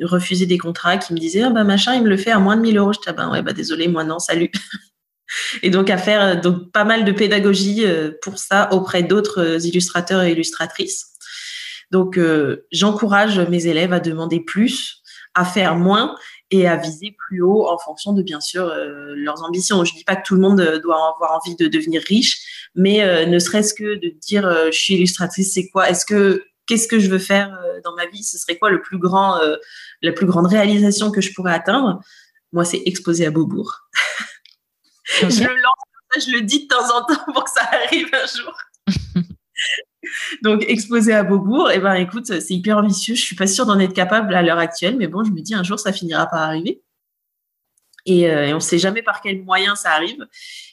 refuser 0.00 0.46
des 0.46 0.58
contrats 0.58 0.96
qui 0.96 1.12
me 1.12 1.18
disaient 1.18 1.42
ah 1.42 1.50
bah 1.50 1.64
machin 1.64 1.94
il 1.94 2.02
me 2.02 2.08
le 2.08 2.16
fait 2.16 2.30
à 2.30 2.38
moins 2.38 2.56
de 2.56 2.62
1000 2.62 2.78
euros. 2.78 2.92
Je 2.92 2.98
dis 2.98 3.04
ah 3.06 3.12
bah 3.12 3.28
ouais 3.30 3.42
bah 3.42 3.52
désolé 3.52 3.86
moi 3.86 4.02
non 4.04 4.18
salut. 4.18 4.50
Et 5.62 5.70
donc 5.70 5.90
à 5.90 5.98
faire 5.98 6.40
donc 6.40 6.70
pas 6.72 6.84
mal 6.84 7.04
de 7.04 7.12
pédagogie 7.12 7.84
pour 8.22 8.38
ça 8.38 8.68
auprès 8.72 9.02
d'autres 9.02 9.66
illustrateurs 9.66 10.22
et 10.22 10.32
illustratrices 10.32 11.12
donc, 11.92 12.16
euh, 12.16 12.66
j'encourage 12.72 13.38
mes 13.38 13.66
élèves 13.66 13.92
à 13.92 14.00
demander 14.00 14.40
plus, 14.40 15.02
à 15.34 15.44
faire 15.44 15.76
moins 15.76 16.16
et 16.50 16.66
à 16.66 16.76
viser 16.76 17.14
plus 17.28 17.42
haut 17.42 17.68
en 17.68 17.76
fonction 17.76 18.14
de, 18.14 18.22
bien 18.22 18.40
sûr, 18.40 18.64
euh, 18.64 19.12
leurs 19.14 19.42
ambitions. 19.44 19.84
Je 19.84 19.92
dis 19.94 20.02
pas 20.02 20.16
que 20.16 20.26
tout 20.26 20.34
le 20.34 20.40
monde 20.40 20.60
euh, 20.60 20.80
doit 20.80 20.96
avoir 21.14 21.38
envie 21.38 21.54
de 21.54 21.68
devenir 21.68 22.02
riche, 22.08 22.70
mais 22.74 23.26
ne 23.26 23.38
serait-ce 23.38 23.74
que 23.74 24.00
de 24.00 24.08
dire 24.08 24.50
je 24.72 24.78
suis 24.78 24.94
illustratrice, 24.94 25.52
c'est 25.52 25.68
quoi? 25.68 25.90
Est-ce 25.90 26.06
que 26.06 26.42
qu'est-ce 26.66 26.88
que 26.88 26.98
je 26.98 27.10
veux 27.10 27.18
faire 27.18 27.54
dans 27.84 27.94
ma 27.94 28.06
vie? 28.06 28.24
Ce 28.24 28.38
serait 28.38 28.56
quoi 28.56 28.70
le 28.70 28.80
plus 28.80 28.96
grand, 28.96 29.38
la 30.00 30.12
plus 30.12 30.24
grande 30.24 30.46
réalisation 30.46 31.10
que 31.10 31.20
je 31.20 31.34
pourrais 31.34 31.52
atteindre? 31.52 32.00
Moi, 32.52 32.64
c'est 32.64 32.80
exposer 32.86 33.26
à 33.26 33.30
Beaubourg. 33.30 33.80
je 35.20 35.44
le 35.44 35.54
lance, 35.54 36.26
je 36.26 36.32
le 36.32 36.42
dis 36.42 36.64
de 36.64 36.68
temps 36.68 36.96
en 36.96 37.04
temps 37.04 37.24
pour 37.32 37.44
que 37.44 37.50
ça 37.50 37.62
arrive 37.70 38.08
un 38.12 38.26
jour. 38.26 38.56
Donc, 40.42 40.64
exposé 40.66 41.12
à 41.12 41.22
Beaubourg, 41.22 41.70
et 41.70 41.76
eh 41.76 41.78
ben, 41.78 41.94
écoute, 41.94 42.26
c'est 42.26 42.54
hyper 42.54 42.78
ambitieux. 42.78 43.14
Je 43.14 43.22
suis 43.22 43.36
pas 43.36 43.46
sûre 43.46 43.66
d'en 43.66 43.78
être 43.78 43.92
capable 43.92 44.34
à 44.34 44.42
l'heure 44.42 44.58
actuelle, 44.58 44.96
mais 44.96 45.06
bon, 45.06 45.24
je 45.24 45.30
me 45.30 45.40
dis 45.40 45.54
un 45.54 45.62
jour, 45.62 45.78
ça 45.78 45.92
finira 45.92 46.26
par 46.26 46.42
arriver. 46.42 46.82
Et, 48.04 48.28
euh, 48.28 48.50
on 48.50 48.54
ne 48.56 48.60
sait 48.60 48.78
jamais 48.78 49.02
par 49.02 49.20
quel 49.20 49.42
moyen 49.42 49.76
ça 49.76 49.92
arrive. 49.92 50.26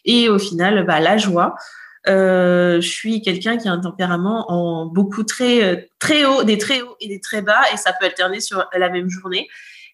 Et 0.05 0.29
au 0.29 0.39
final, 0.39 0.85
bah, 0.85 0.99
la 0.99 1.17
joie. 1.17 1.55
Euh, 2.07 2.79
je 2.79 2.87
suis 2.87 3.21
quelqu'un 3.21 3.57
qui 3.57 3.67
a 3.67 3.73
un 3.73 3.79
tempérament 3.79 4.49
en 4.49 4.85
beaucoup 4.85 5.23
très 5.23 5.63
euh, 5.63 5.75
très 5.99 6.23
haut, 6.23 6.43
des 6.43 6.57
très 6.57 6.81
hauts 6.81 6.95
et 7.01 7.09
des 7.09 7.19
très 7.19 7.41
bas, 7.41 7.61
et 7.73 7.77
ça 7.77 7.91
peut 7.91 8.05
alterner 8.05 8.39
sur 8.39 8.65
la 8.73 8.89
même 8.89 9.09
journée. 9.09 9.49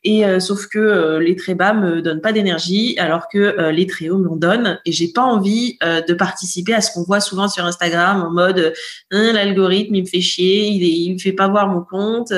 Et 0.07 0.23
euh, 0.23 0.39
sauf 0.39 0.67
que 0.67 0.77
euh, 0.77 1.19
les 1.19 1.35
très 1.35 1.55
bas 1.55 1.73
me 1.73 1.99
donnent 2.03 2.21
pas 2.21 2.31
d'énergie, 2.31 2.95
alors 2.99 3.27
que 3.27 3.39
euh, 3.39 3.71
les 3.71 3.87
très 3.87 4.09
hauts 4.09 4.19
m'en 4.19 4.35
donnent. 4.35 4.79
Et 4.85 4.91
j'ai 4.91 5.07
pas 5.07 5.23
envie 5.23 5.79
de 5.81 6.13
participer 6.13 6.75
à 6.75 6.81
ce 6.81 6.93
qu'on 6.93 7.03
voit 7.03 7.19
souvent 7.19 7.47
sur 7.47 7.65
Instagram 7.65 8.21
en 8.21 8.31
mode 8.31 8.73
hein, 9.11 9.33
l'algorithme 9.33 9.95
il 9.95 10.03
me 10.03 10.07
fait 10.07 10.21
chier, 10.21 10.67
il, 10.67 11.09
est, 11.09 11.13
me 11.13 11.17
fait 11.17 11.33
pas 11.33 11.47
voir 11.47 11.67
mon 11.67 11.81
compte. 11.81 12.31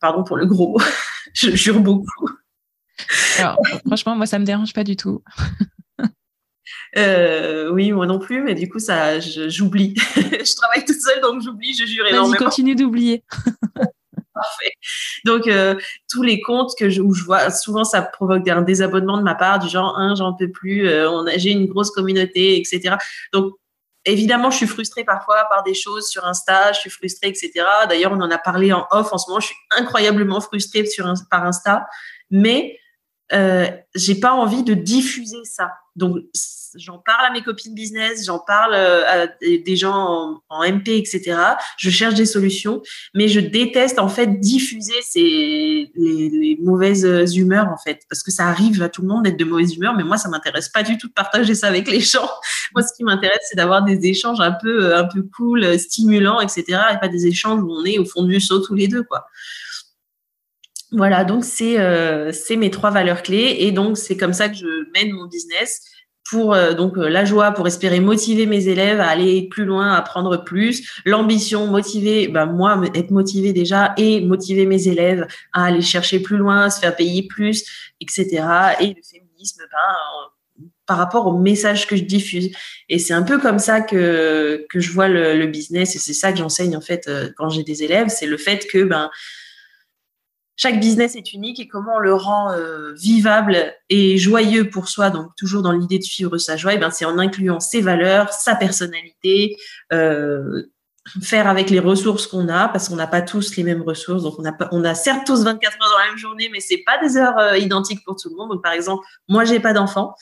pardon 0.00 0.22
pour 0.22 0.36
le 0.36 0.44
gros, 0.44 0.78
je 1.32 1.50
jure 1.50 1.80
beaucoup. 1.80 2.28
Alors, 3.38 3.58
franchement, 3.86 4.14
moi 4.14 4.26
ça 4.26 4.38
me 4.38 4.44
dérange 4.44 4.74
pas 4.74 4.84
du 4.84 4.96
tout. 4.96 5.22
oui, 6.96 7.92
moi 7.92 8.06
non 8.06 8.18
plus, 8.18 8.42
mais 8.42 8.54
du 8.54 8.68
coup, 8.68 8.78
ça, 8.78 9.18
j'oublie. 9.18 9.94
Je, 10.16 10.56
travaille 10.56 10.84
toute 10.84 11.00
seule, 11.00 11.22
donc 11.22 11.40
j'oublie, 11.40 11.72
je 11.74 11.86
jure 11.86 12.06
énormément. 12.06 12.32
Vas-y, 12.32 12.44
continue 12.44 12.74
d'oublier. 12.74 13.24
Parfait. 14.34 14.72
Donc, 15.24 15.46
euh, 15.46 15.74
tous 16.10 16.22
les 16.22 16.40
comptes 16.40 16.72
que 16.78 16.88
je, 16.88 17.02
où 17.02 17.12
je 17.12 17.24
vois, 17.24 17.50
souvent, 17.50 17.84
ça 17.84 18.02
provoque 18.02 18.48
un 18.48 18.62
désabonnement 18.62 19.18
de 19.18 19.22
ma 19.22 19.34
part, 19.34 19.58
du 19.58 19.68
genre, 19.68 19.94
hein, 19.98 20.14
j'en 20.16 20.32
peux 20.32 20.50
plus, 20.50 20.88
euh, 20.88 21.10
on 21.10 21.26
a, 21.26 21.36
j'ai 21.36 21.50
une 21.50 21.66
grosse 21.66 21.90
communauté, 21.90 22.58
etc. 22.58 22.96
Donc, 23.32 23.52
évidemment, 24.04 24.50
je 24.50 24.56
suis 24.56 24.66
frustrée 24.66 25.04
parfois 25.04 25.44
par 25.50 25.62
des 25.62 25.74
choses 25.74 26.08
sur 26.08 26.24
Insta, 26.24 26.72
je 26.72 26.80
suis 26.80 26.90
frustrée, 26.90 27.28
etc. 27.28 27.50
D'ailleurs, 27.88 28.12
on 28.12 28.20
en 28.20 28.30
a 28.30 28.38
parlé 28.38 28.72
en 28.72 28.86
off 28.90 29.12
en 29.12 29.18
ce 29.18 29.28
moment, 29.28 29.40
je 29.40 29.46
suis 29.46 29.56
incroyablement 29.70 30.40
frustrée 30.40 30.84
par 31.30 31.44
Insta, 31.44 31.86
mais 32.30 32.78
euh, 33.32 33.66
j'ai 33.94 34.14
pas 34.14 34.32
envie 34.32 34.62
de 34.62 34.74
diffuser 34.74 35.44
ça. 35.44 35.70
Donc, 35.96 36.16
j'en 36.74 36.98
parle 36.98 37.26
à 37.26 37.30
mes 37.32 37.42
copines 37.42 37.74
business, 37.74 38.24
j'en 38.24 38.38
parle 38.38 38.74
euh, 38.74 39.04
à 39.06 39.26
des 39.42 39.76
gens 39.76 40.40
en, 40.48 40.64
MP, 40.64 40.88
etc. 40.88 41.36
Je 41.76 41.90
cherche 41.90 42.14
des 42.14 42.24
solutions, 42.24 42.82
mais 43.14 43.28
je 43.28 43.40
déteste 43.40 43.98
en 43.98 44.08
fait 44.08 44.40
diffuser 44.40 44.94
ces, 45.02 45.90
les, 45.94 46.58
mauvaises 46.62 47.04
humeurs 47.36 47.68
en 47.68 47.76
fait, 47.76 48.00
parce 48.08 48.22
que 48.22 48.30
ça 48.30 48.46
arrive 48.46 48.82
à 48.82 48.88
tout 48.88 49.02
le 49.02 49.08
monde 49.08 49.24
d'être 49.24 49.38
de 49.38 49.44
mauvaise 49.44 49.74
humeur, 49.74 49.94
mais 49.94 50.04
moi 50.04 50.16
ça 50.16 50.30
m'intéresse 50.30 50.70
pas 50.70 50.82
du 50.82 50.96
tout 50.96 51.08
de 51.08 51.12
partager 51.12 51.54
ça 51.54 51.66
avec 51.66 51.90
les 51.90 52.00
gens. 52.00 52.28
moi, 52.74 52.82
ce 52.82 52.92
qui 52.94 53.04
m'intéresse, 53.04 53.40
c'est 53.48 53.56
d'avoir 53.56 53.84
des 53.84 54.06
échanges 54.06 54.40
un 54.40 54.52
peu, 54.52 54.94
un 54.94 55.04
peu 55.04 55.22
cool, 55.36 55.78
stimulants, 55.78 56.40
etc. 56.40 56.64
Et 56.94 56.98
pas 56.98 57.08
des 57.08 57.26
échanges 57.26 57.60
où 57.62 57.70
on 57.70 57.84
est 57.84 57.98
au 57.98 58.04
fond 58.04 58.22
du 58.22 58.40
saut 58.40 58.60
tous 58.60 58.74
les 58.74 58.88
deux, 58.88 59.02
quoi. 59.02 59.26
Voilà, 60.92 61.24
donc 61.24 61.42
c'est 61.44 61.80
euh, 61.80 62.30
mes 62.50 62.70
trois 62.70 62.90
valeurs 62.90 63.22
clés 63.22 63.56
et 63.60 63.72
donc 63.72 63.96
c'est 63.96 64.18
comme 64.18 64.34
ça 64.34 64.50
que 64.50 64.56
je 64.56 64.90
mène 64.92 65.12
mon 65.12 65.26
business 65.26 65.80
pour 66.30 66.52
euh, 66.52 66.74
donc 66.74 66.98
euh, 66.98 67.08
la 67.08 67.24
joie 67.24 67.52
pour 67.52 67.66
espérer 67.66 67.98
motiver 67.98 68.44
mes 68.44 68.68
élèves 68.68 69.00
à 69.00 69.08
aller 69.08 69.48
plus 69.50 69.64
loin, 69.64 69.92
à 69.92 69.96
apprendre 69.96 70.44
plus, 70.44 71.00
l'ambition 71.06 71.66
motiver 71.66 72.28
ben 72.28 72.44
moi 72.44 72.78
être 72.94 73.10
motivé 73.10 73.54
déjà 73.54 73.94
et 73.96 74.20
motiver 74.20 74.66
mes 74.66 74.86
élèves 74.86 75.26
à 75.54 75.64
aller 75.64 75.80
chercher 75.80 76.20
plus 76.20 76.36
loin, 76.36 76.68
se 76.68 76.78
faire 76.80 76.94
payer 76.94 77.22
plus, 77.26 77.64
etc. 78.02 78.26
Et 78.80 78.88
le 78.88 79.02
féminisme 79.02 79.62
ben, 79.62 80.66
par 80.84 80.98
rapport 80.98 81.26
au 81.26 81.38
message 81.38 81.86
que 81.86 81.96
je 81.96 82.02
diffuse. 82.02 82.50
Et 82.90 82.98
c'est 82.98 83.14
un 83.14 83.22
peu 83.22 83.38
comme 83.38 83.58
ça 83.58 83.80
que 83.80 84.66
que 84.68 84.78
je 84.78 84.92
vois 84.92 85.08
le, 85.08 85.38
le 85.38 85.46
business 85.46 85.96
et 85.96 85.98
c'est 85.98 86.12
ça 86.12 86.32
que 86.32 86.38
j'enseigne 86.38 86.76
en 86.76 86.82
fait 86.82 87.10
quand 87.38 87.48
j'ai 87.48 87.62
des 87.62 87.82
élèves, 87.82 88.08
c'est 88.08 88.26
le 88.26 88.36
fait 88.36 88.66
que 88.70 88.84
ben 88.84 89.10
chaque 90.62 90.78
business 90.78 91.16
est 91.16 91.32
unique 91.32 91.58
et 91.58 91.66
comment 91.66 91.96
on 91.96 91.98
le 91.98 92.14
rend 92.14 92.52
euh, 92.52 92.92
vivable 92.92 93.74
et 93.88 94.16
joyeux 94.16 94.70
pour 94.70 94.88
soi, 94.88 95.10
donc 95.10 95.34
toujours 95.36 95.60
dans 95.60 95.72
l'idée 95.72 95.98
de 95.98 96.04
suivre 96.04 96.38
sa 96.38 96.56
joie, 96.56 96.74
et 96.74 96.78
ben 96.78 96.92
c'est 96.92 97.04
en 97.04 97.18
incluant 97.18 97.58
ses 97.58 97.80
valeurs, 97.80 98.32
sa 98.32 98.54
personnalité, 98.54 99.56
euh, 99.92 100.62
faire 101.20 101.48
avec 101.48 101.68
les 101.68 101.80
ressources 101.80 102.28
qu'on 102.28 102.48
a, 102.48 102.68
parce 102.68 102.88
qu'on 102.88 102.94
n'a 102.94 103.08
pas 103.08 103.22
tous 103.22 103.56
les 103.56 103.64
mêmes 103.64 103.82
ressources, 103.82 104.22
donc 104.22 104.34
on 104.38 104.84
a, 104.84 104.94
certes 104.94 105.26
tous 105.26 105.42
24 105.42 105.72
heures 105.72 105.90
dans 105.90 105.98
la 105.98 106.06
même 106.10 106.16
journée, 106.16 106.48
mais 106.52 106.60
c'est 106.60 106.84
pas 106.86 106.96
des 107.02 107.16
heures 107.16 107.38
euh, 107.38 107.58
identiques 107.58 108.04
pour 108.04 108.14
tout 108.14 108.30
le 108.30 108.36
monde. 108.36 108.50
Donc 108.50 108.62
par 108.62 108.72
exemple, 108.72 109.04
moi 109.26 109.44
j'ai 109.44 109.58
pas 109.58 109.72
d'enfant, 109.72 110.14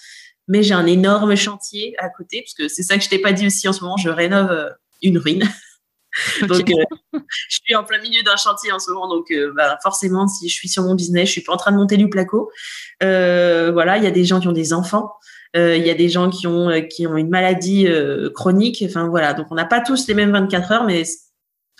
mais 0.48 0.62
j'ai 0.62 0.72
un 0.72 0.86
énorme 0.86 1.36
chantier 1.36 1.94
à 1.98 2.08
côté, 2.08 2.40
parce 2.40 2.54
que 2.54 2.74
c'est 2.74 2.82
ça 2.82 2.96
que 2.96 3.04
je 3.04 3.10
t'ai 3.10 3.18
pas 3.18 3.34
dit 3.34 3.46
aussi 3.46 3.68
en 3.68 3.74
ce 3.74 3.82
moment, 3.82 3.98
je 3.98 4.08
rénove 4.08 4.74
une 5.02 5.18
ruine. 5.18 5.46
Donc, 6.42 6.70
euh, 6.70 6.84
je 7.48 7.58
suis 7.64 7.74
en 7.74 7.84
plein 7.84 8.00
milieu 8.00 8.22
d'un 8.22 8.36
chantier 8.36 8.72
en 8.72 8.78
ce 8.78 8.90
moment, 8.90 9.08
donc 9.08 9.30
euh, 9.30 9.52
bah, 9.56 9.78
forcément, 9.82 10.26
si 10.26 10.48
je 10.48 10.54
suis 10.54 10.68
sur 10.68 10.82
mon 10.82 10.94
business, 10.94 11.26
je 11.26 11.32
suis 11.32 11.40
pas 11.42 11.52
en 11.52 11.56
train 11.56 11.72
de 11.72 11.76
monter 11.76 11.96
du 11.96 12.08
placo. 12.08 12.50
voilà, 13.00 13.96
il 13.98 14.04
y 14.04 14.06
a 14.06 14.10
des 14.10 14.24
gens 14.24 14.40
qui 14.40 14.48
ont 14.48 14.52
des 14.52 14.72
enfants. 14.72 15.12
Il 15.54 15.84
y 15.84 15.90
a 15.90 15.94
des 15.94 16.08
gens 16.08 16.30
qui 16.30 16.46
ont 16.46 16.70
qui 16.88 17.06
ont 17.08 17.16
une 17.16 17.28
maladie 17.28 17.88
chronique. 18.34 18.84
Enfin 18.86 19.08
voilà, 19.08 19.34
donc 19.34 19.48
on 19.50 19.54
n'a 19.54 19.64
pas 19.64 19.80
tous 19.80 20.06
les 20.06 20.14
mêmes 20.14 20.30
24 20.30 20.72
heures, 20.72 20.84
mais 20.84 21.02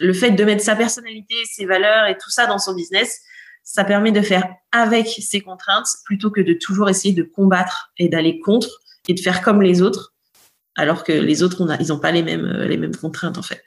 le 0.01 0.13
fait 0.13 0.31
de 0.31 0.45
mettre 0.45 0.63
sa 0.63 0.75
personnalité, 0.75 1.35
ses 1.45 1.67
valeurs 1.67 2.07
et 2.07 2.17
tout 2.17 2.31
ça 2.31 2.47
dans 2.47 2.59
son 2.59 2.75
business, 2.75 3.21
ça 3.63 3.85
permet 3.85 4.13
de 4.13 4.23
faire 4.23 4.45
avec 4.73 5.07
ces 5.07 5.41
contraintes 5.41 5.89
plutôt 6.05 6.31
que 6.31 6.41
de 6.41 6.55
toujours 6.55 6.89
essayer 6.89 7.15
de 7.15 7.23
combattre 7.23 7.93
et 7.99 8.09
d'aller 8.09 8.41
contre 8.41 8.69
et 9.09 9.15
de 9.15 9.21
faire 9.21 9.43
comme 9.43 9.63
les 9.63 9.83
autres, 9.83 10.15
alors 10.77 11.05
que 11.05 11.13
les 11.13 11.43
autres, 11.43 11.67
ils 11.81 11.89
n'ont 11.89 11.99
pas 11.99 12.13
les 12.13 12.23
mêmes, 12.23 12.45
euh, 12.45 12.67
les 12.67 12.77
mêmes 12.77 12.97
contraintes 12.97 13.39
en 13.39 13.43
fait. 13.43 13.65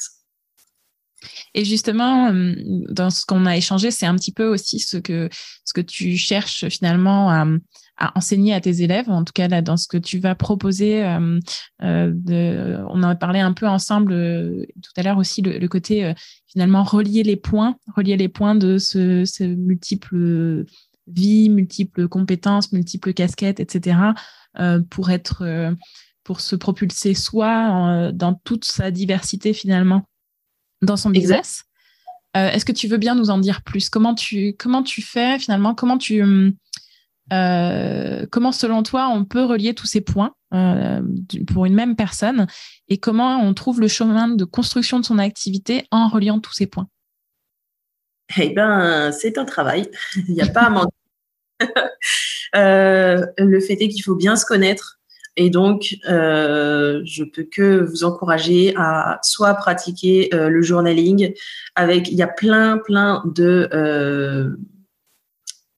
Et 1.56 1.66
justement, 1.66 2.32
euh, 2.32 2.54
dans 2.90 3.10
ce 3.10 3.26
qu'on 3.26 3.46
a 3.46 3.56
échangé, 3.56 3.92
c'est 3.92 4.06
un 4.06 4.16
petit 4.16 4.32
peu 4.32 4.48
aussi 4.48 4.80
ce 4.80 4.98
que, 4.98 5.30
ce 5.66 5.74
que 5.74 5.82
tu 5.82 6.18
cherches 6.18 6.68
finalement 6.70 7.30
à, 7.30 7.46
enseigner 8.16 8.54
à 8.54 8.60
tes 8.60 8.82
élèves, 8.82 9.10
en 9.10 9.24
tout 9.24 9.32
cas 9.34 9.48
là 9.48 9.62
dans 9.62 9.78
ce 9.78 9.88
que 9.88 9.98
tu 9.98 10.18
vas 10.18 10.34
proposer. 10.36 11.06
Euh, 11.06 11.40
euh, 11.84 12.84
on 12.90 13.04
en 13.04 13.10
a 13.10 13.16
parlé 13.16 13.40
un 13.40 13.54
peu 13.54 13.68
ensemble 13.68 14.14
tout 14.82 14.92
à 14.98 15.04
l'heure 15.04 15.20
aussi 15.20 15.42
le, 15.42 15.66
côté 15.68 16.12
finalement 16.48 16.84
relier 16.84 17.24
les 17.24 17.36
points, 17.36 17.78
relier 17.96 18.18
les 18.18 18.30
points 18.30 18.56
de 18.56 18.78
ce, 18.78 19.24
ce 19.26 19.44
multiples 19.44 20.66
vies, 21.08 21.50
multiples 21.50 22.08
compétences, 22.08 22.74
multiples 22.74 23.14
casquettes, 23.14 23.60
etc. 23.60 23.98
pour 24.90 25.12
être 25.12 25.76
pour 26.24 26.42
se 26.42 26.56
propulser 26.56 27.14
soi 27.14 28.12
dans 28.12 28.34
toute 28.44 28.66
sa 28.66 28.92
diversité 28.92 29.54
finalement 29.54 30.04
dans 30.84 30.98
son 30.98 31.10
business. 31.10 31.64
Est-ce 32.36 32.66
que 32.66 32.72
tu 32.72 32.88
veux 32.88 32.98
bien 32.98 33.14
nous 33.14 33.30
en 33.30 33.38
dire 33.38 33.62
plus? 33.62 33.90
Comment 33.90 34.16
tu 34.16 34.56
comment 34.58 34.82
tu 34.82 35.04
fais 35.04 35.38
finalement? 35.38 35.76
Comment 35.76 36.00
tu 36.00 36.24
euh, 37.32 38.26
comment, 38.30 38.52
selon 38.52 38.84
toi, 38.84 39.08
on 39.08 39.24
peut 39.24 39.44
relier 39.44 39.74
tous 39.74 39.88
ces 39.88 40.02
points 40.02 40.36
euh, 40.54 41.02
pour 41.52 41.66
une 41.66 41.74
même 41.74 41.96
personne? 41.96 42.48
Et 42.90 42.98
comment 42.98 43.40
on 43.42 43.54
trouve 43.54 43.80
le 43.80 43.88
chemin 43.88 44.28
de 44.28 44.44
construction 44.44 45.00
de 45.00 45.06
son 45.06 45.20
activité 45.20 45.88
en 45.92 46.10
reliant 46.10 46.40
tous 46.40 46.54
ces 46.54 46.68
points? 46.68 46.88
Eh 48.38 48.50
bien, 48.50 49.12
c'est 49.12 49.38
un 49.38 49.46
travail. 49.46 49.90
Il 50.28 50.34
n'y 50.34 50.42
a 50.42 50.48
pas 50.48 50.64
à 50.64 50.70
mentir. 50.70 50.90
Euh, 52.56 53.26
le 53.40 53.60
fait 53.60 53.82
est 53.82 53.90
qu'il 53.90 54.04
faut 54.04 54.14
bien 54.14 54.36
se 54.36 54.46
connaître. 54.46 55.00
Et 55.36 55.50
donc, 55.50 55.96
je 56.06 57.24
peux 57.24 57.44
que 57.44 57.84
vous 57.84 58.04
encourager 58.04 58.74
à 58.78 59.20
soit 59.24 59.54
pratiquer 59.56 60.30
le 60.32 60.62
journaling 60.62 61.34
avec, 61.76 62.10
il 62.10 62.18
y 62.18 62.22
a 62.22 62.28
plein, 62.28 62.78
plein 62.78 63.24
de, 63.26 64.56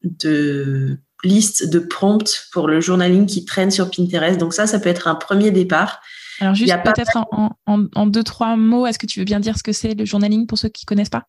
de 0.03 0.97
liste 1.23 1.69
de 1.69 1.79
prompts 1.79 2.47
pour 2.51 2.67
le 2.67 2.79
journaling 2.79 3.25
qui 3.25 3.45
traîne 3.45 3.71
sur 3.71 3.89
Pinterest. 3.89 4.37
Donc 4.39 4.53
ça, 4.53 4.67
ça 4.67 4.79
peut 4.79 4.89
être 4.89 5.07
un 5.07 5.15
premier 5.15 5.51
départ. 5.51 6.01
Alors 6.39 6.53
juste 6.53 6.73
peut-être 6.83 7.17
en, 7.65 8.07
deux, 8.07 8.23
trois 8.23 8.55
mots, 8.55 8.85
est-ce 8.85 8.99
que 8.99 9.05
tu 9.05 9.19
veux 9.19 9.25
bien 9.25 9.39
dire 9.39 9.57
ce 9.57 9.63
que 9.63 9.71
c'est 9.71 9.93
le 9.93 10.05
journaling 10.05 10.47
pour 10.47 10.57
ceux 10.57 10.69
qui 10.69 10.85
ne 10.85 10.87
connaissent 10.87 11.09
pas? 11.09 11.27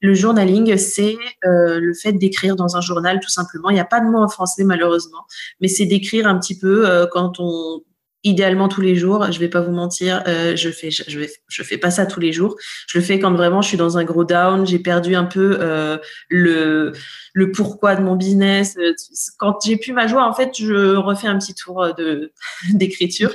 Le 0.00 0.14
journaling, 0.14 0.76
c'est 0.76 1.16
euh, 1.44 1.80
le 1.80 1.94
fait 1.94 2.12
d'écrire 2.12 2.56
dans 2.56 2.76
un 2.76 2.80
journal, 2.80 3.20
tout 3.20 3.30
simplement. 3.30 3.70
Il 3.70 3.74
n'y 3.74 3.80
a 3.80 3.84
pas 3.84 4.00
de 4.00 4.06
mot 4.06 4.18
en 4.18 4.28
français, 4.28 4.64
malheureusement, 4.64 5.24
mais 5.60 5.68
c'est 5.68 5.86
d'écrire 5.86 6.26
un 6.26 6.38
petit 6.38 6.58
peu 6.58 6.88
euh, 6.88 7.06
quand 7.10 7.40
on 7.40 7.82
idéalement 8.24 8.68
tous 8.68 8.80
les 8.80 8.96
jours. 8.96 9.30
Je 9.30 9.38
vais 9.38 9.48
pas 9.48 9.60
vous 9.60 9.72
mentir, 9.72 10.22
euh, 10.26 10.56
je 10.56 10.70
fais 10.70 10.90
je, 10.90 11.18
vais 11.18 11.30
je 11.48 11.62
fais 11.62 11.78
pas 11.78 11.90
ça 11.90 12.06
tous 12.06 12.20
les 12.20 12.32
jours. 12.32 12.56
Je 12.88 12.98
le 12.98 13.04
fais 13.04 13.18
quand 13.18 13.32
vraiment 13.32 13.62
je 13.62 13.68
suis 13.68 13.76
dans 13.76 13.96
un 13.98 14.04
gros 14.04 14.24
down, 14.24 14.66
j'ai 14.66 14.78
perdu 14.78 15.14
un 15.14 15.24
peu 15.24 15.58
euh, 15.60 15.98
le 16.28 16.92
le 17.32 17.52
pourquoi 17.52 17.94
de 17.94 18.02
mon 18.02 18.16
business. 18.16 18.76
Euh, 18.78 18.92
quand 19.38 19.58
j'ai 19.64 19.76
plus 19.76 19.92
ma 19.92 20.06
joie, 20.06 20.28
en 20.28 20.32
fait, 20.32 20.52
je 20.58 20.96
refais 20.96 21.28
un 21.28 21.38
petit 21.38 21.54
tour 21.54 21.94
de 21.96 22.32
d'écriture. 22.72 23.32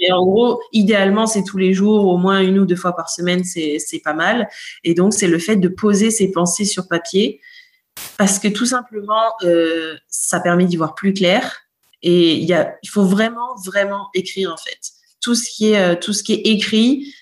Et 0.00 0.12
en 0.12 0.24
gros, 0.24 0.60
idéalement, 0.72 1.26
c'est 1.26 1.44
tous 1.44 1.58
les 1.58 1.72
jours, 1.72 2.06
au 2.06 2.18
moins 2.18 2.40
une 2.40 2.58
ou 2.58 2.66
deux 2.66 2.76
fois 2.76 2.94
par 2.94 3.08
semaine, 3.08 3.44
c'est 3.44 3.78
c'est 3.78 4.00
pas 4.00 4.14
mal. 4.14 4.48
Et 4.84 4.94
donc 4.94 5.14
c'est 5.14 5.28
le 5.28 5.38
fait 5.38 5.56
de 5.56 5.68
poser 5.68 6.10
ses 6.10 6.30
pensées 6.30 6.64
sur 6.64 6.88
papier 6.88 7.40
parce 8.18 8.38
que 8.38 8.48
tout 8.48 8.66
simplement, 8.66 9.32
ça 10.08 10.40
permet 10.40 10.66
d'y 10.66 10.76
voir 10.76 10.94
plus 10.94 11.14
clair 11.14 11.65
et 12.08 12.36
il, 12.36 12.88
faut 12.88 13.04
vraiment, 13.04 13.56
vraiment 13.64 14.08
écrire, 14.14 14.52
en 14.52 14.56
fait. 14.56 14.78
Tout 15.20 15.34
ce 15.34 15.50
qui 15.50 15.72
est, 15.72 15.78
euh, 15.78 15.96
tout 15.96 16.12
ce 16.12 16.22
qui 16.22 16.34
est 16.34 16.46
écrit, 16.46 17.12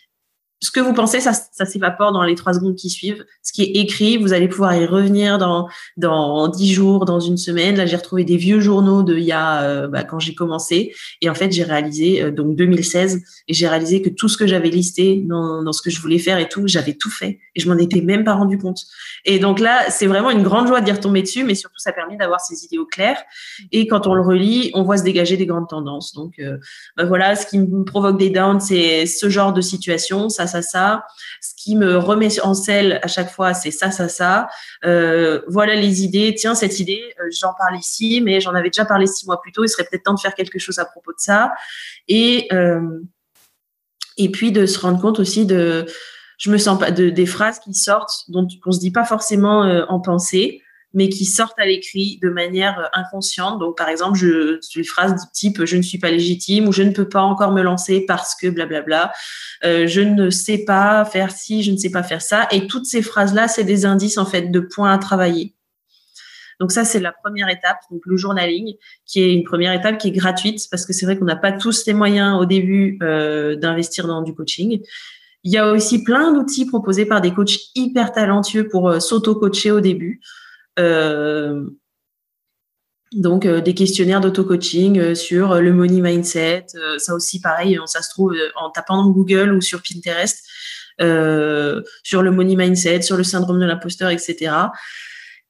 ce 0.61 0.71
que 0.71 0.81
vous 0.81 0.95
pensez, 0.95 1.21
ça, 1.21 1.33
ça 1.33 1.67
s'évapore 1.67 2.13
dans 2.13 2.23
les 2.23 2.35
trois 2.35 2.55
secondes 2.55 2.77
qui 2.77 2.89
suivent. 2.89 3.25
Ce 3.43 3.53
qui 3.53 3.63
est 3.63 3.77
écrit, 3.77 4.17
vous 4.17 4.33
allez 4.33 4.49
pouvoir 4.49 4.75
y 4.75 4.87
revenir 4.87 5.39
dans 5.39 5.69
dans 5.97 6.49
dix 6.49 6.73
jours, 6.73 7.05
dans 7.05 7.21
une 7.21 7.37
semaine. 7.37 7.77
Là, 7.77 7.87
j'ai 7.87 7.97
retrouvé 7.97 8.25
des 8.25 8.37
vieux 8.37 8.61
journaux 8.61 9.03
de 9.03 9.15
il 9.17 9.25
y 9.25 9.33
a 9.33 9.63
euh, 9.63 9.89
bah, 9.89 10.05
quand 10.05 10.19
j'ai 10.19 10.35
commencé, 10.35 10.95
et 11.21 11.29
en 11.29 11.35
fait, 11.35 11.53
j'ai 11.53 11.65
réalisé 11.65 12.23
euh, 12.23 12.31
donc 12.31 12.57
2016, 12.57 13.23
et 13.49 13.55
j'ai 13.55 13.69
réalisé 13.69 14.01
que 14.03 14.09
tout 14.09 14.29
ce 14.29 14.37
que 14.37 14.47
j'avais 14.47 14.71
listé 14.71 15.23
dans, 15.27 15.63
dans 15.63 15.73
ce 15.73 15.83
que 15.83 15.91
je 15.91 16.01
voulais 16.01 16.19
faire 16.19 16.39
et 16.39 16.49
tout, 16.49 16.63
j'avais 16.67 16.95
tout 16.95 17.11
fait, 17.11 17.41
et 17.55 17.61
je 17.61 17.69
m'en 17.69 17.77
étais 17.77 18.01
même 18.01 18.25
pas 18.25 18.35
rendu 18.35 18.59
compte. 18.59 18.81
Et 19.25 19.39
donc 19.39 19.61
là, 19.61 19.91
c'est 19.91 20.07
vraiment 20.07 20.31
une 20.31 20.43
grande 20.43 20.67
joie 20.67 20.81
d'y 20.81 20.93
retomber 20.93 21.23
dessus, 21.23 21.45
mais 21.45 21.55
surtout, 21.55 21.79
ça 21.79 21.93
permet 21.93 22.17
d'avoir 22.17 22.41
ces 22.41 22.65
idées 22.65 22.79
au 22.79 22.87
clair. 22.87 23.23
Et 23.73 23.87
quand 23.87 24.07
on 24.07 24.15
le 24.15 24.23
relit, 24.23 24.71
on 24.75 24.83
voit 24.83 24.97
se 24.97 25.05
dégager 25.05 25.37
des 25.37 25.47
grandes 25.47 25.69
tendances. 25.69 26.15
Donc 26.15 26.39
euh, 26.39 26.59
bah, 26.97 27.05
voilà, 27.05 27.37
ce 27.37 27.47
qui 27.47 27.59
me 27.59 27.85
provoque 27.85 28.19
des 28.19 28.31
downs, 28.31 28.61
c'est 28.61 29.07
ce 29.07 29.29
genre 29.29 29.53
de 29.53 29.61
situation. 29.61 30.29
Ça 30.29 30.47
ça, 30.55 30.63
ça. 30.63 31.07
Ce 31.41 31.53
qui 31.57 31.77
me 31.77 31.97
remet 31.97 32.41
en 32.41 32.55
selle 32.55 33.01
à 33.03 33.09
chaque 33.09 33.31
fois, 33.31 33.55
c'est 33.55 33.71
ça, 33.71 33.91
ça, 33.91 34.09
ça. 34.09 34.49
Euh, 34.85 35.43
voilà 35.49 35.75
les 35.75 36.05
idées. 36.05 36.35
Tiens, 36.37 36.55
cette 36.55 36.79
idée, 36.81 37.03
euh, 37.21 37.25
j'en 37.39 37.53
parle 37.55 37.77
ici, 37.77 38.21
mais 38.21 38.41
j'en 38.41 38.55
avais 38.55 38.71
déjà 38.71 38.85
parlé 38.85 39.07
six 39.07 39.27
mois 39.27 39.41
plus 39.41 39.53
tôt. 39.53 39.65
Il 39.65 39.69
serait 39.69 39.85
peut-être 39.85 40.05
temps 40.05 40.15
de 40.15 40.21
faire 40.21 40.35
quelque 40.35 40.59
chose 40.59 40.79
à 40.79 40.85
propos 40.85 41.13
de 41.13 41.19
ça. 41.19 41.53
Et 42.09 42.49
euh, 42.53 43.01
et 44.17 44.31
puis 44.31 44.53
de 44.53 44.65
se 44.67 44.79
rendre 44.79 45.01
compte 45.01 45.19
aussi 45.19 45.45
de, 45.45 45.87
je 46.39 46.51
me 46.51 46.57
sens 46.57 46.79
pas 46.79 46.93
de 46.93 47.11
des 47.11 47.27
phrases 47.27 47.59
qui 47.59 47.75
sortent 47.75 48.25
dont 48.29 48.47
on 48.65 48.71
se 48.71 48.79
dit 48.79 48.93
pas 48.93 49.05
forcément 49.05 49.63
en 49.89 50.01
pensée 50.01 50.63
mais 50.95 51.09
qui 51.09 51.25
sortent 51.25 51.59
à 51.59 51.67
l'écrit 51.67 52.19
de 52.23 52.31
manière 52.31 52.79
euh, 52.79 52.87
inconsciente. 52.95 53.59
Donc, 53.59 53.77
par 53.77 53.89
exemple, 53.89 54.17
je, 54.17 54.59
une 54.75 54.85
phrase 54.85 55.13
du 55.15 55.31
type 55.33 55.65
je 55.65 55.77
ne 55.77 55.83
suis 55.83 55.99
pas 55.99 56.11
légitime 56.11 56.69
ou 56.69 56.73
je 56.73 56.83
ne 56.83 56.91
peux 56.91 57.09
pas 57.09 57.23
encore 57.23 57.53
me 57.53 57.63
lancer 57.63 58.05
parce 58.07 58.35
que 58.35 58.47
blablabla, 58.49 59.13
euh, 59.65 59.87
je 59.87 60.01
ne 60.01 60.31
sais 60.31 60.65
pas 60.65 61.05
faire 61.05 61.31
ci, 61.31 61.63
je 61.63 61.73
ne 61.73 61.77
sais 61.77 61.91
pas 61.91 62.03
faire 62.03 62.23
ça. 62.23 62.49
Et 62.51 62.67
toutes 62.67 62.87
ces 62.87 63.03
phrases-là, 63.03 63.49
c'est 63.49 63.65
des 63.65 63.85
indices 63.85 64.19
en 64.19 64.27
fait 64.27 64.51
de 64.51 64.61
points 64.61 64.93
à 64.93 64.99
travailler. 64.99 65.55
Donc 66.61 66.71
ça, 66.73 66.85
c'est 66.85 67.01
la 67.01 67.13
première 67.13 67.49
étape, 67.49 67.79
donc 67.91 68.03
le 68.05 68.17
journaling, 68.17 68.75
qui 69.07 69.21
est 69.21 69.35
une 69.35 69.45
première 69.45 69.73
étape 69.73 69.99
qui 69.99 70.09
est 70.09 70.13
gratuite 70.13 70.61
parce 70.71 70.87
que 70.87 70.93
c'est 70.93 71.05
vrai 71.05 71.19
qu'on 71.19 71.25
n'a 71.25 71.37
pas 71.37 71.53
tous 71.53 71.85
les 71.87 71.95
moyens 71.95 72.41
au 72.41 72.45
début 72.45 72.99
euh, 73.03 73.57
d'investir 73.57 74.07
dans 74.07 74.23
du 74.23 74.35
coaching. 74.35 74.81
Il 75.43 75.53
y 75.53 75.59
a 75.59 75.71
aussi 75.71 76.03
plein 76.05 76.33
d'outils 76.33 76.67
proposés 76.67 77.07
par 77.07 77.21
des 77.21 77.33
coachs 77.33 77.59
hyper 77.75 78.13
talentueux 78.13 78.69
pour 78.69 78.89
euh, 78.89 79.01
s'auto-coacher 79.01 79.73
au 79.73 79.81
début. 79.81 80.21
Euh, 80.79 81.69
donc 83.13 83.47
euh, 83.47 83.61
des 83.61 83.75
questionnaires 83.75 84.21
d'auto-coaching 84.21 84.99
euh, 84.99 85.15
sur 85.15 85.55
le 85.61 85.73
money 85.73 86.01
mindset, 86.01 86.67
ça 86.99 87.15
aussi 87.15 87.41
pareil, 87.41 87.79
ça 87.87 88.03
se 88.03 88.11
trouve 88.11 88.35
en 88.57 88.71
tapant 88.71 88.97
dans 88.97 89.11
Google 89.11 89.53
ou 89.53 89.61
sur 89.61 89.83
Pinterest, 89.83 90.45
sur 90.99 92.23
le 92.23 92.31
money 92.31 92.57
mindset, 92.57 93.03
sur 93.03 93.17
le 93.17 93.25
syndrome 93.25 93.61
de 93.61 93.67
l'imposteur, 93.67 94.11
etc. 94.11 94.53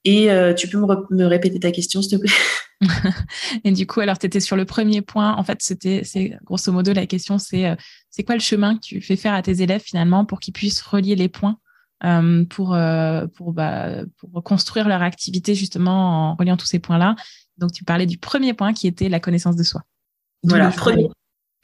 Et 0.03 0.29
tu 0.55 0.67
peux 0.67 0.77
me, 0.77 1.25
répéter 1.25 1.59
ta 1.59 1.71
question, 1.71 2.01
s'il 2.03 2.19
te 2.19 2.23
plaît? 2.23 2.33
Et 3.63 3.71
du 3.71 3.87
coup, 3.87 4.01
alors 4.01 4.19
tu 4.19 4.27
étais 4.27 4.39
sur 4.39 4.55
le 4.55 4.65
premier 4.65 5.01
point. 5.01 5.33
En 5.35 5.43
fait, 5.43 5.57
c'était, 5.61 6.01
c'est 6.03 6.37
grosso 6.43 6.71
modo 6.71 6.93
la 6.93 7.07
question, 7.07 7.39
c'est 7.39 7.75
c'est 8.11 8.23
quoi 8.23 8.35
le 8.35 8.41
chemin 8.41 8.75
que 8.75 8.81
tu 8.81 9.01
fais 9.01 9.15
faire 9.15 9.33
à 9.33 9.41
tes 9.41 9.63
élèves 9.63 9.81
finalement 9.81 10.25
pour 10.25 10.39
qu'ils 10.39 10.53
puissent 10.53 10.81
relier 10.81 11.15
les 11.15 11.29
points 11.29 11.57
pour, 12.49 12.73
euh, 12.73 13.25
pour, 13.35 13.53
bah, 13.53 14.03
pour 14.17 14.43
construire 14.43 14.87
leur 14.87 15.01
activité 15.01 15.55
justement 15.55 16.31
en 16.31 16.35
reliant 16.35 16.57
tous 16.57 16.65
ces 16.65 16.79
points-là. 16.79 17.15
Donc, 17.57 17.71
tu 17.71 17.83
parlais 17.83 18.05
du 18.05 18.17
premier 18.17 18.53
point 18.53 18.73
qui 18.73 18.87
était 18.87 19.09
la 19.09 19.19
connaissance 19.19 19.55
de 19.55 19.63
soi. 19.63 19.81
Voilà, 20.43 20.69
premier, 20.69 21.09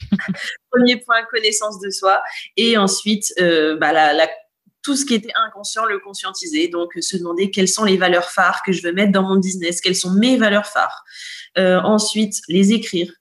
premier 0.70 0.96
point, 0.96 1.22
connaissance 1.30 1.78
de 1.80 1.90
soi. 1.90 2.22
Et 2.56 2.76
ensuite, 2.76 3.32
euh, 3.40 3.76
bah, 3.76 3.92
la, 3.92 4.28
tout 4.82 4.96
ce 4.96 5.04
qui 5.04 5.14
était 5.14 5.32
inconscient, 5.46 5.84
le 5.84 6.00
conscientiser. 6.00 6.68
Donc, 6.68 6.92
se 7.00 7.16
demander 7.16 7.50
quelles 7.50 7.68
sont 7.68 7.84
les 7.84 7.96
valeurs 7.96 8.30
phares 8.30 8.62
que 8.64 8.72
je 8.72 8.82
veux 8.82 8.92
mettre 8.92 9.12
dans 9.12 9.22
mon 9.22 9.38
business, 9.38 9.80
quelles 9.80 9.94
sont 9.94 10.10
mes 10.10 10.36
valeurs 10.36 10.66
phares. 10.66 11.04
ensuite, 11.56 12.40
les 12.48 12.72
écrire 12.72 13.12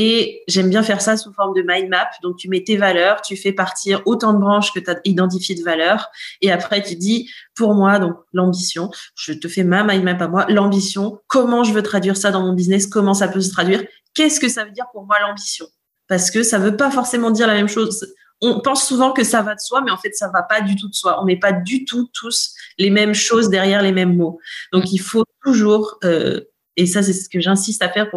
Et 0.00 0.44
j'aime 0.46 0.70
bien 0.70 0.84
faire 0.84 1.00
ça 1.00 1.16
sous 1.16 1.32
forme 1.32 1.56
de 1.56 1.64
mind 1.66 1.88
map. 1.88 2.08
Donc, 2.22 2.36
tu 2.36 2.48
mets 2.48 2.62
tes 2.62 2.76
valeurs, 2.76 3.20
tu 3.20 3.36
fais 3.36 3.50
partir 3.50 4.00
autant 4.06 4.32
de 4.32 4.38
branches 4.38 4.72
que 4.72 4.78
tu 4.78 4.88
as 4.88 5.00
identifié 5.04 5.56
de 5.56 5.64
valeurs. 5.64 6.06
Et 6.40 6.52
après, 6.52 6.84
tu 6.84 6.94
dis, 6.94 7.28
pour 7.56 7.74
moi, 7.74 7.98
donc 7.98 8.14
l'ambition, 8.32 8.92
je 9.16 9.32
te 9.32 9.48
fais 9.48 9.64
ma 9.64 9.82
mind 9.82 10.04
map 10.04 10.16
à 10.20 10.28
moi, 10.28 10.46
l'ambition, 10.48 11.18
comment 11.26 11.64
je 11.64 11.72
veux 11.72 11.82
traduire 11.82 12.16
ça 12.16 12.30
dans 12.30 12.42
mon 12.42 12.52
business, 12.52 12.86
comment 12.86 13.12
ça 13.12 13.26
peut 13.26 13.40
se 13.40 13.50
traduire, 13.50 13.82
qu'est-ce 14.14 14.38
que 14.38 14.48
ça 14.48 14.64
veut 14.64 14.70
dire 14.70 14.86
pour 14.92 15.04
moi 15.04 15.16
l'ambition? 15.18 15.66
Parce 16.06 16.30
que 16.30 16.44
ça 16.44 16.60
veut 16.60 16.76
pas 16.76 16.92
forcément 16.92 17.32
dire 17.32 17.48
la 17.48 17.54
même 17.54 17.68
chose 17.68 18.06
on 18.40 18.60
pense 18.60 18.86
souvent 18.86 19.12
que 19.12 19.24
ça 19.24 19.42
va 19.42 19.54
de 19.54 19.60
soi, 19.60 19.80
mais 19.80 19.90
en 19.90 19.96
fait, 19.96 20.14
ça 20.14 20.30
va 20.32 20.42
pas 20.42 20.60
du 20.60 20.76
tout 20.76 20.88
de 20.88 20.94
soi. 20.94 21.20
On 21.20 21.26
n'est 21.26 21.38
pas 21.38 21.52
du 21.52 21.84
tout 21.84 22.08
tous 22.12 22.54
les 22.78 22.90
mêmes 22.90 23.14
choses 23.14 23.48
derrière 23.48 23.82
les 23.82 23.92
mêmes 23.92 24.16
mots. 24.16 24.38
Donc, 24.72 24.92
il 24.92 25.00
faut 25.00 25.24
toujours, 25.44 25.98
euh, 26.04 26.40
et 26.78 26.86
ça, 26.86 27.02
c'est 27.02 27.12
ce 27.12 27.28
que 27.28 27.40
j'insiste 27.40 27.82
à 27.82 27.88
faire 27.88 28.08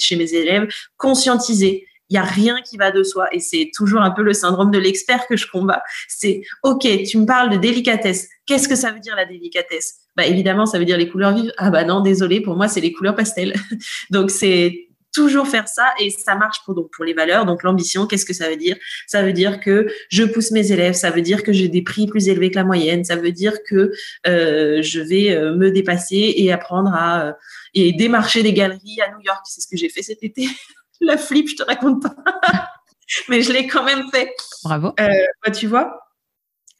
chez 0.00 0.16
mes 0.16 0.34
élèves, 0.34 0.66
conscientiser. 0.96 1.86
Il 2.10 2.16
y 2.16 2.18
a 2.18 2.24
rien 2.24 2.56
qui 2.68 2.76
va 2.76 2.90
de 2.90 3.04
soi, 3.04 3.28
et 3.32 3.38
c'est 3.38 3.70
toujours 3.72 4.02
un 4.02 4.10
peu 4.10 4.22
le 4.22 4.34
syndrome 4.34 4.72
de 4.72 4.78
l'expert 4.78 5.26
que 5.28 5.36
je 5.36 5.46
combats. 5.46 5.82
C'est 6.08 6.42
ok, 6.64 6.86
tu 7.04 7.16
me 7.16 7.26
parles 7.26 7.50
de 7.50 7.56
délicatesse. 7.56 8.28
Qu'est-ce 8.44 8.68
que 8.68 8.74
ça 8.74 8.90
veut 8.90 8.98
dire 8.98 9.14
la 9.14 9.24
délicatesse? 9.24 10.00
Bah 10.16 10.26
évidemment, 10.26 10.66
ça 10.66 10.80
veut 10.80 10.84
dire 10.84 10.98
les 10.98 11.08
couleurs 11.08 11.32
vives. 11.32 11.52
Ah 11.56 11.70
bah 11.70 11.84
non, 11.84 12.00
désolé, 12.00 12.40
pour 12.40 12.56
moi, 12.56 12.66
c'est 12.66 12.80
les 12.80 12.92
couleurs 12.92 13.14
pastel. 13.14 13.54
Donc 14.10 14.32
c'est 14.32 14.88
toujours 15.14 15.46
faire 15.46 15.68
ça 15.68 15.94
et 15.98 16.10
ça 16.10 16.34
marche 16.34 16.58
pour 16.64 16.74
donc 16.74 16.90
pour 16.90 17.04
les 17.04 17.14
valeurs. 17.14 17.46
Donc 17.46 17.62
l'ambition, 17.62 18.06
qu'est-ce 18.06 18.26
que 18.26 18.34
ça 18.34 18.50
veut 18.50 18.56
dire? 18.56 18.76
Ça 19.06 19.22
veut 19.22 19.32
dire 19.32 19.60
que 19.60 19.86
je 20.10 20.24
pousse 20.24 20.50
mes 20.50 20.72
élèves, 20.72 20.94
ça 20.94 21.10
veut 21.10 21.22
dire 21.22 21.42
que 21.42 21.52
j'ai 21.52 21.68
des 21.68 21.82
prix 21.82 22.06
plus 22.06 22.28
élevés 22.28 22.50
que 22.50 22.56
la 22.56 22.64
moyenne, 22.64 23.04
ça 23.04 23.16
veut 23.16 23.32
dire 23.32 23.62
que 23.64 23.92
euh, 24.26 24.82
je 24.82 25.00
vais 25.00 25.30
euh, 25.30 25.54
me 25.54 25.70
dépasser 25.70 26.34
et 26.36 26.52
apprendre 26.52 26.92
à 26.92 27.28
euh, 27.28 27.32
et 27.74 27.92
démarcher 27.92 28.42
des 28.42 28.52
galeries 28.52 29.00
à 29.00 29.10
New 29.12 29.20
York. 29.24 29.40
C'est 29.46 29.60
ce 29.60 29.66
que 29.68 29.76
j'ai 29.76 29.88
fait 29.88 30.02
cet 30.02 30.22
été. 30.22 30.46
la 31.00 31.16
flip, 31.16 31.48
je 31.48 31.56
te 31.56 31.62
raconte 31.62 32.02
pas. 32.02 32.14
Mais 33.28 33.42
je 33.42 33.52
l'ai 33.52 33.66
quand 33.66 33.84
même 33.84 34.04
fait. 34.10 34.32
Bravo. 34.64 34.92
Bah, 34.96 35.50
tu 35.50 35.66
vois, 35.66 36.03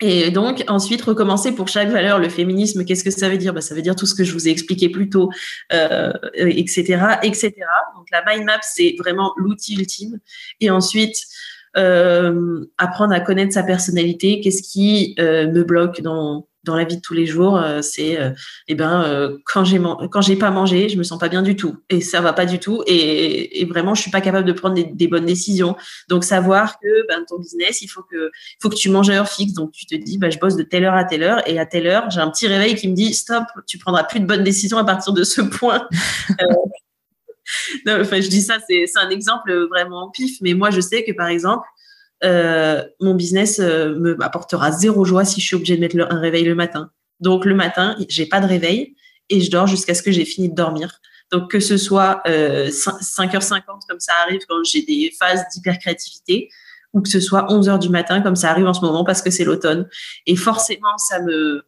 et 0.01 0.30
donc, 0.30 0.64
ensuite, 0.66 1.03
recommencer 1.03 1.53
pour 1.53 1.68
chaque 1.68 1.88
valeur. 1.88 2.18
Le 2.18 2.28
féminisme, 2.28 2.84
qu'est-ce 2.84 3.05
que 3.05 3.11
ça 3.11 3.28
veut 3.28 3.38
dire? 3.38 3.55
Bah, 3.55 3.61
Ça 3.61 3.74
veut 3.74 3.82
dire 3.82 3.95
tout 3.95 4.07
ce 4.07 4.14
que 4.14 4.24
je 4.24 4.32
vous 4.32 4.49
ai 4.49 4.51
expliqué 4.51 4.88
plus 4.88 5.09
tôt, 5.09 5.30
euh, 5.72 6.12
etc., 6.34 7.18
etc. 7.22 7.53
Donc, 7.97 8.09
la 8.11 8.24
mind 8.26 8.45
map, 8.45 8.59
c'est 8.62 8.97
vraiment 8.99 9.32
l'outil 9.36 9.76
ultime. 9.76 10.18
Et 10.61 10.70
ensuite, 10.70 11.16
euh, 11.76 12.66
apprendre 12.78 13.12
à 13.12 13.20
connaître 13.20 13.53
sa 13.53 13.62
personnalité. 13.62 14.40
Qu'est-ce 14.40 14.62
qui 14.62 15.14
euh, 15.18 15.47
me 15.51 15.62
bloque 15.64 16.01
dans 16.01 16.49
dans 16.64 16.76
la 16.76 16.84
vie 16.84 16.96
de 16.96 17.00
tous 17.00 17.14
les 17.14 17.26
jours, 17.26 17.56
euh, 17.56 17.82
c'est 17.82 18.18
euh, 18.18 18.30
eh 18.68 18.74
ben 18.74 19.02
euh, 19.02 19.38
quand 19.44 19.64
j'ai 19.64 19.80
quand 20.10 20.20
j'ai 20.20 20.36
pas 20.36 20.50
mangé, 20.50 20.88
je 20.88 20.96
me 20.96 21.02
sens 21.02 21.18
pas 21.18 21.28
bien 21.28 21.42
du 21.42 21.56
tout 21.56 21.76
et 21.90 22.00
ça 22.00 22.20
va 22.20 22.32
pas 22.32 22.46
du 22.46 22.58
tout 22.58 22.82
et, 22.86 23.60
et 23.60 23.64
vraiment 23.64 23.94
je 23.94 24.02
suis 24.02 24.10
pas 24.10 24.20
capable 24.20 24.46
de 24.46 24.52
prendre 24.52 24.74
des, 24.74 24.84
des, 24.84 25.08
bonnes 25.08 25.26
décisions. 25.26 25.76
Donc 26.08 26.24
savoir 26.24 26.78
que 26.80 27.06
ben, 27.08 27.24
ton 27.28 27.38
business, 27.38 27.82
il 27.82 27.88
faut 27.88 28.02
que 28.02 28.30
il 28.34 28.58
faut 28.62 28.70
que 28.70 28.74
tu 28.74 28.88
manges 28.88 29.10
à 29.10 29.14
heure 29.14 29.28
fixe. 29.28 29.52
Donc 29.52 29.72
tu 29.72 29.86
te 29.86 29.94
dis 29.94 30.18
bah 30.18 30.30
je 30.30 30.38
bosse 30.38 30.56
de 30.56 30.62
telle 30.62 30.84
heure 30.84 30.94
à 30.94 31.04
telle 31.04 31.22
heure 31.22 31.46
et 31.48 31.58
à 31.58 31.66
telle 31.66 31.86
heure, 31.86 32.10
j'ai 32.10 32.20
un 32.20 32.30
petit 32.30 32.46
réveil 32.46 32.74
qui 32.74 32.88
me 32.88 32.94
dit 32.94 33.14
stop, 33.14 33.44
tu 33.66 33.78
prendras 33.78 34.04
plus 34.04 34.20
de 34.20 34.26
bonnes 34.26 34.44
décisions 34.44 34.78
à 34.78 34.84
partir 34.84 35.12
de 35.12 35.24
ce 35.24 35.40
point. 35.40 35.86
non, 37.86 38.00
enfin 38.00 38.20
je 38.20 38.28
dis 38.28 38.40
ça 38.40 38.58
c'est 38.66 38.86
un 38.96 39.10
exemple 39.10 39.52
vraiment 39.68 40.10
pif 40.10 40.38
mais 40.40 40.54
moi 40.54 40.70
je 40.70 40.80
sais 40.80 41.04
que 41.04 41.12
par 41.12 41.28
exemple 41.28 41.66
euh, 41.66 41.74
mon 42.22 43.14
business 43.14 43.58
euh, 43.60 43.94
me 43.94 44.14
m'apportera 44.14 44.72
zéro 44.72 45.04
joie 45.04 45.24
si 45.24 45.40
je 45.40 45.46
suis 45.46 45.56
obligée 45.56 45.76
de 45.76 45.80
mettre 45.80 45.96
un 45.98 46.20
réveil 46.20 46.44
le 46.44 46.54
matin. 46.54 46.90
Donc 47.20 47.44
le 47.44 47.54
matin, 47.54 47.96
j'ai 48.08 48.26
pas 48.26 48.40
de 48.40 48.46
réveil 48.46 48.96
et 49.30 49.40
je 49.40 49.50
dors 49.50 49.66
jusqu'à 49.66 49.94
ce 49.94 50.02
que 50.02 50.12
j'ai 50.12 50.24
fini 50.24 50.48
de 50.48 50.54
dormir. 50.54 51.00
Donc 51.30 51.50
que 51.50 51.60
ce 51.60 51.76
soit 51.76 52.22
euh, 52.26 52.68
5h50 52.68 53.62
comme 53.88 54.00
ça 54.00 54.12
arrive 54.24 54.40
quand 54.48 54.62
j'ai 54.64 54.82
des 54.82 55.12
phases 55.18 55.44
d'hypercréativité 55.52 56.50
ou 56.92 57.00
que 57.00 57.08
ce 57.08 57.20
soit 57.20 57.46
11h 57.48 57.78
du 57.78 57.88
matin 57.88 58.20
comme 58.20 58.36
ça 58.36 58.50
arrive 58.50 58.66
en 58.66 58.74
ce 58.74 58.80
moment 58.80 59.04
parce 59.04 59.22
que 59.22 59.30
c'est 59.30 59.44
l'automne. 59.44 59.88
Et 60.26 60.36
forcément, 60.36 60.96
ça 60.98 61.20
me 61.20 61.64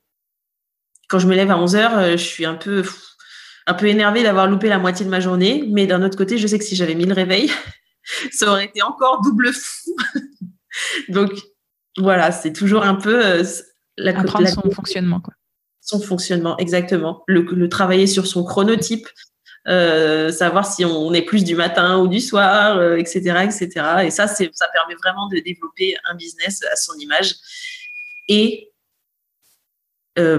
quand 1.09 1.19
je 1.19 1.27
me 1.27 1.35
lève 1.37 1.51
à 1.51 1.57
11h, 1.57 1.99
euh, 1.99 2.11
je 2.13 2.25
suis 2.25 2.45
un 2.45 2.55
peu 2.55 2.85
un 3.67 3.75
peu 3.75 3.87
énervée 3.87 4.23
d'avoir 4.23 4.47
loupé 4.47 4.69
la 4.69 4.79
moitié 4.79 5.05
de 5.05 5.11
ma 5.11 5.21
journée, 5.21 5.65
mais 5.69 5.87
d'un 5.87 6.03
autre 6.03 6.17
côté, 6.17 6.39
je 6.39 6.47
sais 6.47 6.59
que 6.59 6.65
si 6.65 6.77
j'avais 6.77 6.95
mis 6.95 7.05
le 7.05 7.15
réveil, 7.15 7.51
ça 8.33 8.51
aurait 8.51 8.67
été 8.67 8.83
encore 8.83 9.23
double 9.23 9.53
fou. 9.53 9.97
Donc 11.09 11.33
voilà, 11.99 12.33
c'est 12.33 12.53
toujours 12.53 12.83
un 12.83 12.95
peu 12.95 13.25
euh, 13.25 13.45
la 13.97 14.19
apprendre 14.19 14.49
son 14.49 14.71
fonctionnement 14.71 15.21
quoi. 15.21 15.35
Son 15.81 16.01
fonctionnement, 16.01 16.57
exactement. 16.59 17.23
Le, 17.29 17.69
travailler 17.69 18.09
sur 18.09 18.27
son 18.27 18.43
chronotype, 18.45 19.07
euh, 19.69 20.33
savoir 20.33 20.67
si 20.67 20.85
on 20.85 21.15
est 21.15 21.23
plus 21.23 21.45
du 21.45 21.55
matin 21.55 21.99
ou 21.99 22.09
du 22.09 22.21
soir, 22.21 22.83
etc., 22.95 23.23
euh, 23.31 23.41
etc. 23.43 23.69
Et 24.05 24.11
ça, 24.11 24.27
ça 24.27 24.69
permet 24.73 24.97
vraiment 25.01 25.29
de 25.29 25.39
développer 25.39 25.95
un 26.11 26.17
business 26.17 26.65
à 26.73 26.75
son 26.75 26.95
image. 26.99 27.37
Et 28.27 28.73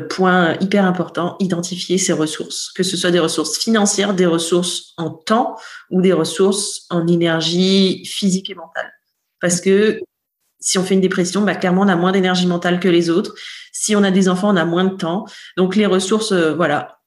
point 0.09 0.55
hyper 0.59 0.85
important, 0.85 1.35
identifier 1.39 1.97
ses 1.97 2.13
ressources, 2.13 2.71
que 2.73 2.83
ce 2.83 2.97
soit 2.97 3.11
des 3.11 3.19
ressources 3.19 3.57
financières, 3.57 4.13
des 4.13 4.25
ressources 4.25 4.93
en 4.97 5.11
temps 5.11 5.55
ou 5.91 6.01
des 6.01 6.13
ressources 6.13 6.85
en 6.89 7.05
énergie 7.07 8.03
physique 8.05 8.49
et 8.49 8.55
mentale. 8.55 8.91
Parce 9.39 9.61
que 9.61 9.99
si 10.59 10.77
on 10.77 10.83
fait 10.83 10.95
une 10.95 11.01
dépression, 11.01 11.41
bah, 11.41 11.55
clairement, 11.55 11.83
on 11.83 11.87
a 11.87 11.95
moins 11.95 12.11
d'énergie 12.11 12.47
mentale 12.47 12.79
que 12.79 12.87
les 12.87 13.09
autres. 13.09 13.35
Si 13.71 13.95
on 13.95 14.03
a 14.03 14.11
des 14.11 14.27
enfants, 14.27 14.51
on 14.51 14.57
a 14.57 14.65
moins 14.65 14.85
de 14.85 14.95
temps. 14.95 15.25
Donc, 15.55 15.75
les 15.75 15.85
ressources, 15.85 16.31
euh, 16.31 16.55
voilà. 16.55 16.99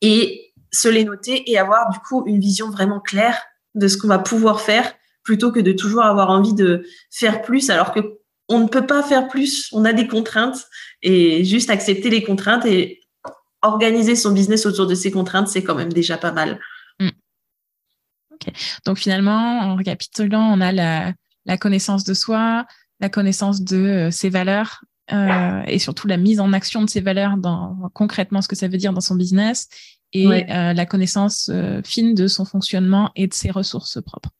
Et 0.00 0.52
se 0.72 0.88
les 0.88 1.04
noter 1.04 1.50
et 1.50 1.58
avoir, 1.58 1.90
du 1.90 1.98
coup, 2.00 2.24
une 2.26 2.40
vision 2.40 2.70
vraiment 2.70 3.00
claire 3.00 3.40
de 3.74 3.86
ce 3.88 3.96
qu'on 3.96 4.08
va 4.08 4.18
pouvoir 4.18 4.60
faire 4.60 4.92
plutôt 5.22 5.52
que 5.52 5.60
de 5.60 5.72
toujours 5.72 6.02
avoir 6.02 6.30
envie 6.30 6.54
de 6.54 6.84
faire 7.10 7.42
plus 7.42 7.70
alors 7.70 7.92
que 7.92 8.19
on 8.50 8.58
ne 8.58 8.68
peut 8.68 8.86
pas 8.86 9.02
faire 9.02 9.28
plus. 9.28 9.70
On 9.72 9.84
a 9.84 9.92
des 9.92 10.06
contraintes 10.06 10.66
et 11.02 11.44
juste 11.44 11.70
accepter 11.70 12.10
les 12.10 12.22
contraintes 12.22 12.66
et 12.66 13.00
organiser 13.62 14.16
son 14.16 14.32
business 14.32 14.66
autour 14.66 14.86
de 14.86 14.94
ces 14.94 15.10
contraintes, 15.10 15.48
c'est 15.48 15.62
quand 15.62 15.74
même 15.74 15.92
déjà 15.92 16.18
pas 16.18 16.32
mal. 16.32 16.58
Hmm. 16.98 17.10
Donc 18.84 18.98
finalement, 18.98 19.60
en 19.60 19.76
récapitulant, 19.76 20.52
on 20.52 20.60
a 20.60 20.72
la, 20.72 21.12
la 21.46 21.58
connaissance 21.58 22.04
de 22.04 22.12
soi, 22.12 22.66
la 22.98 23.08
connaissance 23.08 23.62
de 23.62 23.76
euh, 23.76 24.10
ses 24.10 24.30
valeurs 24.30 24.82
euh, 25.12 25.62
et 25.66 25.78
surtout 25.78 26.06
la 26.08 26.16
mise 26.16 26.40
en 26.40 26.52
action 26.52 26.82
de 26.82 26.90
ses 26.90 27.00
valeurs 27.00 27.36
dans 27.36 27.90
concrètement 27.94 28.42
ce 28.42 28.48
que 28.48 28.56
ça 28.56 28.68
veut 28.68 28.78
dire 28.78 28.92
dans 28.92 29.00
son 29.00 29.14
business 29.14 29.68
et 30.12 30.26
euh, 30.26 30.72
la 30.72 30.86
connaissance 30.86 31.50
fine 31.84 32.14
de 32.14 32.26
son 32.26 32.44
fonctionnement 32.44 33.12
et 33.14 33.28
de 33.28 33.34
ses 33.34 33.50
ressources 33.50 34.02
propres. 34.02 34.30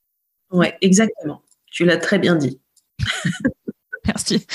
Ouais, 0.50 0.76
exactement. 0.80 1.42
Tu 1.70 1.84
l'as 1.84 1.96
très 1.96 2.18
bien 2.18 2.34
dit. 2.34 2.60
Merci. 4.14 4.46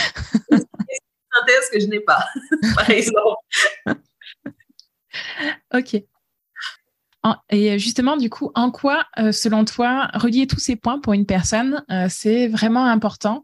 synthèse 0.52 1.70
que 1.72 1.80
je 1.80 1.88
n'ai 1.88 2.00
pas, 2.00 2.26
par 2.76 2.90
exemple. 2.90 3.38
ok. 5.74 6.04
Et 7.50 7.80
justement, 7.80 8.18
du 8.18 8.30
coup, 8.30 8.52
en 8.54 8.70
quoi, 8.70 9.06
euh, 9.18 9.32
selon 9.32 9.66
toi, 9.66 10.10
relier 10.14 10.46
tous 10.46 10.60
ces 10.60 10.76
points 10.76 11.00
pour 11.00 11.14
une 11.14 11.26
personne, 11.26 11.84
euh, 11.92 12.08
c'est 12.10 12.48
vraiment 12.48 12.86
important? 12.86 13.44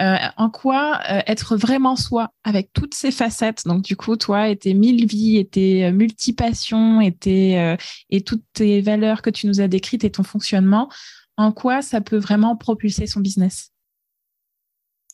Euh, 0.00 0.16
En 0.36 0.48
quoi 0.48 1.00
être 1.26 1.56
vraiment 1.56 1.96
soi 1.96 2.30
avec 2.44 2.72
toutes 2.72 2.94
ces 2.94 3.10
facettes? 3.10 3.64
Donc, 3.66 3.82
du 3.82 3.96
coup, 3.96 4.16
toi 4.16 4.48
et 4.48 4.56
tes 4.56 4.72
mille 4.72 5.06
vies, 5.06 5.38
et 5.38 5.46
tes 5.46 5.90
multipassions, 5.90 7.00
et, 7.00 7.76
et 8.08 8.20
toutes 8.22 8.44
tes 8.52 8.80
valeurs 8.80 9.22
que 9.22 9.30
tu 9.30 9.48
nous 9.48 9.60
as 9.60 9.66
décrites 9.66 10.04
et 10.04 10.10
ton 10.10 10.22
fonctionnement, 10.22 10.88
en 11.36 11.50
quoi 11.50 11.82
ça 11.82 12.00
peut 12.00 12.16
vraiment 12.16 12.56
propulser 12.56 13.08
son 13.08 13.18
business? 13.20 13.72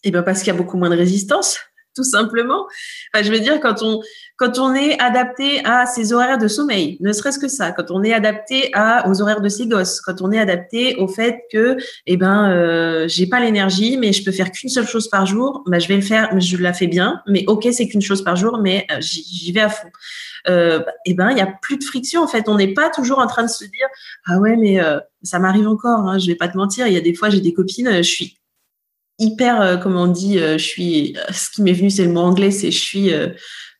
Eh 0.04 0.10
bien, 0.10 0.22
parce 0.22 0.40
qu'il 0.40 0.48
y 0.48 0.56
a 0.56 0.58
beaucoup 0.58 0.76
moins 0.76 0.90
de 0.90 0.96
résistance 0.96 1.58
tout 1.96 2.04
simplement. 2.04 2.66
Je 3.14 3.30
veux 3.30 3.38
dire, 3.38 3.60
quand 3.60 3.82
on, 3.82 4.00
quand 4.36 4.58
on 4.58 4.74
est 4.74 5.00
adapté 5.00 5.64
à 5.64 5.86
ses 5.86 6.12
horaires 6.12 6.38
de 6.38 6.48
sommeil, 6.48 6.96
ne 7.00 7.12
serait-ce 7.12 7.38
que 7.38 7.48
ça, 7.48 7.70
quand 7.70 7.90
on 7.90 8.02
est 8.02 8.12
adapté 8.12 8.70
à, 8.74 9.08
aux 9.08 9.22
horaires 9.22 9.40
de 9.40 9.48
ses 9.48 9.66
gosses, 9.66 10.00
quand 10.00 10.20
on 10.20 10.32
est 10.32 10.38
adapté 10.38 10.96
au 10.96 11.06
fait 11.06 11.42
que, 11.52 11.76
eh 12.06 12.16
ben, 12.16 12.50
euh, 12.50 13.06
j'ai 13.06 13.26
pas 13.26 13.40
l'énergie, 13.40 13.96
mais 13.96 14.12
je 14.12 14.24
peux 14.24 14.32
faire 14.32 14.50
qu'une 14.50 14.70
seule 14.70 14.88
chose 14.88 15.08
par 15.08 15.26
jour, 15.26 15.62
bah, 15.66 15.78
je 15.78 15.86
vais 15.86 15.96
le 15.96 16.02
faire, 16.02 16.28
je 16.38 16.56
la 16.56 16.72
fais 16.72 16.88
bien, 16.88 17.22
mais 17.28 17.44
ok, 17.46 17.68
c'est 17.72 17.86
qu'une 17.86 18.02
chose 18.02 18.24
par 18.24 18.34
jour, 18.34 18.58
mais 18.58 18.86
euh, 18.90 18.96
j'y 19.00 19.52
vais 19.52 19.60
à 19.60 19.68
fond. 19.68 19.88
Euh, 20.48 20.82
eh 21.06 21.14
ben, 21.14 21.30
il 21.30 21.38
y 21.38 21.40
a 21.40 21.46
plus 21.46 21.78
de 21.78 21.84
friction 21.84 22.22
en 22.22 22.26
fait. 22.26 22.48
On 22.48 22.56
n'est 22.56 22.74
pas 22.74 22.90
toujours 22.90 23.18
en 23.18 23.26
train 23.26 23.44
de 23.44 23.48
se 23.48 23.64
dire, 23.64 23.86
ah 24.26 24.38
ouais, 24.38 24.56
mais 24.56 24.82
euh, 24.82 24.98
ça 25.22 25.38
m'arrive 25.38 25.66
encore. 25.68 26.00
Hein, 26.00 26.18
je 26.18 26.26
vais 26.26 26.34
pas 26.34 26.48
te 26.48 26.56
mentir. 26.56 26.86
Il 26.86 26.92
y 26.92 26.98
a 26.98 27.00
des 27.00 27.14
fois, 27.14 27.30
j'ai 27.30 27.40
des 27.40 27.54
copines, 27.54 27.90
je 27.96 28.02
suis 28.02 28.36
hyper, 29.18 29.60
euh, 29.60 29.76
comment 29.76 30.02
on 30.02 30.08
dit, 30.08 30.38
euh, 30.38 30.58
je 30.58 30.64
suis, 30.64 31.16
euh, 31.16 31.32
ce 31.32 31.50
qui 31.50 31.62
m'est 31.62 31.72
venu, 31.72 31.90
c'est 31.90 32.04
le 32.04 32.12
mot 32.12 32.20
anglais, 32.20 32.50
c'est 32.50 32.70
je 32.70 32.78
suis 32.78 33.12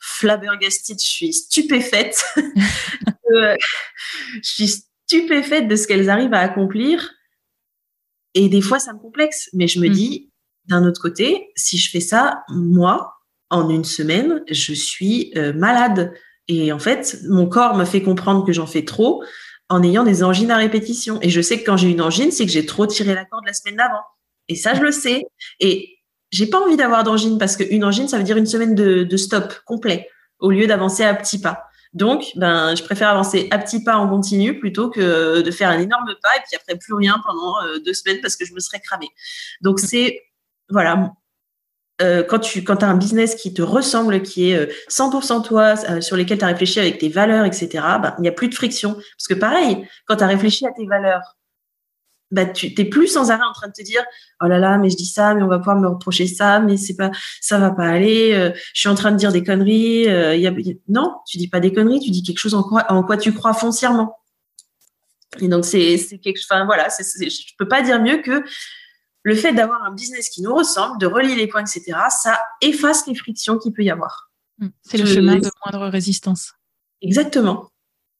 flabbergasted, 0.00 0.98
je 1.00 1.06
suis 1.06 1.32
stupéfaite. 1.32 2.24
je 3.30 3.56
suis 4.42 4.68
stupéfaite 4.68 5.68
de 5.68 5.76
ce 5.76 5.86
qu'elles 5.86 6.10
arrivent 6.10 6.34
à 6.34 6.40
accomplir. 6.40 7.12
Et 8.34 8.48
des 8.48 8.60
fois, 8.60 8.78
ça 8.78 8.92
me 8.92 8.98
complexe. 8.98 9.48
Mais 9.52 9.66
je 9.66 9.80
me 9.80 9.88
mm. 9.88 9.92
dis, 9.92 10.32
d'un 10.66 10.84
autre 10.86 11.00
côté, 11.00 11.48
si 11.56 11.78
je 11.78 11.90
fais 11.90 12.00
ça, 12.00 12.42
moi, 12.48 13.14
en 13.50 13.70
une 13.70 13.84
semaine, 13.84 14.42
je 14.50 14.74
suis 14.74 15.32
malade. 15.54 16.12
Et 16.48 16.72
en 16.72 16.78
fait, 16.78 17.18
mon 17.28 17.46
corps 17.46 17.76
me 17.76 17.84
fait 17.84 18.02
comprendre 18.02 18.44
que 18.44 18.52
j'en 18.52 18.66
fais 18.66 18.84
trop 18.84 19.24
en 19.70 19.82
ayant 19.82 20.04
des 20.04 20.22
angines 20.22 20.50
à 20.50 20.56
répétition. 20.56 21.18
Et 21.22 21.30
je 21.30 21.40
sais 21.40 21.60
que 21.60 21.64
quand 21.64 21.76
j'ai 21.76 21.88
une 21.88 22.02
angine, 22.02 22.30
c'est 22.30 22.44
que 22.44 22.52
j'ai 22.52 22.66
trop 22.66 22.86
tiré 22.86 23.14
la 23.14 23.24
corde 23.24 23.46
la 23.46 23.54
semaine 23.54 23.76
d'avant. 23.76 24.02
Et 24.48 24.56
ça, 24.56 24.74
je 24.74 24.80
le 24.80 24.92
sais. 24.92 25.24
Et 25.60 25.98
j'ai 26.30 26.46
pas 26.46 26.60
envie 26.60 26.76
d'avoir 26.76 27.04
d'angine 27.04 27.38
parce 27.38 27.56
qu'une 27.56 27.84
angine, 27.84 28.08
ça 28.08 28.18
veut 28.18 28.24
dire 28.24 28.36
une 28.36 28.46
semaine 28.46 28.74
de, 28.74 29.16
stop 29.16 29.54
complet 29.64 30.08
au 30.38 30.50
lieu 30.50 30.66
d'avancer 30.66 31.04
à 31.04 31.14
petits 31.14 31.40
pas. 31.40 31.64
Donc, 31.92 32.24
ben, 32.34 32.74
je 32.74 32.82
préfère 32.82 33.08
avancer 33.08 33.46
à 33.52 33.58
petits 33.58 33.84
pas 33.84 33.96
en 33.96 34.08
continu 34.08 34.58
plutôt 34.58 34.90
que 34.90 35.42
de 35.42 35.50
faire 35.52 35.70
un 35.70 35.78
énorme 35.78 36.12
pas 36.20 36.36
et 36.36 36.40
puis 36.40 36.56
après 36.56 36.76
plus 36.76 36.92
rien 36.92 37.22
pendant 37.24 37.62
euh, 37.62 37.78
deux 37.78 37.94
semaines 37.94 38.20
parce 38.20 38.34
que 38.34 38.44
je 38.44 38.52
me 38.52 38.58
serais 38.58 38.80
cramée. 38.80 39.08
Donc, 39.60 39.78
c'est, 39.78 40.20
voilà, 40.68 41.14
euh, 42.02 42.24
quand 42.24 42.40
tu 42.40 42.64
quand 42.64 42.82
as 42.82 42.88
un 42.88 42.96
business 42.96 43.36
qui 43.36 43.54
te 43.54 43.62
ressemble, 43.62 44.22
qui 44.22 44.50
est 44.50 44.68
100% 44.90 45.38
euh, 45.38 45.40
toi, 45.42 45.74
euh, 45.88 46.00
sur 46.00 46.16
lesquels 46.16 46.38
tu 46.38 46.44
as 46.44 46.48
réfléchi 46.48 46.80
avec 46.80 46.98
tes 46.98 47.08
valeurs, 47.08 47.44
etc., 47.44 47.68
ben, 48.02 48.14
il 48.18 48.22
n'y 48.22 48.28
a 48.28 48.32
plus 48.32 48.48
de 48.48 48.54
friction. 48.54 48.94
Parce 48.94 49.28
que 49.28 49.34
pareil, 49.34 49.86
quand 50.06 50.16
tu 50.16 50.24
as 50.24 50.26
réfléchi 50.26 50.66
à 50.66 50.72
tes 50.72 50.86
valeurs, 50.86 51.36
bah, 52.34 52.46
tu 52.46 52.74
t'es 52.74 52.84
plus 52.84 53.08
sans 53.08 53.30
arrêt 53.30 53.44
en 53.48 53.52
train 53.52 53.68
de 53.68 53.72
te 53.72 53.82
dire 53.82 54.02
oh 54.42 54.46
là 54.46 54.58
là 54.58 54.78
mais 54.78 54.90
je 54.90 54.96
dis 54.96 55.06
ça 55.06 55.34
mais 55.34 55.42
on 55.42 55.48
va 55.48 55.58
pouvoir 55.58 55.76
me 55.76 55.88
reprocher 55.88 56.26
ça 56.26 56.60
mais 56.60 56.76
c'est 56.76 56.96
pas 56.96 57.10
ça 57.40 57.58
va 57.58 57.70
pas 57.70 57.86
aller 57.86 58.52
je 58.74 58.80
suis 58.80 58.88
en 58.88 58.94
train 58.94 59.12
de 59.12 59.16
dire 59.16 59.32
des 59.32 59.42
conneries 59.42 60.04
y 60.04 60.46
a, 60.46 60.52
non 60.88 61.16
tu 61.26 61.38
dis 61.38 61.48
pas 61.48 61.60
des 61.60 61.72
conneries 61.72 62.00
tu 62.00 62.10
dis 62.10 62.22
quelque 62.22 62.38
chose 62.38 62.54
en 62.54 62.62
quoi 62.62 62.84
en 62.90 63.02
quoi 63.02 63.16
tu 63.16 63.32
crois 63.32 63.54
foncièrement 63.54 64.18
et 65.40 65.48
donc 65.48 65.64
c'est 65.64 65.96
c'est 65.96 66.18
quelque 66.18 66.40
enfin 66.48 66.64
voilà 66.64 66.88
je 66.88 67.54
peux 67.58 67.68
pas 67.68 67.82
dire 67.82 68.00
mieux 68.00 68.18
que 68.18 68.44
le 69.24 69.34
fait 69.34 69.52
d'avoir 69.52 69.82
un 69.82 69.92
business 69.92 70.28
qui 70.28 70.42
nous 70.42 70.54
ressemble, 70.54 71.00
de 71.00 71.06
relier 71.06 71.34
les 71.34 71.48
points, 71.48 71.62
etc., 71.62 71.98
ça 72.10 72.38
efface 72.60 73.06
les 73.06 73.14
frictions 73.14 73.58
qu'il 73.58 73.72
peut 73.72 73.82
y 73.82 73.90
avoir. 73.90 74.30
Hmm. 74.58 74.68
C'est 74.82 74.98
le 74.98 75.06
chemin 75.06 75.36
de 75.36 75.50
moindre 75.64 75.88
résistance. 75.88 76.52
Exactement. 77.00 77.70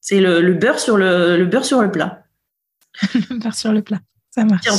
C'est 0.00 0.20
le, 0.20 0.54
beurre 0.54 0.80
sur 0.80 0.96
le, 0.96 1.44
beurre 1.44 1.64
sur 1.64 1.82
le 1.82 1.90
plat. 1.90 2.23
le 3.30 3.38
beurre 3.38 3.54
sur 3.54 3.72
le 3.72 3.82
plat. 3.82 4.00
Ça 4.30 4.44
marche. 4.44 4.64
je 4.66 4.70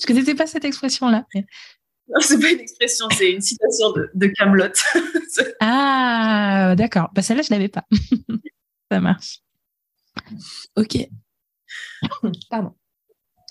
ne 0.00 0.06
connaissais 0.06 0.34
pas 0.36 0.46
cette 0.46 0.64
expression-là. 0.64 1.26
Non, 1.34 2.20
c'est 2.20 2.38
pas 2.38 2.50
une 2.50 2.60
expression, 2.60 3.06
c'est 3.16 3.32
une 3.32 3.40
citation 3.40 3.92
de, 3.92 4.26
Camelot. 4.26 4.72
ah, 5.60 6.74
d'accord. 6.76 7.10
Bah, 7.14 7.22
celle-là, 7.22 7.42
je 7.42 7.50
l'avais 7.50 7.68
pas. 7.68 7.84
Ça 8.90 9.00
marche. 9.00 9.40
Ok. 10.76 10.98
Pardon. 12.50 12.74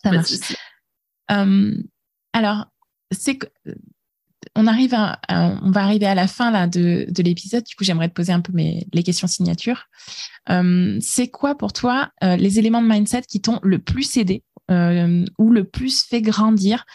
Ça 0.03 0.11
marche. 0.11 0.31
alors, 2.33 2.65
c'est 3.11 3.37
que 3.37 3.47
on 4.55 4.67
arrive 4.67 4.93
on 5.29 5.71
va 5.71 5.83
arriver 5.83 6.05
à 6.05 6.15
la 6.15 6.27
fin 6.27 6.51
là 6.51 6.67
de, 6.67 7.07
l'épisode. 7.21 7.63
Du 7.63 7.75
coup, 7.75 7.83
j'aimerais 7.83 8.09
te 8.09 8.13
poser 8.13 8.33
un 8.33 8.41
peu 8.41 8.53
mes, 8.53 8.85
les 8.93 9.03
questions 9.03 9.27
signatures. 9.27 9.85
c'est 10.47 11.29
quoi 11.29 11.55
pour 11.55 11.73
toi 11.73 12.11
euh, 12.23 12.35
les 12.35 12.59
éléments 12.59 12.81
de 12.81 12.87
mindset 12.87 13.23
qui 13.23 13.41
t'ont 13.41 13.59
le 13.63 13.79
plus 13.79 14.17
aidé 14.17 14.43
ou 14.69 15.51
le 15.51 15.63
plus 15.63 16.03
fait 16.03 16.21
grandir? 16.21 16.85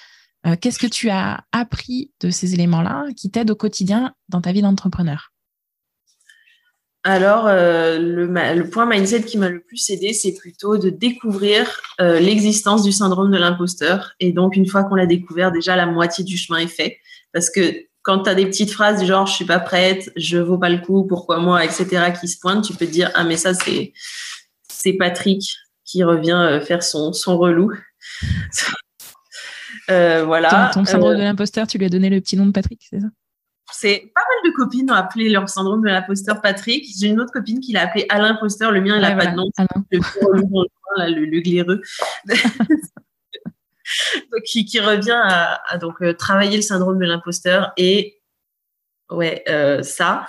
Euh, 0.47 0.57
Qu'est-ce 0.61 0.79
que 0.79 0.87
tu 0.87 1.11
as 1.11 1.45
appris 1.53 2.13
de 2.21 2.31
ces 2.31 2.55
éléments-là 2.55 3.07
qui 3.17 3.31
t'aident 3.31 3.51
au 3.51 3.57
quotidien 3.57 4.15
dans 4.29 4.41
ta 4.41 4.53
vie 4.53 4.63
d'entrepreneur? 4.63 5.33
Alors, 7.09 7.47
euh, 7.47 8.01
le, 8.01 8.69
point 8.69 8.85
mindset 8.85 9.23
qui 9.23 9.39
m'a 9.39 9.49
le 9.49 9.61
plus 9.61 9.91
aidé, 9.91 10.13
c'est 10.13 10.35
plutôt 10.35 10.77
de 10.77 10.91
découvrir 10.91 11.81
euh, 12.01 12.19
l'existence 12.19 12.83
du 12.83 12.91
syndrome 12.91 13.31
de 13.31 13.39
l'imposteur. 13.39 14.15
Et 14.19 14.33
donc, 14.33 14.57
une 14.57 14.67
fois 14.67 14.83
qu'on 14.83 14.97
l'a 14.97 15.07
découvert, 15.07 15.53
déjà 15.53 15.77
la 15.77 15.87
moitié 15.87 16.25
du 16.25 16.37
chemin 16.37 16.59
est 16.59 16.67
fait. 16.67 16.99
Parce 17.33 17.49
que 17.49 17.61
quand 18.03 18.25
tu 18.25 18.31
as 18.31 18.35
des 18.35 18.45
petites 18.47 18.73
phrases 18.73 18.99
du 18.99 19.07
genre 19.07 19.25
je 19.25 19.35
suis 19.35 19.45
pas 19.45 19.61
prête, 19.61 20.11
je 20.17 20.37
vaux 20.39 20.59
pas 20.59 20.69
le 20.69 20.79
coup, 20.79 21.07
pourquoi 21.07 21.39
moi, 21.39 21.65
etc., 21.65 22.13
qui 22.21 22.27
se 22.27 22.41
pointent, 22.41 22.65
tu 22.65 22.73
peux 22.73 22.87
te 22.87 22.91
dire 22.91 23.13
ah 23.15 23.23
mais 23.23 23.37
ça 23.37 23.55
c'est 23.55 23.93
c'est 24.69 24.95
Patrick 24.95 25.55
qui 25.85 26.03
revient 26.03 26.33
euh, 26.33 26.61
faire 26.61 26.83
son 26.83 27.13
son 27.13 27.39
relou. 27.39 27.73
voilà. 29.89 30.73
ton 30.75 30.85
syndrome 30.85 31.19
de 31.19 31.23
l'imposteur, 31.23 31.69
tu 31.69 31.79
lui 31.79 31.87
as 31.87 31.91
donné 31.91 32.11
le 32.11 32.21
petit 32.21 32.37
nom 32.37 32.47
de 32.47 32.53
Patrick, 32.53 32.85
c'est 32.91 32.99
ça? 32.99 33.07
C'est 33.73 34.11
pas 34.15 34.21
mal 34.21 34.51
de 34.51 34.57
copines 34.57 34.91
ont 34.91 34.95
appelé 34.95 35.29
leur 35.29 35.49
syndrome 35.49 35.83
de 35.83 35.89
l'imposteur 35.89 36.41
Patrick. 36.41 36.87
J'ai 36.99 37.09
une 37.09 37.21
autre 37.21 37.33
copine 37.33 37.61
qui 37.61 37.73
l'a 37.73 37.83
appelé 37.83 38.07
Alain 38.09 38.35
Imposteur. 38.35 38.71
Le 38.71 38.81
mien, 38.81 38.97
il 38.97 39.03
n'a 39.03 39.17
pas 39.17 39.27
de 39.27 39.37
nom. 39.37 39.51
Le, 39.91 39.99
le, 41.15 41.25
le, 41.25 41.41
glaireux. 41.41 41.83
donc, 44.33 44.43
qui, 44.45 44.81
revient 44.81 45.21
à, 45.23 45.79
donc 45.79 46.01
euh, 46.03 46.13
travailler 46.13 46.57
le 46.57 46.63
syndrome 46.63 46.99
de 46.99 47.07
l'imposteur 47.07 47.73
et 47.77 48.21
ouais 49.11 49.43
euh, 49.49 49.83
ça. 49.83 50.27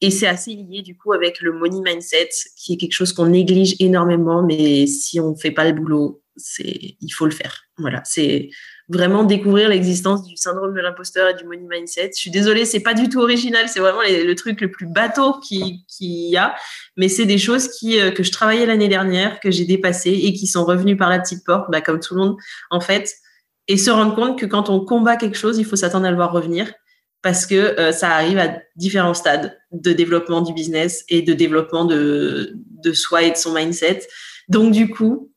Et 0.00 0.10
c'est 0.10 0.26
assez 0.26 0.54
lié 0.54 0.82
du 0.82 0.96
coup 0.96 1.12
avec 1.12 1.40
le 1.40 1.52
money 1.52 1.80
mindset, 1.80 2.28
qui 2.56 2.74
est 2.74 2.76
quelque 2.76 2.92
chose 2.92 3.12
qu'on 3.12 3.26
néglige 3.26 3.76
énormément, 3.78 4.42
mais 4.42 4.86
si 4.86 5.20
on 5.20 5.30
ne 5.30 5.36
fait 5.36 5.50
pas 5.50 5.64
le 5.64 5.72
boulot, 5.72 6.22
c'est 6.36 6.96
il 7.00 7.10
faut 7.10 7.24
le 7.24 7.30
faire. 7.30 7.64
Voilà, 7.78 8.02
c'est 8.04 8.50
vraiment 8.88 9.24
découvrir 9.24 9.68
l'existence 9.68 10.24
du 10.24 10.36
syndrome 10.36 10.74
de 10.74 10.80
l'imposteur 10.80 11.28
et 11.30 11.34
du 11.34 11.44
money 11.44 11.66
mindset. 11.68 12.10
Je 12.14 12.20
suis 12.20 12.30
désolée, 12.30 12.64
c'est 12.64 12.80
pas 12.80 12.94
du 12.94 13.08
tout 13.08 13.20
original, 13.20 13.68
c'est 13.68 13.80
vraiment 13.80 14.02
le 14.02 14.34
truc 14.34 14.60
le 14.60 14.70
plus 14.70 14.86
bateau 14.86 15.40
qui 15.40 15.84
qui 15.88 16.30
y 16.30 16.36
a, 16.36 16.54
mais 16.96 17.08
c'est 17.08 17.24
des 17.24 17.38
choses 17.38 17.68
qui 17.68 18.00
euh, 18.00 18.10
que 18.10 18.22
je 18.22 18.30
travaillais 18.30 18.66
l'année 18.66 18.88
dernière, 18.88 19.40
que 19.40 19.50
j'ai 19.50 19.64
dépassées 19.64 20.12
et 20.12 20.32
qui 20.34 20.46
sont 20.46 20.64
revenues 20.64 20.96
par 20.96 21.08
la 21.08 21.18
petite 21.18 21.44
porte, 21.44 21.70
bah, 21.70 21.80
comme 21.80 22.00
tout 22.00 22.14
le 22.14 22.20
monde 22.20 22.36
en 22.70 22.80
fait, 22.80 23.14
et 23.68 23.78
se 23.78 23.90
rendre 23.90 24.14
compte 24.14 24.38
que 24.38 24.46
quand 24.46 24.68
on 24.68 24.84
combat 24.84 25.16
quelque 25.16 25.38
chose, 25.38 25.58
il 25.58 25.64
faut 25.64 25.76
s'attendre 25.76 26.06
à 26.06 26.10
le 26.10 26.16
voir 26.16 26.32
revenir 26.32 26.70
parce 27.22 27.46
que 27.46 27.54
euh, 27.54 27.90
ça 27.90 28.10
arrive 28.10 28.38
à 28.38 28.58
différents 28.76 29.14
stades 29.14 29.58
de 29.72 29.94
développement 29.94 30.42
du 30.42 30.52
business 30.52 31.04
et 31.08 31.22
de 31.22 31.32
développement 31.32 31.86
de 31.86 32.52
de 32.54 32.92
soi 32.92 33.22
et 33.22 33.30
de 33.30 33.36
son 33.36 33.54
mindset. 33.54 34.06
Donc 34.48 34.72
du 34.72 34.90
coup, 34.90 35.32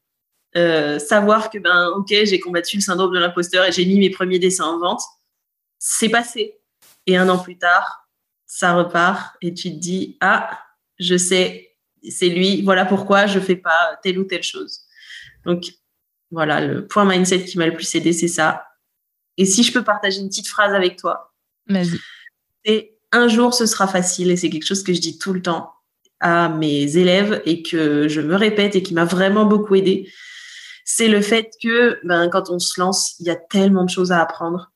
euh, 0.58 0.98
savoir 0.98 1.52
que 1.52 1.60
ben 1.60 1.90
ok 1.96 2.08
j'ai 2.10 2.40
combattu 2.40 2.78
le 2.78 2.82
syndrome 2.82 3.14
de 3.14 3.20
l'imposteur 3.20 3.66
et 3.66 3.72
j'ai 3.72 3.86
mis 3.86 4.00
mes 4.00 4.10
premiers 4.10 4.40
dessins 4.40 4.66
en 4.66 4.80
vente, 4.80 5.02
c'est 5.78 6.10
passé. 6.10 6.56
Et 7.06 7.16
un 7.16 7.30
an 7.30 7.38
plus 7.38 7.58
tard, 7.58 8.10
ça 8.48 8.74
repart 8.74 9.36
et 9.42 9.54
tu 9.54 9.70
te 9.72 9.78
dis 9.78 10.18
ah 10.20 10.60
je 11.00 11.16
sais 11.16 11.76
c'est 12.10 12.30
lui 12.30 12.64
voilà 12.64 12.86
pourquoi 12.86 13.28
je 13.28 13.40
fais 13.40 13.56
pas 13.56 14.00
telle 14.02 14.18
ou 14.18 14.24
telle 14.24 14.42
chose. 14.42 14.82
Donc 15.46 15.66
voilà 16.32 16.60
le 16.66 16.88
point 16.88 17.06
mindset 17.06 17.46
qui 17.46 17.60
m'a 17.60 17.68
le 17.68 17.74
plus 17.74 17.94
aidé 17.94 18.12
c'est 18.12 18.28
ça. 18.28 18.66
Et 19.38 19.46
si 19.46 19.62
je 19.62 19.72
peux 19.72 19.84
partager 19.84 20.20
une 20.20 20.30
petite 20.30 20.48
phrase 20.48 20.74
avec 20.74 20.98
toi, 20.98 21.36
vas-y. 21.68 22.00
C'est 22.66 22.98
un 23.12 23.28
jour 23.28 23.54
ce 23.54 23.68
sera 23.68 23.88
facile 23.88 24.32
et 24.32 24.38
c'est 24.38 24.50
quelque 24.50 24.66
chose 24.66 24.82
que 24.82 24.94
je 24.94 25.02
dis 25.02 25.20
tout 25.20 25.34
le 25.34 25.42
temps 25.44 25.72
à 26.20 26.50
mes 26.50 26.98
élèves 26.98 27.44
et 27.46 27.62
que 27.62 28.08
je 28.08 28.22
me 28.22 28.36
répète 28.36 28.76
et 28.76 28.82
qui 28.82 28.96
m'a 28.96 29.06
vraiment 29.06 29.46
beaucoup 29.46 29.76
aidé 29.76 30.10
c'est 30.90 31.10
le 31.10 31.20
fait 31.20 31.52
que 31.62 32.00
ben, 32.06 32.30
quand 32.30 32.50
on 32.50 32.60
se 32.60 32.80
lance, 32.80 33.16
il 33.20 33.28
y 33.28 33.30
a 33.30 33.36
tellement 33.36 33.84
de 33.84 33.90
choses 33.90 34.14
à 34.14 34.22
apprendre. 34.22 34.72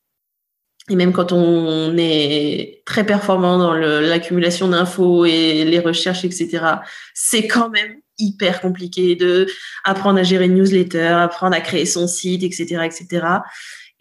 Et 0.90 0.96
même 0.98 1.14
quand 1.14 1.32
on 1.32 1.96
est 1.98 2.84
très 2.86 3.06
performant 3.06 3.58
dans 3.58 3.74
l'accumulation 3.74 4.68
d'infos 4.68 5.24
et 5.24 5.64
les 5.64 5.80
recherches, 5.80 6.26
etc., 6.26 6.66
c'est 7.14 7.48
quand 7.48 7.70
même 7.70 7.96
hyper 8.20 8.60
compliqué 8.60 9.16
de 9.16 9.48
apprendre 9.86 10.20
à 10.20 10.24
gérer 10.24 10.46
une 10.46 10.56
newsletter, 10.56 11.08
apprendre 11.08 11.56
à 11.56 11.62
créer 11.62 11.86
son 11.86 12.08
site, 12.08 12.44
etc., 12.44 12.84
etc. 12.84 13.26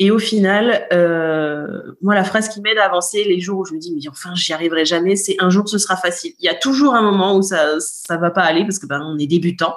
Et 0.00 0.10
au 0.10 0.18
final, 0.18 0.88
euh, 0.92 1.66
moi, 2.02 2.16
la 2.16 2.24
phrase 2.24 2.48
qui 2.48 2.60
m'aide 2.60 2.78
à 2.78 2.86
avancer 2.86 3.22
les 3.22 3.38
jours 3.38 3.60
où 3.60 3.64
je 3.66 3.74
me 3.74 3.78
dis, 3.78 3.94
mais 3.94 4.08
enfin, 4.08 4.34
j'y 4.34 4.52
arriverai 4.52 4.84
jamais, 4.84 5.14
c'est 5.14 5.36
un 5.38 5.50
jour 5.50 5.68
ce 5.68 5.78
sera 5.78 5.96
facile. 5.96 6.32
Il 6.40 6.44
y 6.44 6.48
a 6.48 6.54
toujours 6.54 6.94
un 6.96 7.02
moment 7.02 7.36
où 7.36 7.42
ça, 7.42 7.78
ça 7.78 8.16
va 8.16 8.32
pas 8.32 8.42
aller 8.42 8.64
parce 8.64 8.80
que 8.80 8.86
ben, 8.86 9.00
on 9.00 9.16
est 9.18 9.28
débutant. 9.28 9.74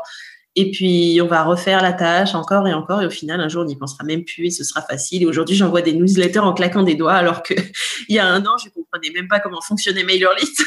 Et 0.56 0.70
puis, 0.70 1.20
on 1.22 1.28
va 1.28 1.44
refaire 1.44 1.82
la 1.82 1.94
tâche 1.94 2.36
encore 2.36 2.68
et 2.68 2.74
encore. 2.74 3.02
Et 3.02 3.06
au 3.08 3.10
final, 3.10 3.42
un 3.42 3.50
jour, 3.50 3.64
on 3.64 3.66
n'y 3.66 3.76
pensera 3.76 4.04
même 4.04 4.24
plus 4.24 4.46
et 4.46 4.52
ce 4.52 4.64
sera 4.64 4.82
facile. 4.82 5.24
Et 5.24 5.26
aujourd'hui, 5.26 5.56
j'envoie 5.56 5.82
des 5.82 5.94
newsletters 5.94 6.40
en 6.40 6.54
claquant 6.54 6.84
des 6.84 6.96
doigts 6.96 7.16
alors 7.16 7.42
qu'il 7.42 7.58
y 8.10 8.20
a 8.20 8.28
un 8.28 8.46
an, 8.46 8.58
je 8.58 8.68
ne 8.68 8.72
comprenais 8.72 9.12
même 9.12 9.28
pas 9.28 9.40
comment 9.40 9.62
fonctionnait 9.62 10.04
MailerLite. 10.04 10.64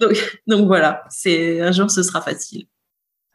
donc, 0.46 0.66
voilà, 0.66 1.04
un 1.26 1.72
jour, 1.72 1.90
ce 1.90 2.02
sera 2.02 2.20
facile. 2.20 2.66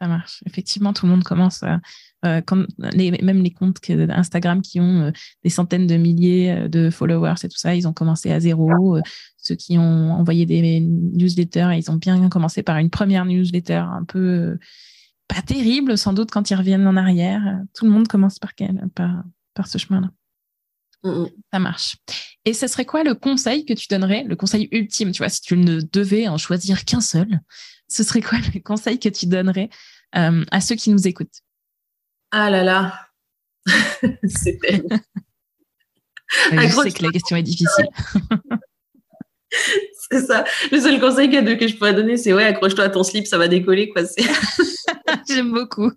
Ça 0.00 0.08
marche. 0.08 0.42
Effectivement, 0.46 0.94
tout 0.94 1.04
le 1.04 1.12
monde 1.12 1.24
commence 1.24 1.62
à, 1.62 1.80
euh, 2.24 2.40
même 2.78 3.42
les 3.42 3.50
comptes 3.50 3.78
Instagram 3.90 4.62
qui 4.62 4.80
ont 4.80 5.02
euh, 5.02 5.10
des 5.42 5.50
centaines 5.50 5.86
de 5.86 5.96
milliers 5.96 6.50
euh, 6.50 6.68
de 6.68 6.88
followers 6.88 7.34
et 7.44 7.48
tout 7.48 7.58
ça, 7.58 7.74
ils 7.74 7.86
ont 7.86 7.92
commencé 7.92 8.30
à 8.30 8.40
zéro. 8.40 8.98
ceux 9.36 9.54
qui 9.54 9.76
ont 9.76 10.12
envoyé 10.12 10.46
des 10.46 10.80
newsletters, 10.80 11.76
ils 11.76 11.90
ont 11.90 11.96
bien 11.96 12.28
commencé 12.30 12.62
par 12.62 12.78
une 12.78 12.88
première 12.88 13.26
newsletter 13.26 13.74
un 13.74 14.04
peu 14.04 14.58
pas 15.32 15.42
terrible, 15.42 15.96
sans 15.96 16.12
doute, 16.12 16.30
quand 16.30 16.50
ils 16.50 16.56
reviennent 16.56 16.86
en 16.86 16.96
arrière. 16.96 17.60
Tout 17.74 17.84
le 17.84 17.90
monde 17.90 18.08
commence 18.08 18.38
par, 18.38 18.50
par, 18.94 19.22
par 19.54 19.68
ce 19.68 19.78
chemin-là. 19.78 20.10
Ça 21.52 21.58
marche. 21.58 21.96
Et 22.44 22.52
ce 22.52 22.66
serait 22.66 22.84
quoi 22.84 23.04
le 23.04 23.14
conseil 23.14 23.64
que 23.64 23.72
tu 23.72 23.86
donnerais, 23.88 24.24
le 24.24 24.36
conseil 24.36 24.68
ultime, 24.72 25.12
tu 25.12 25.18
vois, 25.18 25.28
si 25.28 25.40
tu 25.40 25.56
ne 25.56 25.80
devais 25.80 26.28
en 26.28 26.36
choisir 26.36 26.84
qu'un 26.84 27.00
seul, 27.00 27.40
ce 27.88 28.02
serait 28.02 28.20
quoi 28.20 28.38
le 28.54 28.60
conseil 28.60 28.98
que 28.98 29.08
tu 29.08 29.26
donnerais 29.26 29.70
euh, 30.16 30.44
à 30.50 30.60
ceux 30.60 30.74
qui 30.74 30.90
nous 30.90 31.06
écoutent? 31.08 31.40
Ah 32.32 32.50
là 32.50 32.62
là, 32.62 33.08
c'est 34.24 34.58
Je 36.52 36.82
sais 36.82 36.90
que 36.92 37.02
la 37.02 37.10
question 37.10 37.36
est 37.36 37.42
difficile. 37.42 37.88
c'est 40.10 40.20
ça. 40.26 40.44
Le 40.70 40.80
seul 40.80 41.00
conseil 41.00 41.30
que, 41.30 41.54
que 41.54 41.66
je 41.66 41.76
pourrais 41.76 41.94
donner, 41.94 42.16
c'est 42.16 42.32
ouais, 42.32 42.44
accroche-toi 42.44 42.84
à 42.84 42.88
ton 42.88 43.02
slip, 43.02 43.26
ça 43.26 43.38
va 43.38 43.48
décoller, 43.48 43.88
quoi. 43.88 44.02
J'aime 45.28 45.52
beaucoup. 45.52 45.90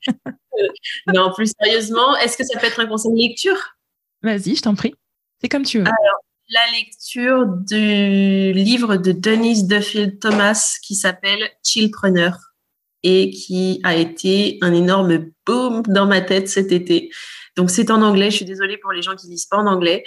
non, 1.07 1.31
plus 1.33 1.51
sérieusement, 1.59 2.17
est-ce 2.17 2.37
que 2.37 2.43
ça 2.43 2.59
peut 2.59 2.67
être 2.67 2.79
un 2.79 2.87
conseil 2.87 3.11
de 3.11 3.17
lecture? 3.17 3.75
Vas-y, 4.21 4.55
je 4.55 4.61
t'en 4.61 4.75
prie. 4.75 4.93
C'est 5.41 5.49
comme 5.49 5.63
tu 5.63 5.79
veux. 5.79 5.85
Alors, 5.85 6.23
la 6.49 6.77
lecture 6.77 7.45
du 7.47 8.53
livre 8.53 8.97
de 8.97 9.11
Denise 9.11 9.65
Duffield 9.65 10.19
Thomas 10.19 10.77
qui 10.81 10.95
s'appelle 10.95 11.49
Chillpreneur 11.63 12.37
et 13.03 13.31
qui 13.31 13.81
a 13.83 13.95
été 13.95 14.57
un 14.61 14.73
énorme 14.73 15.31
boom 15.45 15.83
dans 15.87 16.05
ma 16.05 16.21
tête 16.21 16.47
cet 16.47 16.71
été. 16.71 17.11
Donc 17.55 17.69
c'est 17.69 17.91
en 17.91 18.01
anglais. 18.01 18.31
Je 18.31 18.37
suis 18.37 18.45
désolée 18.45 18.77
pour 18.77 18.91
les 18.91 19.01
gens 19.01 19.15
qui 19.15 19.27
lisent 19.27 19.45
pas 19.45 19.57
en 19.57 19.67
anglais. 19.67 20.03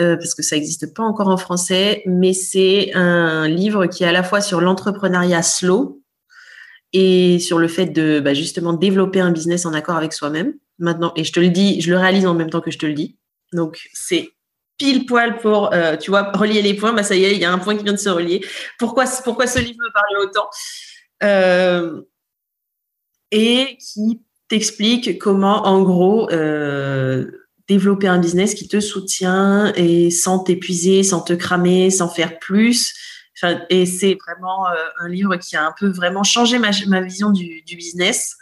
Euh, 0.00 0.16
parce 0.16 0.34
que 0.34 0.42
ça 0.42 0.56
n'existe 0.56 0.94
pas 0.94 1.02
encore 1.02 1.28
en 1.28 1.36
français, 1.36 2.02
mais 2.06 2.32
c'est 2.32 2.94
un 2.94 3.46
livre 3.46 3.86
qui 3.86 4.04
est 4.04 4.06
à 4.06 4.12
la 4.12 4.22
fois 4.22 4.40
sur 4.40 4.62
l'entrepreneuriat 4.62 5.42
slow 5.42 6.02
et 6.94 7.38
sur 7.38 7.58
le 7.58 7.68
fait 7.68 7.86
de 7.86 8.18
bah, 8.20 8.32
justement 8.32 8.72
développer 8.72 9.20
un 9.20 9.32
business 9.32 9.66
en 9.66 9.74
accord 9.74 9.96
avec 9.96 10.14
soi-même. 10.14 10.54
Maintenant, 10.78 11.12
et 11.14 11.24
je 11.24 11.32
te 11.32 11.40
le 11.40 11.50
dis, 11.50 11.82
je 11.82 11.90
le 11.90 11.98
réalise 11.98 12.26
en 12.26 12.32
même 12.34 12.48
temps 12.48 12.62
que 12.62 12.70
je 12.70 12.78
te 12.78 12.86
le 12.86 12.94
dis. 12.94 13.18
Donc 13.52 13.86
c'est 13.92 14.30
pile 14.78 15.04
poil 15.04 15.36
pour, 15.36 15.74
euh, 15.74 15.98
tu 15.98 16.10
vois, 16.10 16.32
relier 16.32 16.62
les 16.62 16.72
points. 16.74 16.94
Bah 16.94 17.02
ça 17.02 17.14
y 17.14 17.24
est, 17.24 17.34
il 17.34 17.38
y 17.38 17.44
a 17.44 17.52
un 17.52 17.58
point 17.58 17.76
qui 17.76 17.84
vient 17.84 17.92
de 17.92 17.98
se 17.98 18.08
relier. 18.08 18.42
Pourquoi, 18.78 19.04
pourquoi 19.24 19.46
ce 19.46 19.58
livre 19.58 19.78
me 19.78 19.92
parle 19.92 20.26
autant? 20.26 20.48
Euh, 21.22 22.00
Et 23.30 23.76
qui 23.78 24.22
t'explique 24.48 25.18
comment, 25.18 25.66
en 25.66 25.82
gros, 25.82 26.28
développer 27.72 28.06
un 28.06 28.18
business 28.18 28.54
qui 28.54 28.68
te 28.68 28.80
soutient 28.80 29.72
et 29.76 30.10
sans 30.10 30.40
t'épuiser, 30.40 31.02
sans 31.02 31.22
te 31.22 31.32
cramer, 31.32 31.90
sans 31.90 32.08
faire 32.08 32.38
plus. 32.38 32.94
et 33.70 33.86
c'est 33.86 34.16
vraiment 34.26 34.66
euh, 34.68 34.74
un 35.00 35.08
livre 35.08 35.36
qui 35.36 35.56
a 35.56 35.64
un 35.64 35.74
peu 35.78 35.88
vraiment 35.88 36.22
changé 36.22 36.58
ma, 36.58 36.70
vision 37.00 37.30
du, 37.30 37.62
business. 37.66 38.36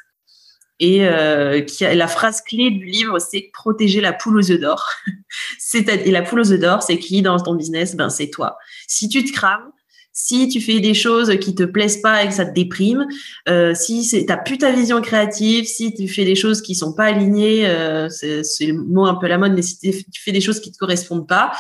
Et 0.81 1.07
euh, 1.07 1.65
la 1.81 2.09
phrase 2.09 2.41
clé 2.41 2.71
du 2.71 2.87
livre, 2.87 3.19
c'est 3.19 3.51
protéger 3.53 4.01
la 4.01 4.13
poule 4.13 4.39
aux 4.39 4.51
œufs 4.51 4.61
d'or. 4.61 4.91
et 5.75 6.11
la 6.11 6.23
poule 6.23 6.41
aux 6.41 6.53
œufs 6.53 6.61
d'or, 6.61 6.83
c'est 6.83 6.99
qui 6.99 7.23
dans 7.23 7.39
ton 7.39 7.55
business? 7.55 7.95
Ben 7.95 8.11
c'est 8.11 8.31
toi. 8.31 8.57
Si 8.89 9.09
tu 9.09 9.25
te 9.25 9.33
crames, 9.33 9.71
si 10.13 10.49
tu 10.49 10.61
fais 10.61 10.81
des 10.81 10.95
choses 10.95 11.39
qui 11.41 11.55
te 11.55 11.63
plaisent 11.63 12.01
pas 12.01 12.25
et 12.25 12.29
que 12.29 12.35
ça 12.35 12.45
te 12.45 12.53
déprime, 12.53 13.07
euh, 13.49 13.75
si 13.75 14.27
t'as 14.27 14.37
plus 14.37 14.59
ta 14.59 14.73
vision 14.73 15.01
créative, 15.01 15.65
si 15.65 15.95
tu 15.95 16.09
fais 16.09 16.25
des 16.25 16.35
choses 16.35 16.63
qui 16.63 16.75
sont 16.75 16.93
pas 16.93 17.05
alignées, 17.05 17.67
euh, 17.67 18.09
c'est 18.09 18.67
le 18.67 18.75
mot 18.75 19.07
un 19.07 19.15
peu 19.15 19.29
la 19.29 19.39
mode, 19.39 19.53
mais 19.53 19.63
si 19.63 19.79
tu 19.79 20.23
fais 20.23 20.33
des 20.33 20.41
choses 20.41 20.61
qui 20.61 20.73
te 20.73 20.79
correspondent 20.79 21.29
pas, 21.29 21.53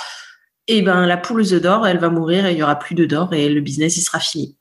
et 0.67 0.79
eh 0.79 0.83
ben 0.83 1.07
la 1.07 1.17
poule 1.17 1.41
aux 1.41 1.53
œufs 1.53 1.63
d'or, 1.63 1.87
elle 1.87 1.99
va 1.99 2.11
mourir 2.11 2.47
et 2.47 2.53
il 2.53 2.59
y 2.59 2.63
aura 2.63 2.79
plus 2.79 2.95
de 2.95 3.05
d'or 3.05 3.35
et 3.35 3.49
le 3.49 3.61
business 3.61 3.97
il 3.97 4.03
sera 4.03 4.21
fini. 4.21 4.57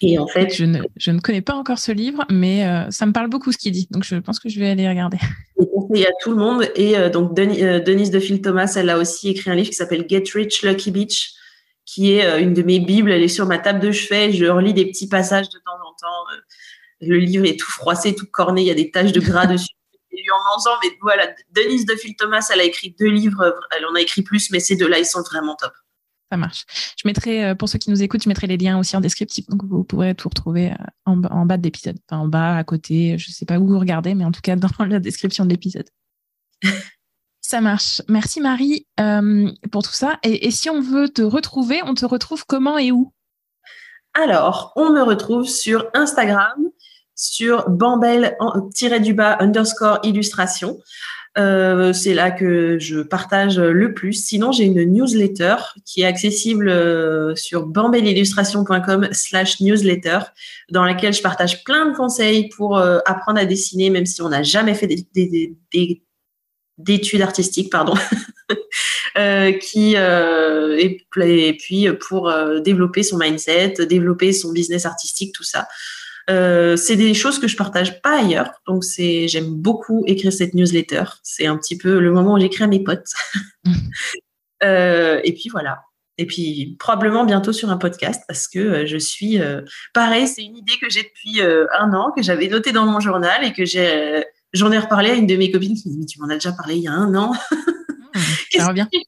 Et 0.00 0.18
en 0.18 0.26
fait, 0.26 0.54
je 0.54 0.64
ne, 0.64 0.80
je 0.96 1.10
ne 1.10 1.20
connais 1.20 1.42
pas 1.42 1.54
encore 1.54 1.78
ce 1.78 1.92
livre, 1.92 2.24
mais 2.30 2.66
euh, 2.66 2.90
ça 2.90 3.06
me 3.06 3.12
parle 3.12 3.28
beaucoup 3.28 3.52
ce 3.52 3.58
qu'il 3.58 3.72
dit, 3.72 3.86
donc 3.90 4.04
je 4.04 4.16
pense 4.16 4.40
que 4.40 4.48
je 4.48 4.58
vais 4.58 4.70
aller 4.70 4.88
regarder. 4.88 5.18
Il 5.94 6.00
y 6.00 6.06
a 6.06 6.12
tout 6.22 6.30
le 6.30 6.36
monde 6.36 6.66
et 6.74 6.96
euh, 6.96 7.10
donc 7.10 7.38
euh, 7.38 7.80
Denise 7.80 8.10
de 8.10 8.18
Phil 8.18 8.40
Thomas, 8.40 8.72
elle 8.76 8.90
a 8.90 8.98
aussi 8.98 9.28
écrit 9.28 9.50
un 9.50 9.54
livre 9.54 9.68
qui 9.68 9.76
s'appelle 9.76 10.06
Get 10.08 10.24
Rich 10.34 10.62
Lucky 10.62 10.90
Beach 10.90 11.34
qui 11.84 12.12
est 12.12 12.26
euh, 12.26 12.40
une 12.40 12.54
de 12.54 12.62
mes 12.62 12.80
bibles. 12.80 13.10
Elle 13.10 13.22
est 13.22 13.28
sur 13.28 13.46
ma 13.46 13.58
table 13.58 13.80
de 13.80 13.92
chevet. 13.92 14.32
Je 14.32 14.46
relis 14.46 14.74
des 14.74 14.86
petits 14.86 15.08
passages 15.08 15.48
de 15.48 15.58
temps 15.58 15.78
en 15.86 15.92
temps. 15.94 16.34
Euh, 16.34 16.40
le 17.00 17.18
livre 17.18 17.44
est 17.44 17.58
tout 17.58 17.70
froissé, 17.70 18.14
tout 18.14 18.26
corné. 18.30 18.62
Il 18.62 18.66
y 18.66 18.70
a 18.70 18.74
des 18.74 18.90
taches 18.90 19.12
de 19.12 19.20
gras 19.20 19.46
dessus. 19.46 19.68
lu 20.12 20.30
en 20.30 20.56
mangeant, 20.56 20.78
mais 20.82 20.96
voilà, 21.00 21.34
Denise 21.50 21.86
de 21.86 21.96
Phil 21.96 22.14
Thomas, 22.16 22.48
elle 22.52 22.60
a 22.60 22.64
écrit 22.64 22.94
deux 22.98 23.10
livres. 23.10 23.54
Elle 23.76 23.84
en 23.86 23.94
a 23.94 24.00
écrit 24.00 24.22
plus, 24.22 24.50
mais 24.50 24.60
ces 24.60 24.76
deux-là, 24.76 24.98
ils 24.98 25.06
sont 25.06 25.22
vraiment 25.22 25.56
top. 25.56 25.72
Ça 26.30 26.36
marche. 26.36 26.64
Je 26.96 27.06
mettrai, 27.06 27.44
euh, 27.44 27.54
pour 27.54 27.68
ceux 27.68 27.78
qui 27.78 27.90
nous 27.90 28.02
écoutent, 28.02 28.22
je 28.22 28.28
mettrai 28.28 28.46
les 28.46 28.56
liens 28.56 28.78
aussi 28.78 28.96
en 28.96 29.00
descriptif, 29.00 29.46
donc 29.48 29.64
vous 29.64 29.84
pourrez 29.84 30.14
tout 30.14 30.28
retrouver 30.28 30.72
en, 31.04 31.16
bas 31.16 31.56
de 31.56 31.62
l'épisode. 31.62 31.98
Enfin, 32.08 32.22
en 32.22 32.28
bas, 32.28 32.56
à 32.56 32.64
côté, 32.64 33.18
je 33.18 33.28
ne 33.28 33.32
sais 33.32 33.44
pas 33.44 33.58
où 33.58 33.66
vous 33.66 33.78
regardez, 33.78 34.14
mais 34.14 34.24
en 34.24 34.32
tout 34.32 34.40
cas 34.40 34.56
dans 34.56 34.68
la 34.84 35.00
description 35.00 35.44
de 35.44 35.50
l'épisode. 35.50 35.88
Ça 37.46 37.60
marche. 37.60 38.00
Merci 38.08 38.40
Marie 38.40 38.86
euh, 38.98 39.50
pour 39.70 39.82
tout 39.82 39.92
ça. 39.92 40.18
Et, 40.22 40.50
si 40.50 40.70
on 40.70 40.80
veut 40.80 41.10
te 41.10 41.20
retrouver, 41.20 41.82
on 41.84 41.92
te 41.92 42.06
retrouve 42.06 42.46
comment 42.46 42.78
et 42.78 42.90
où? 42.90 43.12
Alors, 44.14 44.72
on 44.76 44.88
me 44.88 45.02
retrouve 45.02 45.46
sur 45.46 45.90
Instagram, 45.92 46.54
sur 47.14 47.68
bambel-du-bas 47.68 49.36
underscore 49.40 49.98
illustration. 50.04 50.78
Euh, 51.36 51.92
c'est 51.92 52.14
là 52.14 52.30
que 52.30 52.78
je 52.78 53.00
partage 53.00 53.58
le 53.58 53.92
plus. 53.92 54.14
Sinon, 54.14 54.50
j'ai 54.50 54.64
une 54.64 54.82
newsletter 54.82 55.56
qui 55.84 56.00
est 56.00 56.06
accessible 56.06 56.70
euh, 56.70 57.36
sur 57.36 57.66
bambelillustration.com 57.66 59.08
slash 59.12 59.60
newsletter, 59.60 60.20
dans 60.70 60.84
laquelle 60.84 61.12
je 61.12 61.20
partage 61.20 61.62
plein 61.62 61.90
de 61.90 61.94
conseils 61.94 62.48
pour 62.48 62.78
apprendre 62.78 63.38
à 63.38 63.44
dessiner, 63.44 63.90
même 63.90 64.06
si 64.06 64.22
on 64.22 64.30
n'a 64.30 64.42
jamais 64.42 64.72
fait 64.72 64.86
des, 64.86 65.06
des 65.14 66.03
d'études 66.78 67.22
artistiques, 67.22 67.70
pardon, 67.70 67.94
euh, 69.16 69.52
qui 69.52 69.94
euh, 69.96 70.76
et, 70.78 71.56
puis 71.56 71.88
pour 72.08 72.28
euh, 72.28 72.60
développer 72.60 73.02
son 73.02 73.18
mindset, 73.18 73.86
développer 73.88 74.32
son 74.32 74.52
business 74.52 74.86
artistique, 74.86 75.34
tout 75.34 75.44
ça. 75.44 75.68
c'est 76.28 76.96
des 76.96 77.14
choses 77.14 77.38
que 77.38 77.48
je 77.48 77.56
partage 77.56 78.00
pas 78.02 78.18
ailleurs, 78.20 78.50
donc 78.66 78.84
c'est 78.84 79.28
j'aime 79.28 79.50
beaucoup 79.50 80.04
écrire 80.06 80.32
cette 80.32 80.54
newsletter. 80.54 81.04
C'est 81.22 81.46
un 81.46 81.56
petit 81.56 81.78
peu 81.78 82.00
le 82.00 82.12
moment 82.12 82.34
où 82.34 82.40
j'écris 82.40 82.64
à 82.64 82.66
mes 82.66 82.82
potes. 82.82 83.12
et 84.62 85.34
puis 85.34 85.48
voilà. 85.50 85.82
Et 86.16 86.26
puis 86.26 86.76
probablement 86.78 87.24
bientôt 87.24 87.52
sur 87.52 87.70
un 87.70 87.76
podcast 87.76 88.22
parce 88.28 88.46
que 88.46 88.86
je 88.86 88.96
suis 88.96 89.40
pareil. 89.92 90.28
C'est 90.28 90.42
une 90.42 90.56
idée 90.56 90.74
que 90.80 90.88
j'ai 90.88 91.02
depuis 91.02 91.40
un 91.42 91.92
an 91.92 92.12
que 92.16 92.22
j'avais 92.22 92.48
notée 92.48 92.72
dans 92.72 92.86
mon 92.86 93.00
journal 93.00 93.44
et 93.44 93.52
que 93.52 93.64
j'ai 93.64 94.24
J'en 94.54 94.70
ai 94.70 94.78
reparlé 94.78 95.10
à 95.10 95.14
une 95.14 95.26
de 95.26 95.36
mes 95.36 95.50
copines 95.50 95.74
qui 95.74 95.88
me 95.88 95.94
dit 95.94 95.98
Mais 96.00 96.06
tu 96.06 96.20
m'en 96.20 96.28
as 96.28 96.34
déjà 96.34 96.52
parlé 96.52 96.76
il 96.76 96.82
y 96.82 96.88
a 96.88 96.92
un 96.92 97.14
an. 97.14 97.32
Hmm, 97.32 97.56
Qu'est-ce 98.50 98.68
que 98.68 98.88
tu 98.90 99.02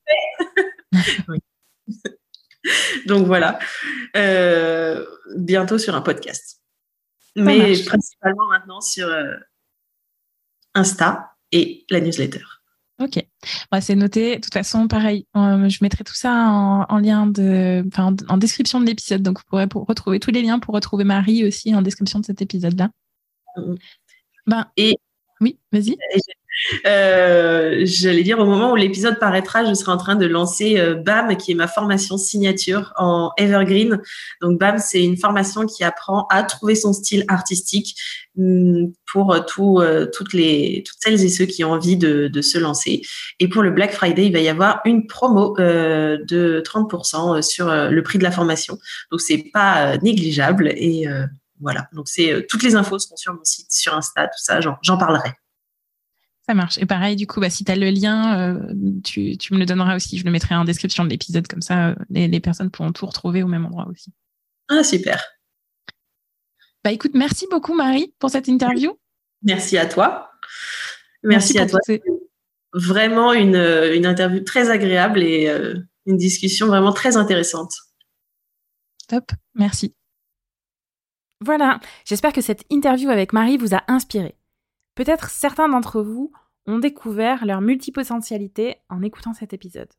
fais? 1.92 2.16
Donc 3.07 3.26
voilà. 3.26 3.59
Euh, 4.16 5.07
bientôt 5.36 5.78
sur 5.78 5.94
un 5.94 6.03
podcast. 6.03 6.61
Mais 7.36 7.74
principalement 7.84 8.49
maintenant 8.49 8.80
sur 8.80 9.07
euh, 9.07 9.36
Insta 10.74 11.36
et 11.53 11.84
la 11.90 12.01
newsletter. 12.01 12.42
Ok, 12.99 13.22
bah, 13.70 13.82
c'est 13.82 13.94
noté. 13.94 14.36
De 14.36 14.40
toute 14.40 14.55
façon, 14.55 14.88
pareil, 14.88 15.26
euh, 15.36 15.68
je 15.68 15.78
mettrai 15.82 16.03
tout 16.03 16.14
ça 16.14 16.32
en, 16.88 16.99
lien 16.99 17.26
de, 17.26 17.84
en 17.99 18.36
description 18.38 18.80
de 18.80 18.86
l'épisode. 18.86 19.22
Donc, 19.22 19.38
vous 19.38 19.44
pourrez 19.44 19.66
retrouver 19.70 20.18
tous 20.18 20.30
les 20.30 20.40
liens 20.40 20.59
pour 20.59 20.74
retrouver 20.74 21.05
Marie 21.05 21.47
aussi 21.47 21.74
en 21.74 21.82
description 21.82 22.20
de 22.20 22.24
cet 22.24 22.40
épisode-là. 22.40 22.88
Mm. 23.59 23.74
Ben, 24.47 24.66
et 24.78 24.97
oui, 25.41 25.59
vas-y. 25.72 25.97
Euh, 26.87 27.82
j'allais 27.84 28.22
dire, 28.22 28.39
au 28.39 28.45
moment 28.45 28.72
où 28.72 28.76
l'épisode 28.76 29.18
paraîtra, 29.18 29.64
je 29.64 29.74
serai 29.74 29.93
en 29.93 29.97
train 29.99 30.16
de 30.16 30.26
lancer 30.26 30.78
euh, 30.78 30.95
BAM, 30.95 31.37
qui 31.37 31.53
est 31.53 31.55
ma 31.55 31.68
formation 31.68 32.16
signature 32.16 32.93
en 32.97 33.30
Evergreen. 33.37 34.01
Donc, 34.41 34.59
BAM, 34.59 34.78
c'est 34.78 35.03
une 35.03 35.16
formation 35.16 35.66
qui 35.66 35.84
apprend 35.84 36.26
à 36.30 36.43
trouver 36.43 36.74
son 36.74 36.93
style 36.93 37.24
artistique 37.28 37.97
hum, 38.39 38.93
pour 39.12 39.34
euh, 39.34 39.41
tout, 39.41 39.82
toutes, 40.16 40.32
les, 40.32 40.82
toutes 40.87 40.99
celles 41.01 41.22
et 41.24 41.28
ceux 41.28 41.47
qui 41.47 41.62
ont 41.64 41.72
envie 41.72 41.97
de, 41.97 42.28
de, 42.28 42.43
se 42.43 42.59
lancer. 42.59 43.03
Et 43.39 43.49
pour 43.49 43.62
le 43.62 43.70
Black 43.70 43.93
Friday, 43.93 44.26
il 44.26 44.32
va 44.32 44.41
y 44.41 44.49
avoir 44.49 44.80
une 44.84 45.07
promo 45.07 45.55
de 45.59 46.62
30% 46.64 47.43
sur 47.43 47.66
le 47.68 48.03
prix 48.03 48.18
de 48.18 48.24
la 48.24 48.30
formation. 48.30 48.78
Donc, 49.11 49.20
c'est 49.20 49.51
pas 49.53 49.97
négligeable 49.99 50.68
et 50.68 51.07
voilà, 51.61 51.88
donc 51.92 52.09
c'est 52.09 52.32
euh, 52.32 52.46
toutes 52.48 52.62
les 52.62 52.74
infos 52.74 52.98
seront 52.98 53.16
sur 53.16 53.34
mon 53.34 53.44
site, 53.44 53.72
sur 53.72 53.94
Insta, 53.94 54.26
tout 54.26 54.38
ça, 54.38 54.61
j'en 54.61 54.98
parlerai. 54.98 55.32
Ça 56.48 56.54
marche. 56.54 56.78
Et 56.78 56.86
pareil, 56.86 57.16
du 57.16 57.26
coup, 57.26 57.40
bah, 57.40 57.50
si 57.50 57.64
tu 57.64 57.72
as 57.72 57.76
le 57.76 57.90
lien, 57.90 58.38
euh, 58.38 58.72
tu, 59.02 59.36
tu, 59.36 59.52
me 59.52 59.59
le 59.59 59.66
donneras 59.66 59.96
aussi. 59.96 60.16
Je 60.16 60.24
le 60.24 60.30
mettrai 60.30 60.54
en 60.54 60.64
description 60.64 61.04
de 61.04 61.09
l'épisode, 61.09 61.48
comme 61.48 61.62
ça, 61.62 61.88
euh, 61.88 61.94
les, 62.09 62.28
les, 62.28 62.38
personnes 62.38 62.70
pourront 62.70 62.92
tout 62.92 63.04
retrouver 63.07 63.42
au 63.42 63.48
même 63.48 63.66
endroit 63.66 63.88
aussi. 63.90 64.12
Ah, 64.68 64.84
super. 64.84 65.24
Bah 66.84 66.92
écoute, 66.92 67.12
merci 67.14 67.46
beaucoup, 67.50 67.74
Marie, 67.74 68.14
pour 68.20 68.30
cette 68.30 68.46
interview. 68.46 68.96
Merci 69.42 69.76
à 69.76 69.86
toi. 69.86 70.30
Merci, 71.24 71.59
à 71.59 71.66
toi. 71.66 71.80
Vraiment 72.72 73.32
une, 73.32 73.57
une, 73.57 74.07
interview 74.07 74.44
très 74.44 74.70
agréable 74.70 75.24
et 75.24 75.52
une 76.07 76.16
discussion 76.16 76.68
vraiment 76.68 76.92
très 76.92 77.16
intéressante. 77.16 77.72
Top, 79.09 79.32
merci. 79.54 79.94
Voilà, 81.45 81.80
j'espère 82.05 82.32
que 82.32 82.41
cette 82.41 82.64
interview 82.70 83.11
avec 83.11 83.32
Marie 83.32 83.59
vous 83.59 83.74
a 83.74 83.82
inspiré. 83.89 84.37
Peut-être 84.95 85.28
certains 85.30 85.68
d'entre 85.68 86.01
vous 86.01 86.32
ont 86.66 86.78
découvert 86.78 87.45
leur 87.45 87.61
multipotentialité 87.61 88.76
en 88.89 89.03
écoutant 89.03 89.34
cet 89.34 89.53
épisode. 89.53 89.91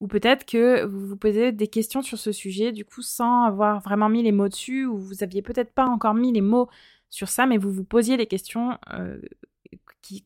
Ou 0.00 0.08
peut-être 0.08 0.46
que 0.46 0.84
vous 0.84 1.06
vous 1.06 1.16
posez 1.16 1.52
des 1.52 1.68
questions 1.68 2.00
sur 2.00 2.18
ce 2.18 2.32
sujet, 2.32 2.72
du 2.72 2.86
coup, 2.86 3.02
sans 3.02 3.44
avoir 3.44 3.80
vraiment 3.80 4.08
mis 4.08 4.22
les 4.22 4.32
mots 4.32 4.48
dessus, 4.48 4.86
ou 4.86 4.96
vous 4.98 5.22
aviez 5.22 5.42
peut-être 5.42 5.74
pas 5.74 5.84
encore 5.84 6.14
mis 6.14 6.32
les 6.32 6.40
mots 6.40 6.68
sur 7.10 7.28
ça, 7.28 7.46
mais 7.46 7.58
vous 7.58 7.70
vous 7.70 7.84
posiez 7.84 8.16
les 8.16 8.26
questions 8.26 8.78
euh, 8.94 9.20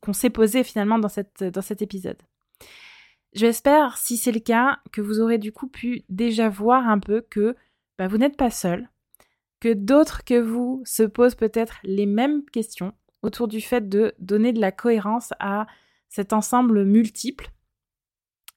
qu'on 0.00 0.12
s'est 0.12 0.30
posées 0.30 0.62
finalement 0.62 1.00
dans, 1.00 1.08
cette, 1.08 1.42
dans 1.42 1.62
cet 1.62 1.82
épisode. 1.82 2.22
J'espère, 3.32 3.98
si 3.98 4.16
c'est 4.16 4.30
le 4.30 4.38
cas, 4.38 4.78
que 4.92 5.00
vous 5.00 5.18
aurez 5.18 5.38
du 5.38 5.50
coup 5.50 5.66
pu 5.66 6.04
déjà 6.08 6.48
voir 6.48 6.88
un 6.88 7.00
peu 7.00 7.20
que 7.20 7.56
bah, 7.98 8.06
vous 8.06 8.18
n'êtes 8.18 8.36
pas 8.36 8.50
seul, 8.50 8.88
que 9.64 9.72
d'autres 9.72 10.24
que 10.24 10.38
vous 10.38 10.82
se 10.84 11.02
posent 11.02 11.36
peut-être 11.36 11.78
les 11.84 12.04
mêmes 12.04 12.44
questions 12.44 12.92
autour 13.22 13.48
du 13.48 13.62
fait 13.62 13.88
de 13.88 14.14
donner 14.18 14.52
de 14.52 14.60
la 14.60 14.72
cohérence 14.72 15.32
à 15.40 15.66
cet 16.10 16.34
ensemble 16.34 16.84
multiple, 16.84 17.48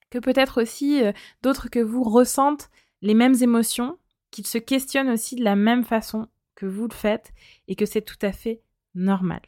que 0.10 0.20
peut-être 0.20 0.62
aussi 0.62 1.02
euh, 1.02 1.14
d'autres 1.44 1.70
que 1.70 1.80
vous 1.80 2.04
ressentent 2.04 2.70
les 3.02 3.14
mêmes 3.14 3.36
émotions, 3.42 3.98
qu'ils 4.32 4.48
se 4.48 4.58
questionnent 4.58 5.10
aussi 5.10 5.38
de 5.38 5.46
la 5.46 5.56
même 5.56 5.86
façon 5.86 6.28
que 6.56 6.66
vous 6.66 6.90
le 6.90 6.94
faites 6.94 7.32
et 7.70 7.76
que 7.76 7.86
c'est 7.86 8.02
tout 8.02 8.20
à 8.22 8.34
fait 8.34 8.62
normal. 8.94 9.40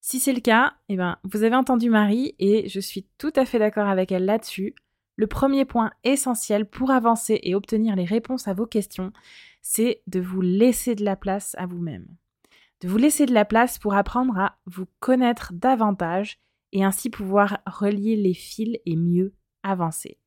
Si 0.00 0.20
c'est 0.20 0.32
le 0.32 0.40
cas, 0.40 0.72
eh 0.88 0.96
ben, 0.96 1.18
vous 1.22 1.42
avez 1.42 1.56
entendu 1.56 1.90
Marie 1.90 2.34
et 2.38 2.66
je 2.70 2.80
suis 2.80 3.06
tout 3.18 3.32
à 3.36 3.44
fait 3.44 3.58
d'accord 3.58 3.88
avec 3.88 4.10
elle 4.10 4.24
là-dessus. 4.24 4.74
Le 5.16 5.26
premier 5.26 5.64
point 5.64 5.90
essentiel 6.04 6.66
pour 6.66 6.90
avancer 6.90 7.40
et 7.42 7.54
obtenir 7.54 7.96
les 7.96 8.04
réponses 8.04 8.48
à 8.48 8.54
vos 8.54 8.66
questions, 8.66 9.12
c'est 9.62 10.02
de 10.06 10.20
vous 10.20 10.42
laisser 10.42 10.94
de 10.94 11.04
la 11.04 11.16
place 11.16 11.54
à 11.58 11.66
vous-même. 11.66 12.06
De 12.82 12.88
vous 12.88 12.98
laisser 12.98 13.24
de 13.24 13.32
la 13.32 13.46
place 13.46 13.78
pour 13.78 13.94
apprendre 13.94 14.38
à 14.38 14.58
vous 14.66 14.86
connaître 15.00 15.52
davantage 15.54 16.38
et 16.72 16.84
ainsi 16.84 17.08
pouvoir 17.08 17.58
relier 17.66 18.16
les 18.16 18.34
fils 18.34 18.78
et 18.84 18.96
mieux 18.96 19.34
avancer. 19.62 20.18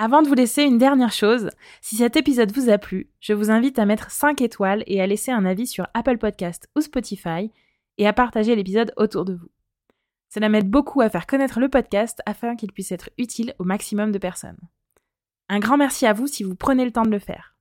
Avant 0.00 0.22
de 0.22 0.28
vous 0.28 0.34
laisser 0.34 0.62
une 0.62 0.78
dernière 0.78 1.12
chose, 1.12 1.50
si 1.80 1.96
cet 1.96 2.16
épisode 2.16 2.52
vous 2.52 2.70
a 2.70 2.78
plu, 2.78 3.10
je 3.20 3.32
vous 3.32 3.50
invite 3.50 3.78
à 3.78 3.86
mettre 3.86 4.10
5 4.10 4.40
étoiles 4.40 4.84
et 4.86 5.00
à 5.00 5.06
laisser 5.06 5.32
un 5.32 5.44
avis 5.44 5.66
sur 5.66 5.86
Apple 5.94 6.18
Podcast 6.18 6.68
ou 6.76 6.80
Spotify 6.80 7.50
et 7.98 8.06
à 8.06 8.12
partager 8.12 8.54
l'épisode 8.54 8.92
autour 8.96 9.24
de 9.24 9.34
vous. 9.34 9.50
Cela 10.28 10.48
m'aide 10.48 10.70
beaucoup 10.70 11.00
à 11.00 11.08
faire 11.08 11.26
connaître 11.26 11.60
le 11.60 11.68
podcast 11.68 12.20
afin 12.26 12.56
qu'il 12.56 12.72
puisse 12.72 12.92
être 12.92 13.10
utile 13.18 13.54
au 13.58 13.64
maximum 13.64 14.12
de 14.12 14.18
personnes. 14.18 14.58
Un 15.48 15.58
grand 15.58 15.76
merci 15.76 16.06
à 16.06 16.12
vous 16.12 16.26
si 16.26 16.44
vous 16.44 16.54
prenez 16.54 16.84
le 16.84 16.92
temps 16.92 17.02
de 17.02 17.10
le 17.10 17.18
faire. 17.18 17.56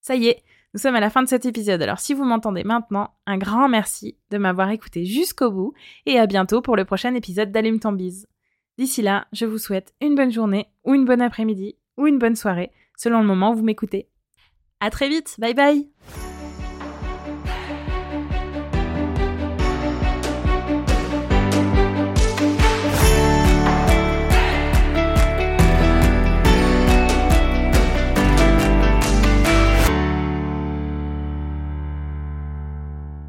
Ça 0.00 0.14
y 0.14 0.28
est, 0.28 0.42
nous 0.74 0.80
sommes 0.80 0.96
à 0.96 1.00
la 1.00 1.10
fin 1.10 1.22
de 1.22 1.28
cet 1.28 1.46
épisode, 1.46 1.82
alors 1.82 2.00
si 2.00 2.14
vous 2.14 2.24
m'entendez 2.24 2.64
maintenant, 2.64 3.14
un 3.26 3.38
grand 3.38 3.68
merci 3.68 4.18
de 4.30 4.38
m'avoir 4.38 4.70
écouté 4.70 5.04
jusqu'au 5.04 5.50
bout 5.50 5.74
et 6.04 6.18
à 6.18 6.26
bientôt 6.26 6.62
pour 6.62 6.76
le 6.76 6.84
prochain 6.84 7.14
épisode 7.14 7.52
d'Allume 7.52 7.78
ton. 7.78 7.92
D'ici 7.92 9.02
là, 9.02 9.26
je 9.32 9.46
vous 9.46 9.58
souhaite 9.58 9.94
une 10.00 10.14
bonne 10.14 10.32
journée 10.32 10.66
ou 10.84 10.94
une 10.94 11.04
bonne 11.04 11.22
après-midi 11.22 11.76
ou 11.96 12.06
une 12.06 12.18
bonne 12.18 12.36
soirée 12.36 12.72
selon 12.96 13.20
le 13.20 13.26
moment 13.26 13.52
où 13.52 13.56
vous 13.56 13.64
m'écoutez. 13.64 14.08
À 14.80 14.90
très 14.90 15.08
vite, 15.08 15.36
bye 15.38 15.54
bye 15.54 16.33